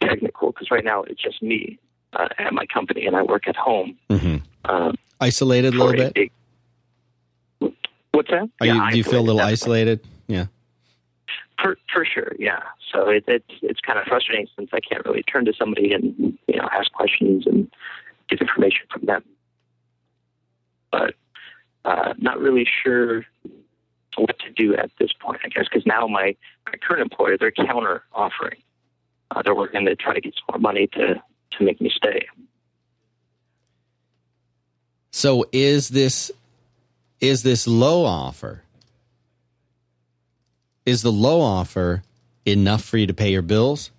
[0.01, 1.80] technical, because right now it's just me
[2.13, 3.97] uh, at my company and I work at home.
[4.09, 6.13] hmm Um, Isolated a little bit.
[6.13, 6.31] big-
[8.11, 8.47] What's that?
[8.61, 10.07] Yeah, you, do you feel a little isolated, isolated?
[10.27, 10.45] Yeah.
[11.61, 12.59] For for sure, yeah.
[12.94, 16.38] So it, it's it's kind of frustrating since I can't really turn to somebody and
[16.48, 17.70] you know ask questions and
[18.30, 19.24] get information from them.
[20.91, 21.15] But
[21.86, 23.26] uh, not really sure
[24.15, 25.41] what to do at this point.
[25.44, 26.36] I guess because now my
[26.68, 28.61] my current employer they're counter offering.
[29.32, 31.22] Uh, they're working to try to get some more money to
[31.57, 32.28] to make me stay.
[35.10, 36.32] So is this
[37.20, 38.64] is this low offer?
[40.86, 42.03] Is the low offer
[42.45, 43.91] enough for you to pay your bills?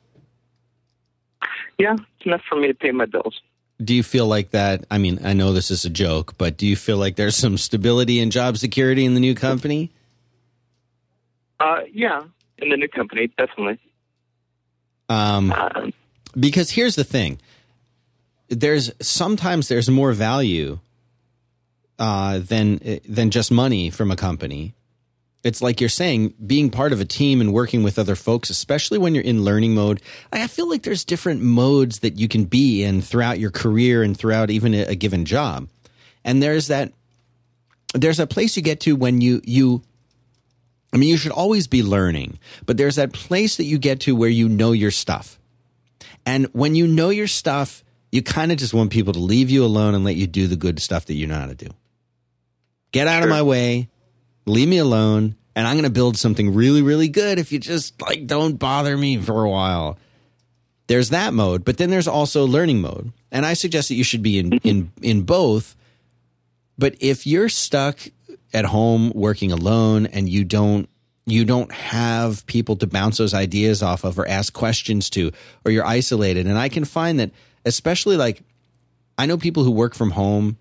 [1.79, 3.41] Yeah, it's enough for me to pay my bills.
[3.83, 4.85] Do you feel like that?
[4.91, 7.59] I mean, I know this is a joke, but do you feel like there's some
[7.59, 9.91] stability and job security in the new company?
[11.59, 12.23] Uh, yeah,
[12.59, 13.81] in the new company, definitely.
[15.09, 15.93] Um, Um,
[16.39, 17.39] because here's the thing
[18.49, 20.79] there's sometimes there's more value
[21.99, 24.75] uh, than than just money from a company
[25.45, 28.99] it's like you're saying being part of a team and working with other folks especially
[28.99, 30.01] when you're in learning mode
[30.33, 34.16] i feel like there's different modes that you can be in throughout your career and
[34.16, 35.69] throughout even a, given job.
[36.25, 36.93] And there's that
[37.95, 39.83] there's a place you get to when you you
[40.93, 44.16] i mean you should always be learning but there's that place that you get to
[44.16, 45.39] where you know your stuff.
[46.27, 49.65] And when you know your stuff, you kind of just want people to leave you
[49.65, 51.69] alone and let you do the good stuff that you know how to do.
[52.93, 53.91] Get out of my way,
[54.47, 58.01] leave me alone, and I'm going to build something really, really good if you just
[58.03, 59.99] like don't bother me for a while.
[60.87, 63.12] there's that mode, but then there's also learning mode.
[63.31, 65.77] And I suggest that you should be in, in, in both.
[66.77, 67.99] But if you're stuck
[68.53, 70.89] at home working alone and you don't
[71.27, 75.33] you don't have people to bounce those ideas off of or ask questions to
[75.65, 77.31] or you're isolated and i can find that
[77.65, 78.43] especially like
[79.19, 80.57] i know people who work from home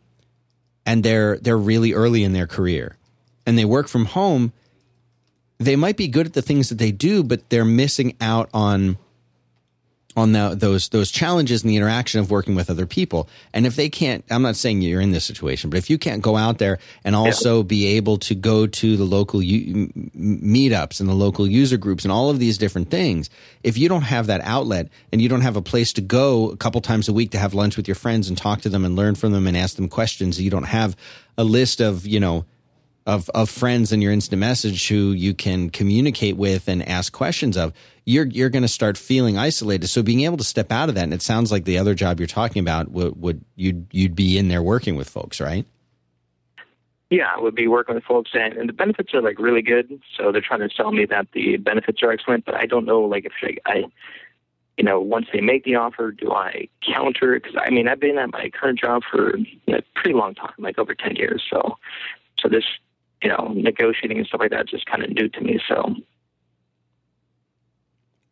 [0.85, 2.97] and they're they're really early in their career
[3.45, 4.53] and they work from home
[5.59, 8.97] they might be good at the things that they do but they're missing out on
[10.15, 13.27] on the, those those challenges and the interaction of working with other people.
[13.53, 16.21] And if they can't, I'm not saying you're in this situation, but if you can't
[16.21, 17.63] go out there and also yeah.
[17.63, 22.11] be able to go to the local u- meetups and the local user groups and
[22.11, 23.29] all of these different things,
[23.63, 26.57] if you don't have that outlet and you don't have a place to go a
[26.57, 28.95] couple times a week to have lunch with your friends and talk to them and
[28.95, 30.95] learn from them and ask them questions, you don't have
[31.37, 32.45] a list of you know
[33.05, 37.57] of of friends in your instant message who you can communicate with and ask questions
[37.57, 37.73] of
[38.05, 41.03] you're you're going to start feeling isolated so being able to step out of that
[41.03, 44.37] and it sounds like the other job you're talking about would, would you'd you'd be
[44.37, 45.65] in there working with folks right
[47.09, 50.31] yeah would be working with folks and, and the benefits are like really good so
[50.31, 53.25] they're trying to sell me that the benefits are excellent but i don't know like
[53.25, 53.83] if I, I
[54.77, 57.39] you know, once they make the offer, do I counter?
[57.39, 59.35] Because I mean, I've been at my current job for
[59.67, 61.43] a pretty long time, like over ten years.
[61.47, 61.77] So,
[62.39, 62.63] so this
[63.23, 65.59] you know, negotiating and stuff like that just kind of new to me.
[65.67, 65.95] So,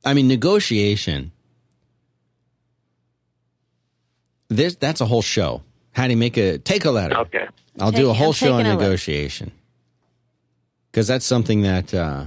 [0.04, 1.32] I mean, negotiation.
[4.50, 5.64] This that's a whole show.
[5.94, 7.18] How do you make a take a letter?
[7.20, 7.48] Okay,
[7.80, 9.52] I'll do a whole show on negotiation
[10.92, 12.26] because that's something that uh,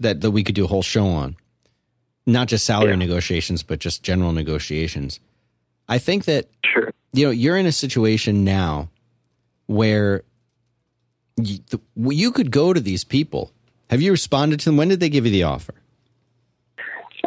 [0.00, 1.36] that that we could do a whole show on,
[2.26, 2.96] not just salary yeah.
[2.96, 5.20] negotiations, but just general negotiations.
[5.88, 6.92] I think that sure.
[7.14, 8.90] you know you're in a situation now
[9.68, 10.22] where
[11.36, 13.52] you, the, you could go to these people.
[13.90, 14.76] Have you responded to them?
[14.76, 15.74] When did they give you the offer?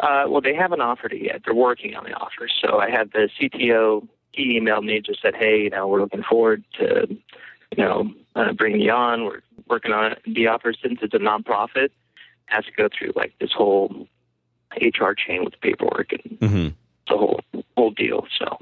[0.02, 1.42] Uh, well, they haven't offered it yet.
[1.46, 2.50] They're working on the offer.
[2.62, 4.08] So I had the CTO.
[4.32, 8.54] He emailed me just said, "Hey, you know, we're looking forward to, you know, uh,
[8.54, 9.26] bringing you on.
[9.26, 11.86] We're working on the offer since it's a nonprofit.
[11.86, 11.92] It
[12.46, 14.08] has to go through like this whole
[14.76, 16.68] HR chain with paperwork and mm-hmm.
[17.08, 17.42] the whole
[17.76, 18.26] whole deal.
[18.40, 18.58] So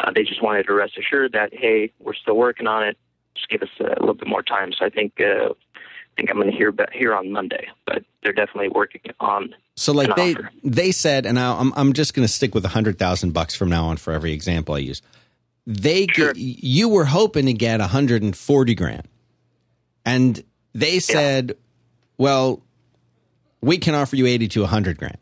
[0.00, 2.96] uh, they just wanted to rest assured that hey, we're still working on it
[3.34, 4.72] just give us a little bit more time.
[4.72, 5.52] So I think uh,
[6.18, 9.54] I think I'm going to hear here on Monday, but they're definitely working on.
[9.76, 10.50] So like they offer.
[10.64, 13.54] they said, and I, I'm I'm just going to stick with a hundred thousand bucks
[13.54, 15.02] from now on for every example I use.
[15.66, 16.32] They sure.
[16.32, 19.06] get, you were hoping to get 140 grand,
[20.04, 20.42] and
[20.72, 21.54] they said, yeah.
[22.16, 22.62] "Well,
[23.60, 25.18] we can offer you 80 to 100 grand."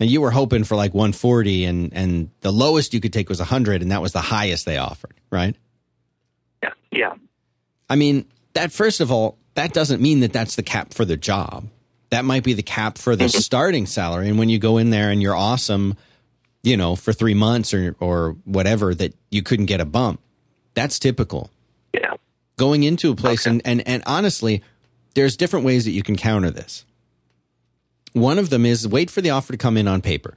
[0.00, 3.38] And you were hoping for like 140, and and the lowest you could take was
[3.38, 5.56] 100, and that was the highest they offered, right?
[6.64, 6.72] Yeah.
[6.98, 7.14] Yeah.
[7.88, 11.16] I mean, that first of all, that doesn't mean that that's the cap for the
[11.16, 11.68] job.
[12.10, 13.38] That might be the cap for the mm-hmm.
[13.38, 14.28] starting salary.
[14.28, 15.96] And when you go in there and you're awesome,
[16.62, 20.20] you know, for three months or or whatever, that you couldn't get a bump.
[20.74, 21.50] That's typical.
[21.92, 22.14] Yeah.
[22.56, 23.50] Going into a place okay.
[23.50, 24.62] and, and and honestly,
[25.14, 26.84] there's different ways that you can counter this.
[28.12, 30.36] One of them is wait for the offer to come in on paper.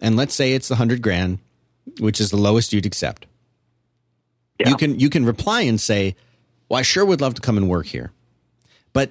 [0.00, 1.38] And let's say it's the hundred grand,
[1.98, 3.26] which is the lowest you'd accept.
[4.58, 4.68] Yeah.
[4.68, 6.14] You can you can reply and say,
[6.68, 8.12] "Well, I sure would love to come and work here,
[8.92, 9.10] but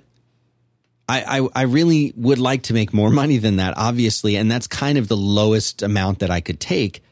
[1.08, 4.68] I, I, I really would like to make more money than that, obviously, and that's
[4.68, 7.04] kind of the lowest amount that I could take.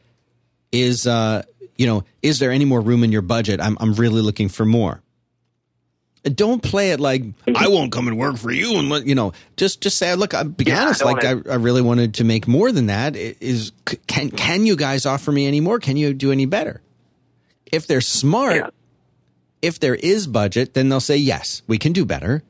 [0.72, 1.44] Is uh,
[1.76, 3.60] you know, is there any more room in your budget?
[3.60, 5.02] I'm I'm really looking for more.
[6.24, 7.24] Don't play it like
[7.56, 10.34] I won't come and work for you, and let, you know, just just say, look,
[10.34, 13.16] I'll be yeah, honest, I like I, I really wanted to make more than that.
[13.16, 13.72] Is
[14.08, 15.80] can can you guys offer me any more?
[15.80, 16.82] Can you do any better?
[17.72, 18.70] If they're smart, yeah.
[19.62, 22.44] if there is budget, then they'll say, yes, we can do better.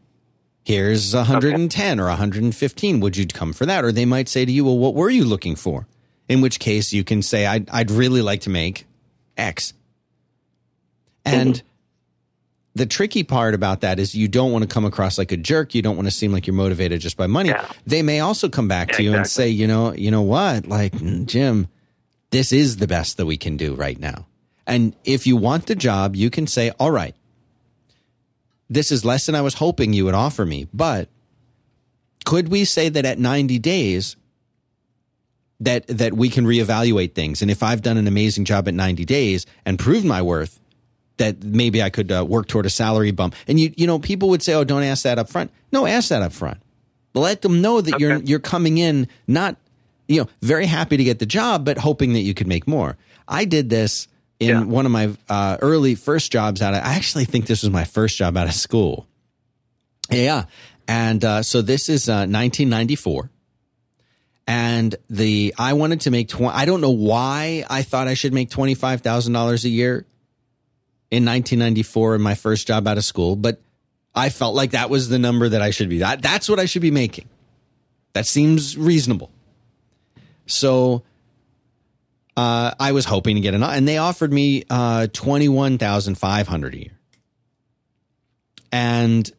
[0.64, 2.04] Here's 110 okay.
[2.04, 3.00] or 115.
[3.00, 3.84] Would you come for that?
[3.84, 5.88] Or they might say to you, well, what were you looking for?
[6.30, 8.86] In which case you can say, I'd, I'd really like to make
[9.38, 9.74] X.
[11.26, 11.68] And mm-hmm.
[12.76, 15.74] the tricky part about that is you don't want to come across like a jerk.
[15.74, 17.50] You don't want to seem like you're motivated just by money.
[17.50, 17.66] Yeah.
[17.86, 19.20] They may also come back yeah, to you exactly.
[19.20, 20.68] and say, you know, you know what?
[20.68, 20.94] Like,
[21.26, 21.68] Jim,
[22.30, 24.26] this is the best that we can do right now.
[24.68, 27.16] And if you want the job, you can say, all right,
[28.70, 31.10] this is less than I was hoping you would offer me, but
[32.24, 34.16] could we say that at 90 days
[35.60, 39.06] that that we can reevaluate things and if I've done an amazing job at 90
[39.06, 40.60] days and proved my worth
[41.22, 43.36] that maybe I could uh, work toward a salary bump.
[43.48, 46.10] And you you know people would say, "Oh, don't ask that up front." No, ask
[46.10, 46.58] that up front.
[47.14, 48.04] Let them know that okay.
[48.04, 49.56] you're you're coming in not
[50.08, 52.98] you know, very happy to get the job but hoping that you could make more.
[53.28, 54.08] I did this
[54.42, 54.64] in yeah.
[54.64, 57.86] one of my uh, early first jobs out of, I actually think this was my
[57.86, 59.08] first job out of school.
[60.10, 60.46] Yeah.
[60.88, 63.30] And uh, so this is uh, 1994.
[64.48, 66.54] and the I wanted to make twenty.
[66.56, 70.06] I don't know why I thought I should make twenty five thousand dollars a year
[71.12, 73.62] in 1994 in my first job out of school, but
[74.16, 76.00] I felt like that was the number that I should be.
[76.00, 77.30] That that's what I should be making.
[78.14, 79.30] That seems reasonable.
[80.48, 81.04] So
[82.38, 86.16] uh, I was hoping to get an, and they offered me uh, twenty one thousand
[86.16, 86.98] five hundred a year,
[88.72, 89.30] and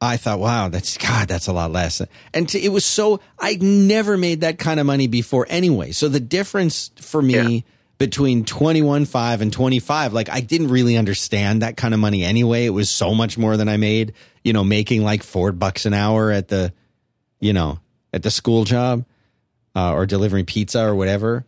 [0.00, 2.00] I thought, wow, that's God, that's a lot less.
[2.32, 5.92] And to, it was so I'd never made that kind of money before anyway.
[5.92, 7.60] So the difference for me Yeah.
[7.98, 12.00] between twenty one five and twenty five, like I didn't really understand that kind of
[12.00, 12.64] money anyway.
[12.64, 15.92] It was so much more than I made, you know, making like four bucks an
[15.92, 16.72] hour at the,
[17.38, 17.78] you know,
[18.12, 19.04] at the school job
[19.74, 21.44] uh, or delivering pizza or whatever.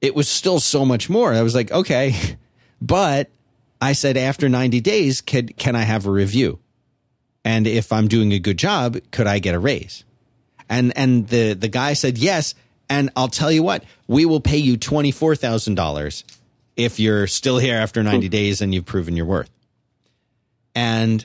[0.00, 1.32] It was still so much more.
[1.32, 2.14] I was like, okay,
[2.82, 3.30] but
[3.80, 6.58] I said after 90 days, can, can I have a review?
[7.44, 10.04] And if I'm doing a good job, could I get a raise?
[10.68, 12.54] And and the the guy said yes.
[12.88, 16.22] And I'll tell you what, we will pay you twenty four thousand dollars
[16.76, 19.50] if you're still here after 90 days and you've proven your worth.
[20.74, 21.24] And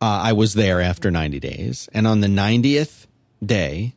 [0.00, 3.07] uh, I was there after 90 days, and on the 90th
[3.44, 3.94] day,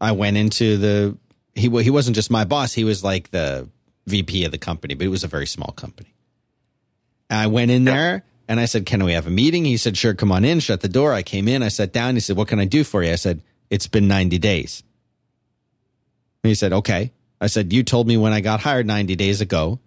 [0.00, 1.16] I went into the
[1.54, 3.68] he he wasn't just my boss; he was like the
[4.06, 6.14] VP of the company, but it was a very small company.
[7.28, 9.96] And I went in there and I said, "Can we have a meeting?" He said,
[9.96, 11.12] "Sure, come on in." Shut the door.
[11.12, 11.62] I came in.
[11.62, 12.14] I sat down.
[12.14, 14.82] He said, "What can I do for you?" I said, "It's been 90 days."
[16.42, 19.40] And he said, "Okay." I said, "You told me when I got hired 90 days
[19.40, 19.78] ago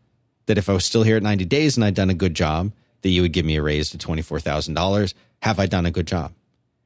[0.46, 2.72] that if I was still here at 90 days and I'd done a good job,
[3.02, 5.14] that you would give me a raise to $24,000.
[5.42, 6.34] Have I done a good job?"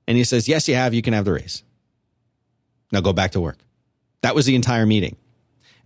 [0.08, 0.94] And he says, "Yes, you have.
[0.94, 1.64] You can have the raise."
[2.96, 3.58] Now go back to work.
[4.22, 5.18] That was the entire meeting.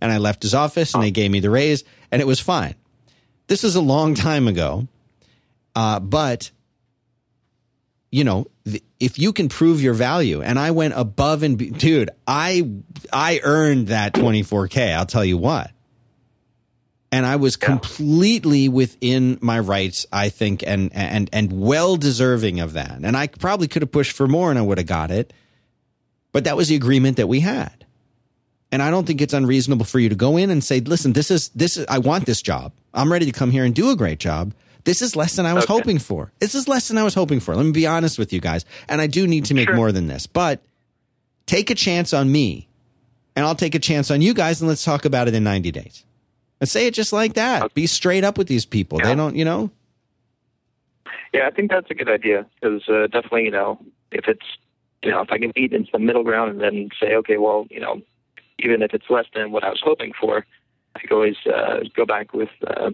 [0.00, 1.82] And I left his office and they gave me the raise
[2.12, 2.76] and it was fine.
[3.48, 4.86] This is a long time ago.
[5.74, 6.52] Uh, but,
[8.12, 8.46] you know,
[9.00, 12.70] if you can prove your value, and I went above and, be- dude, I,
[13.12, 14.94] I earned that 24K.
[14.94, 15.72] I'll tell you what.
[17.10, 22.74] And I was completely within my rights, I think, and, and, and well deserving of
[22.74, 23.00] that.
[23.02, 25.32] And I probably could have pushed for more and I would have got it.
[26.32, 27.84] But that was the agreement that we had.
[28.72, 31.30] And I don't think it's unreasonable for you to go in and say, listen, this
[31.30, 32.72] is, this is, I want this job.
[32.94, 34.54] I'm ready to come here and do a great job.
[34.84, 35.72] This is less than I was Okay.
[35.74, 36.32] hoping for.
[36.38, 37.54] This is less than I was hoping for.
[37.56, 38.64] Let me be honest with you guys.
[38.88, 39.74] And I do need to make Sure.
[39.76, 40.60] more than this, but
[41.46, 42.68] take a chance on me
[43.34, 45.72] and I'll take a chance on you guys and let's talk about it in 90
[45.72, 46.04] days.
[46.60, 47.74] And say it just like that.
[47.74, 48.98] Be straight up with these people.
[49.00, 49.70] They don't, you know,
[51.32, 53.80] Yeah, I think that's a good idea because uh, definitely, you know,
[54.12, 54.44] if it's,
[55.02, 57.66] you know, if I can meet in some middle ground and then say, okay, well,
[57.70, 58.00] you know,
[58.58, 60.44] even if it's less than what I was hoping for,
[60.94, 62.90] I could always uh, go back with uh,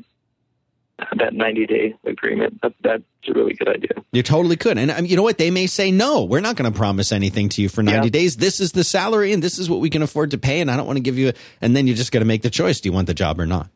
[1.18, 2.60] that 90 day agreement.
[2.62, 3.90] That, that's a really good idea.
[4.12, 4.78] You totally could.
[4.78, 5.38] And um, you know what?
[5.38, 8.10] They may say, no, we're not going to promise anything to you for 90 Yeah.
[8.10, 8.36] days.
[8.36, 10.60] This is the salary and this is what we can afford to pay.
[10.60, 12.42] And I don't want to give you, a, and then you just got to make
[12.42, 12.80] the choice.
[12.80, 13.68] Do you want the job or not?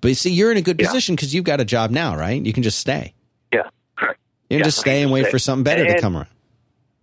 [0.00, 0.86] But you see, you're in a good Yeah.
[0.86, 2.40] position because you've got a job now, right?
[2.44, 3.14] You can just stay.
[3.52, 3.62] Yeah,
[3.96, 4.20] correct.
[4.50, 5.30] You can Yeah, just stay and wait stay.
[5.32, 6.28] for something better to come around.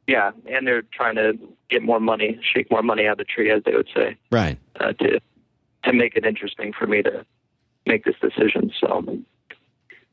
[0.07, 1.33] Yeah, and they're trying to
[1.69, 4.57] get more money, shake more money out of the tree, as they would say, Right.
[4.79, 5.19] uh, to
[5.85, 7.25] to make it interesting for me to
[7.85, 8.71] make this decision.
[8.79, 9.05] So,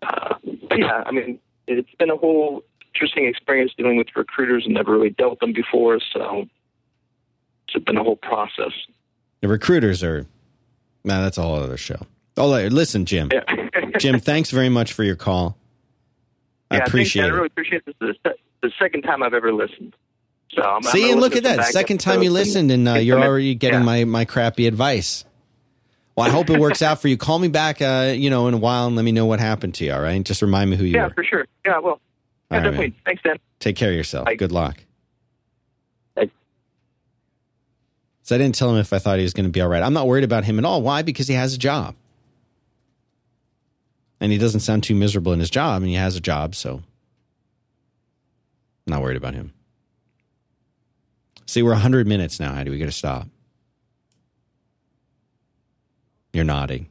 [0.03, 0.35] uh,
[0.69, 1.39] but yeah, I mean,
[1.69, 2.65] it's been a whole
[2.95, 6.01] interesting experience dealing with recruiters and never really dealt with them before.
[6.13, 6.47] So,
[7.69, 8.73] it's been a whole process.
[9.43, 10.27] The recruiters are,
[11.05, 12.05] nah, that's a whole other show.
[12.37, 13.29] Oh, listen, Jim.
[13.33, 13.45] Yeah,
[13.99, 15.57] Jim, thanks very much for your call.
[16.71, 17.31] I Yeah, appreciate man.
[17.31, 17.95] I really appreciate this.
[18.63, 19.95] The- second time I've ever listened.
[20.53, 21.67] So, I'm, I'm See, and look at that.
[21.67, 23.85] Second time you listened and uh, you're already getting yeah.
[23.85, 25.25] my, my crappy advice.
[26.17, 27.17] Well, I hope it works out for you.
[27.17, 29.75] Call me back, uh, you know, in a while and let me know what happened
[29.77, 29.93] to you.
[29.93, 30.23] All right.
[30.25, 31.07] Just remind me who you are.
[31.07, 31.47] Yeah, for sure.
[31.65, 32.01] Yeah, well, All
[32.51, 32.87] yeah, right, definitely.
[32.89, 32.95] man.
[33.05, 33.37] Thanks, Dan.
[33.61, 34.27] Take care of yourself.
[34.27, 34.35] Bye.
[34.35, 34.83] Good luck.
[36.17, 36.31] Bye.
[38.25, 39.83] So I didn't tell him if I thought he was going to be all right.
[39.83, 40.83] I'm not worried about him at all.
[40.83, 41.03] Why?
[41.03, 41.95] Because he has a job.
[44.21, 46.75] And he doesn't sound too miserable in his job, and he has a job, so
[46.75, 46.85] I'm
[48.91, 49.53] not worried about him.
[51.47, 52.53] See, we're 100 minutes now.
[52.53, 53.27] How do we got to stop?
[56.33, 56.89] You're nodding.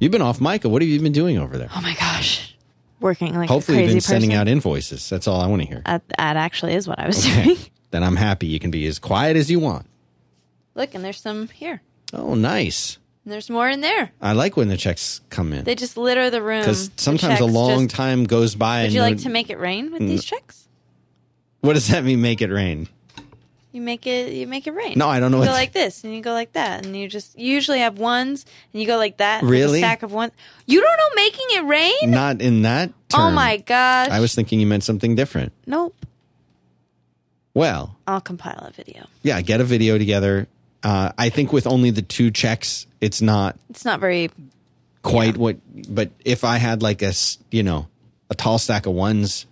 [0.00, 0.68] You've been off, Micah.
[0.68, 1.68] What have you been doing over there?
[1.74, 2.56] Oh my gosh,
[3.00, 5.08] working like Hopefully, a you've been sending out invoices.
[5.08, 5.82] That's all I want to hear.
[5.84, 7.44] That, that actually is what I was Okay.
[7.44, 7.56] doing.
[7.90, 8.46] then I'm happy.
[8.46, 9.86] You can be as quiet as you want.
[10.74, 11.82] Look, and there's some here.
[12.12, 12.98] Oh, nice.
[13.24, 14.10] And there's more in there.
[14.20, 16.60] I like when the checks come in They just litter the room.
[16.60, 18.78] because sometimes a long just- time goes by.
[18.80, 20.68] Would and you no- like to make it rain with these checks?
[21.64, 22.20] What does that mean?
[22.20, 22.88] Make it rain?
[23.72, 24.32] You make it.
[24.32, 24.94] You make it rain.
[24.96, 26.96] No, I don't know You what go like this, and you go like that, and
[26.96, 29.42] you just you usually have ones, and you go like that.
[29.42, 29.78] Really?
[29.80, 30.32] A stack of ones.
[30.66, 32.10] You don't know making it rain?
[32.10, 32.92] Not in that.
[33.14, 34.10] oh my gosh!
[34.10, 35.52] I was thinking you meant something different.
[35.66, 35.96] Nope.
[37.54, 39.06] Well, I'll compile a video.
[39.22, 40.48] yeah, get a video together.
[40.82, 44.30] Uh, I think with only the two checks, it's not It's not very.
[45.02, 45.56] quite what.
[45.88, 47.12] But if I had like a
[47.50, 47.88] you know
[48.30, 49.46] a tall stack of ones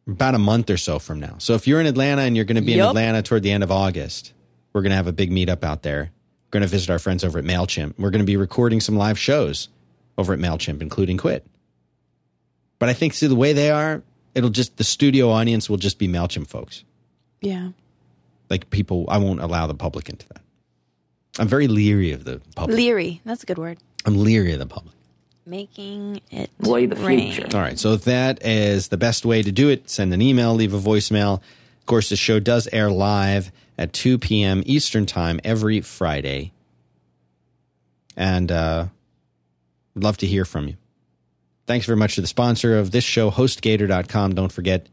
[0.06, 1.36] about a month or so from now.
[1.38, 3.62] So if you're in Atlanta and you're going to be in Atlanta toward the end
[3.62, 4.32] of August,
[4.72, 6.10] we're going to have a big meetup out there.
[6.46, 7.98] We're going to visit our friends over at MailChimp.
[7.98, 9.68] We're going to be recording some live shows
[10.16, 11.46] over at MailChimp, including Quit.
[12.78, 14.02] But I think, see, the way they are,
[14.34, 16.84] it'll just, the studio audience will just be MailChimp folks.
[17.40, 17.70] Yeah.
[18.48, 20.42] Like people, I won't allow the public into that.
[21.38, 22.76] I'm very leery of the public.
[22.76, 23.20] Leery.
[23.24, 23.78] That's a good word.
[24.06, 24.94] I'm leery of the public.
[25.48, 27.32] Making it Play the rain.
[27.32, 27.56] future.
[27.56, 27.78] All right.
[27.78, 30.78] So if that is the best way to do it, send an email, leave a
[30.78, 31.40] voicemail.
[31.80, 34.62] Of course, the show does air live at 2 p.m.
[34.66, 36.52] Eastern Time every Friday.
[38.14, 38.86] And uh,
[39.94, 40.76] would love to hear from you.
[41.66, 44.34] Thanks very much to the sponsor of this show, HostGator.com.
[44.34, 44.86] Don't forget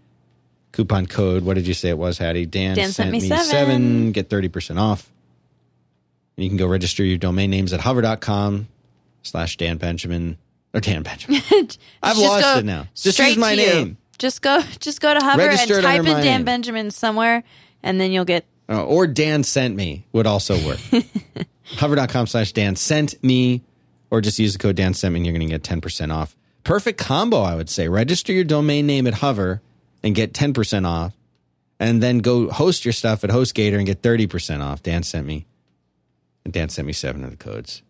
[0.72, 1.44] coupon code.
[1.44, 2.46] What did you say it was, Haddie?
[2.46, 4.12] Dan, Dan sent me seven.
[4.14, 5.12] Get 30% off.
[6.38, 8.68] And you can go register your domain names at hover.com
[9.24, 10.38] slash Dan Benjamin
[10.76, 11.42] or Dan Benjamin.
[12.04, 12.88] I've lost it now.
[12.94, 13.68] Just use my to you.
[13.68, 13.98] name.
[14.20, 14.62] Just go.
[14.80, 16.44] Just go to Hover Register it and type in Dan name.
[16.44, 17.44] Benjamin somewhere,
[17.82, 18.46] and then you'll get.
[18.68, 20.80] Uh, or Dan sent me would also work.
[21.78, 23.64] Hover.com slash Dan sent me,
[24.12, 26.36] or just use the code Dan sent me and you're going to get 10% off.
[26.64, 27.88] Perfect combo, I would say.
[27.88, 29.62] Register your domain name at Hover
[30.04, 31.14] and get 10% off.
[31.80, 34.82] And then go host your stuff at HostGator and get 30% off.
[34.82, 35.46] Dan sent me.
[36.44, 37.84] And Dan sent me seven of the codes.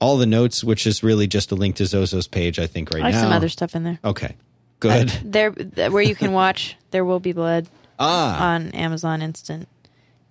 [0.00, 3.02] All the notes, which is really just a link to Zozo's page, I think, right
[3.02, 3.22] I have now.
[3.22, 3.98] some other stuff in there.
[4.04, 4.36] Okay.
[4.80, 5.08] Good.
[5.24, 7.66] There, where you can watch "There Will Be Blood"
[7.98, 8.52] ah.
[8.54, 9.68] on Amazon Instant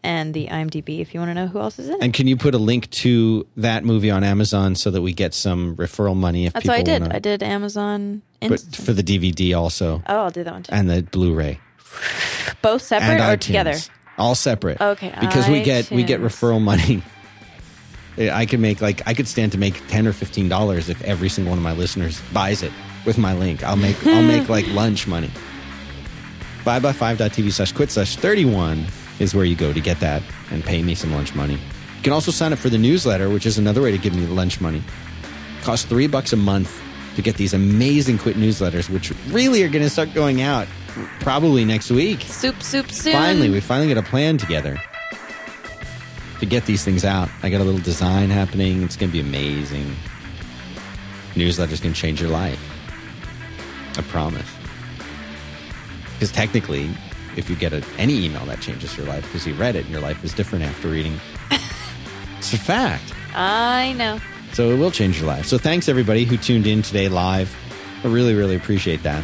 [0.04, 2.02] and the IMDb if you want to know who else is in it.
[2.02, 5.34] And can you put a link to that movie on Amazon so that we get
[5.34, 7.02] some referral money if That's what I did.
[7.02, 8.76] wanna- I did Amazon but Instant.
[8.78, 10.72] for the DVD also oh, I'll do that one too.
[10.74, 11.60] and the Blu-ray
[12.62, 13.42] Both separate and or iTunes.
[13.42, 13.74] together?
[14.18, 14.80] all separate.
[14.80, 17.04] Okay, because we get we get referral money.
[18.18, 21.30] I could make like I could stand to make ten or fifteen dollars if every
[21.30, 22.72] single one of my listeners buys it
[23.06, 23.64] with my link.
[23.64, 25.30] I'll make I'll make like lunch money.
[26.64, 28.86] Five by five TV slash quit slash thirty one
[29.20, 31.54] is where you go to get that and pay me some lunch money.
[31.54, 34.26] You can also sign up for the newsletter, which is another way to give me
[34.26, 34.84] lunch money.
[35.62, 36.82] Costs three bucks a month
[37.16, 40.68] to get these amazing quit newsletters, which really are going to start going out
[41.20, 42.22] probably next week.
[42.22, 43.14] Soup, soup, soon.
[43.14, 44.80] Finally, we finally get a plan together
[46.40, 47.30] to get these things out.
[47.44, 48.84] I got a little design happening.
[48.84, 49.96] It's going to be amazing.
[51.34, 52.60] Newsletter's going to change your life.
[53.98, 54.50] I promise.
[56.14, 56.90] Because technically,
[57.36, 59.92] if you get a, any email, that changes your life because you read it and
[59.92, 61.20] your life is different after reading.
[62.38, 63.14] it's a fact.
[63.36, 64.20] I know.
[64.54, 65.46] So it will change your life.
[65.46, 67.56] So thanks everybody who tuned in today live.
[68.04, 69.24] I really, really appreciate that.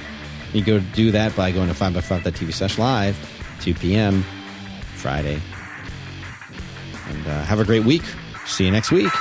[0.53, 3.17] You go do that by going to 5by5.tv slash live,
[3.61, 4.23] 2 p.m.
[4.95, 5.41] Friday.
[7.23, 8.03] And uh, have a great week.
[8.45, 9.11] See you next week.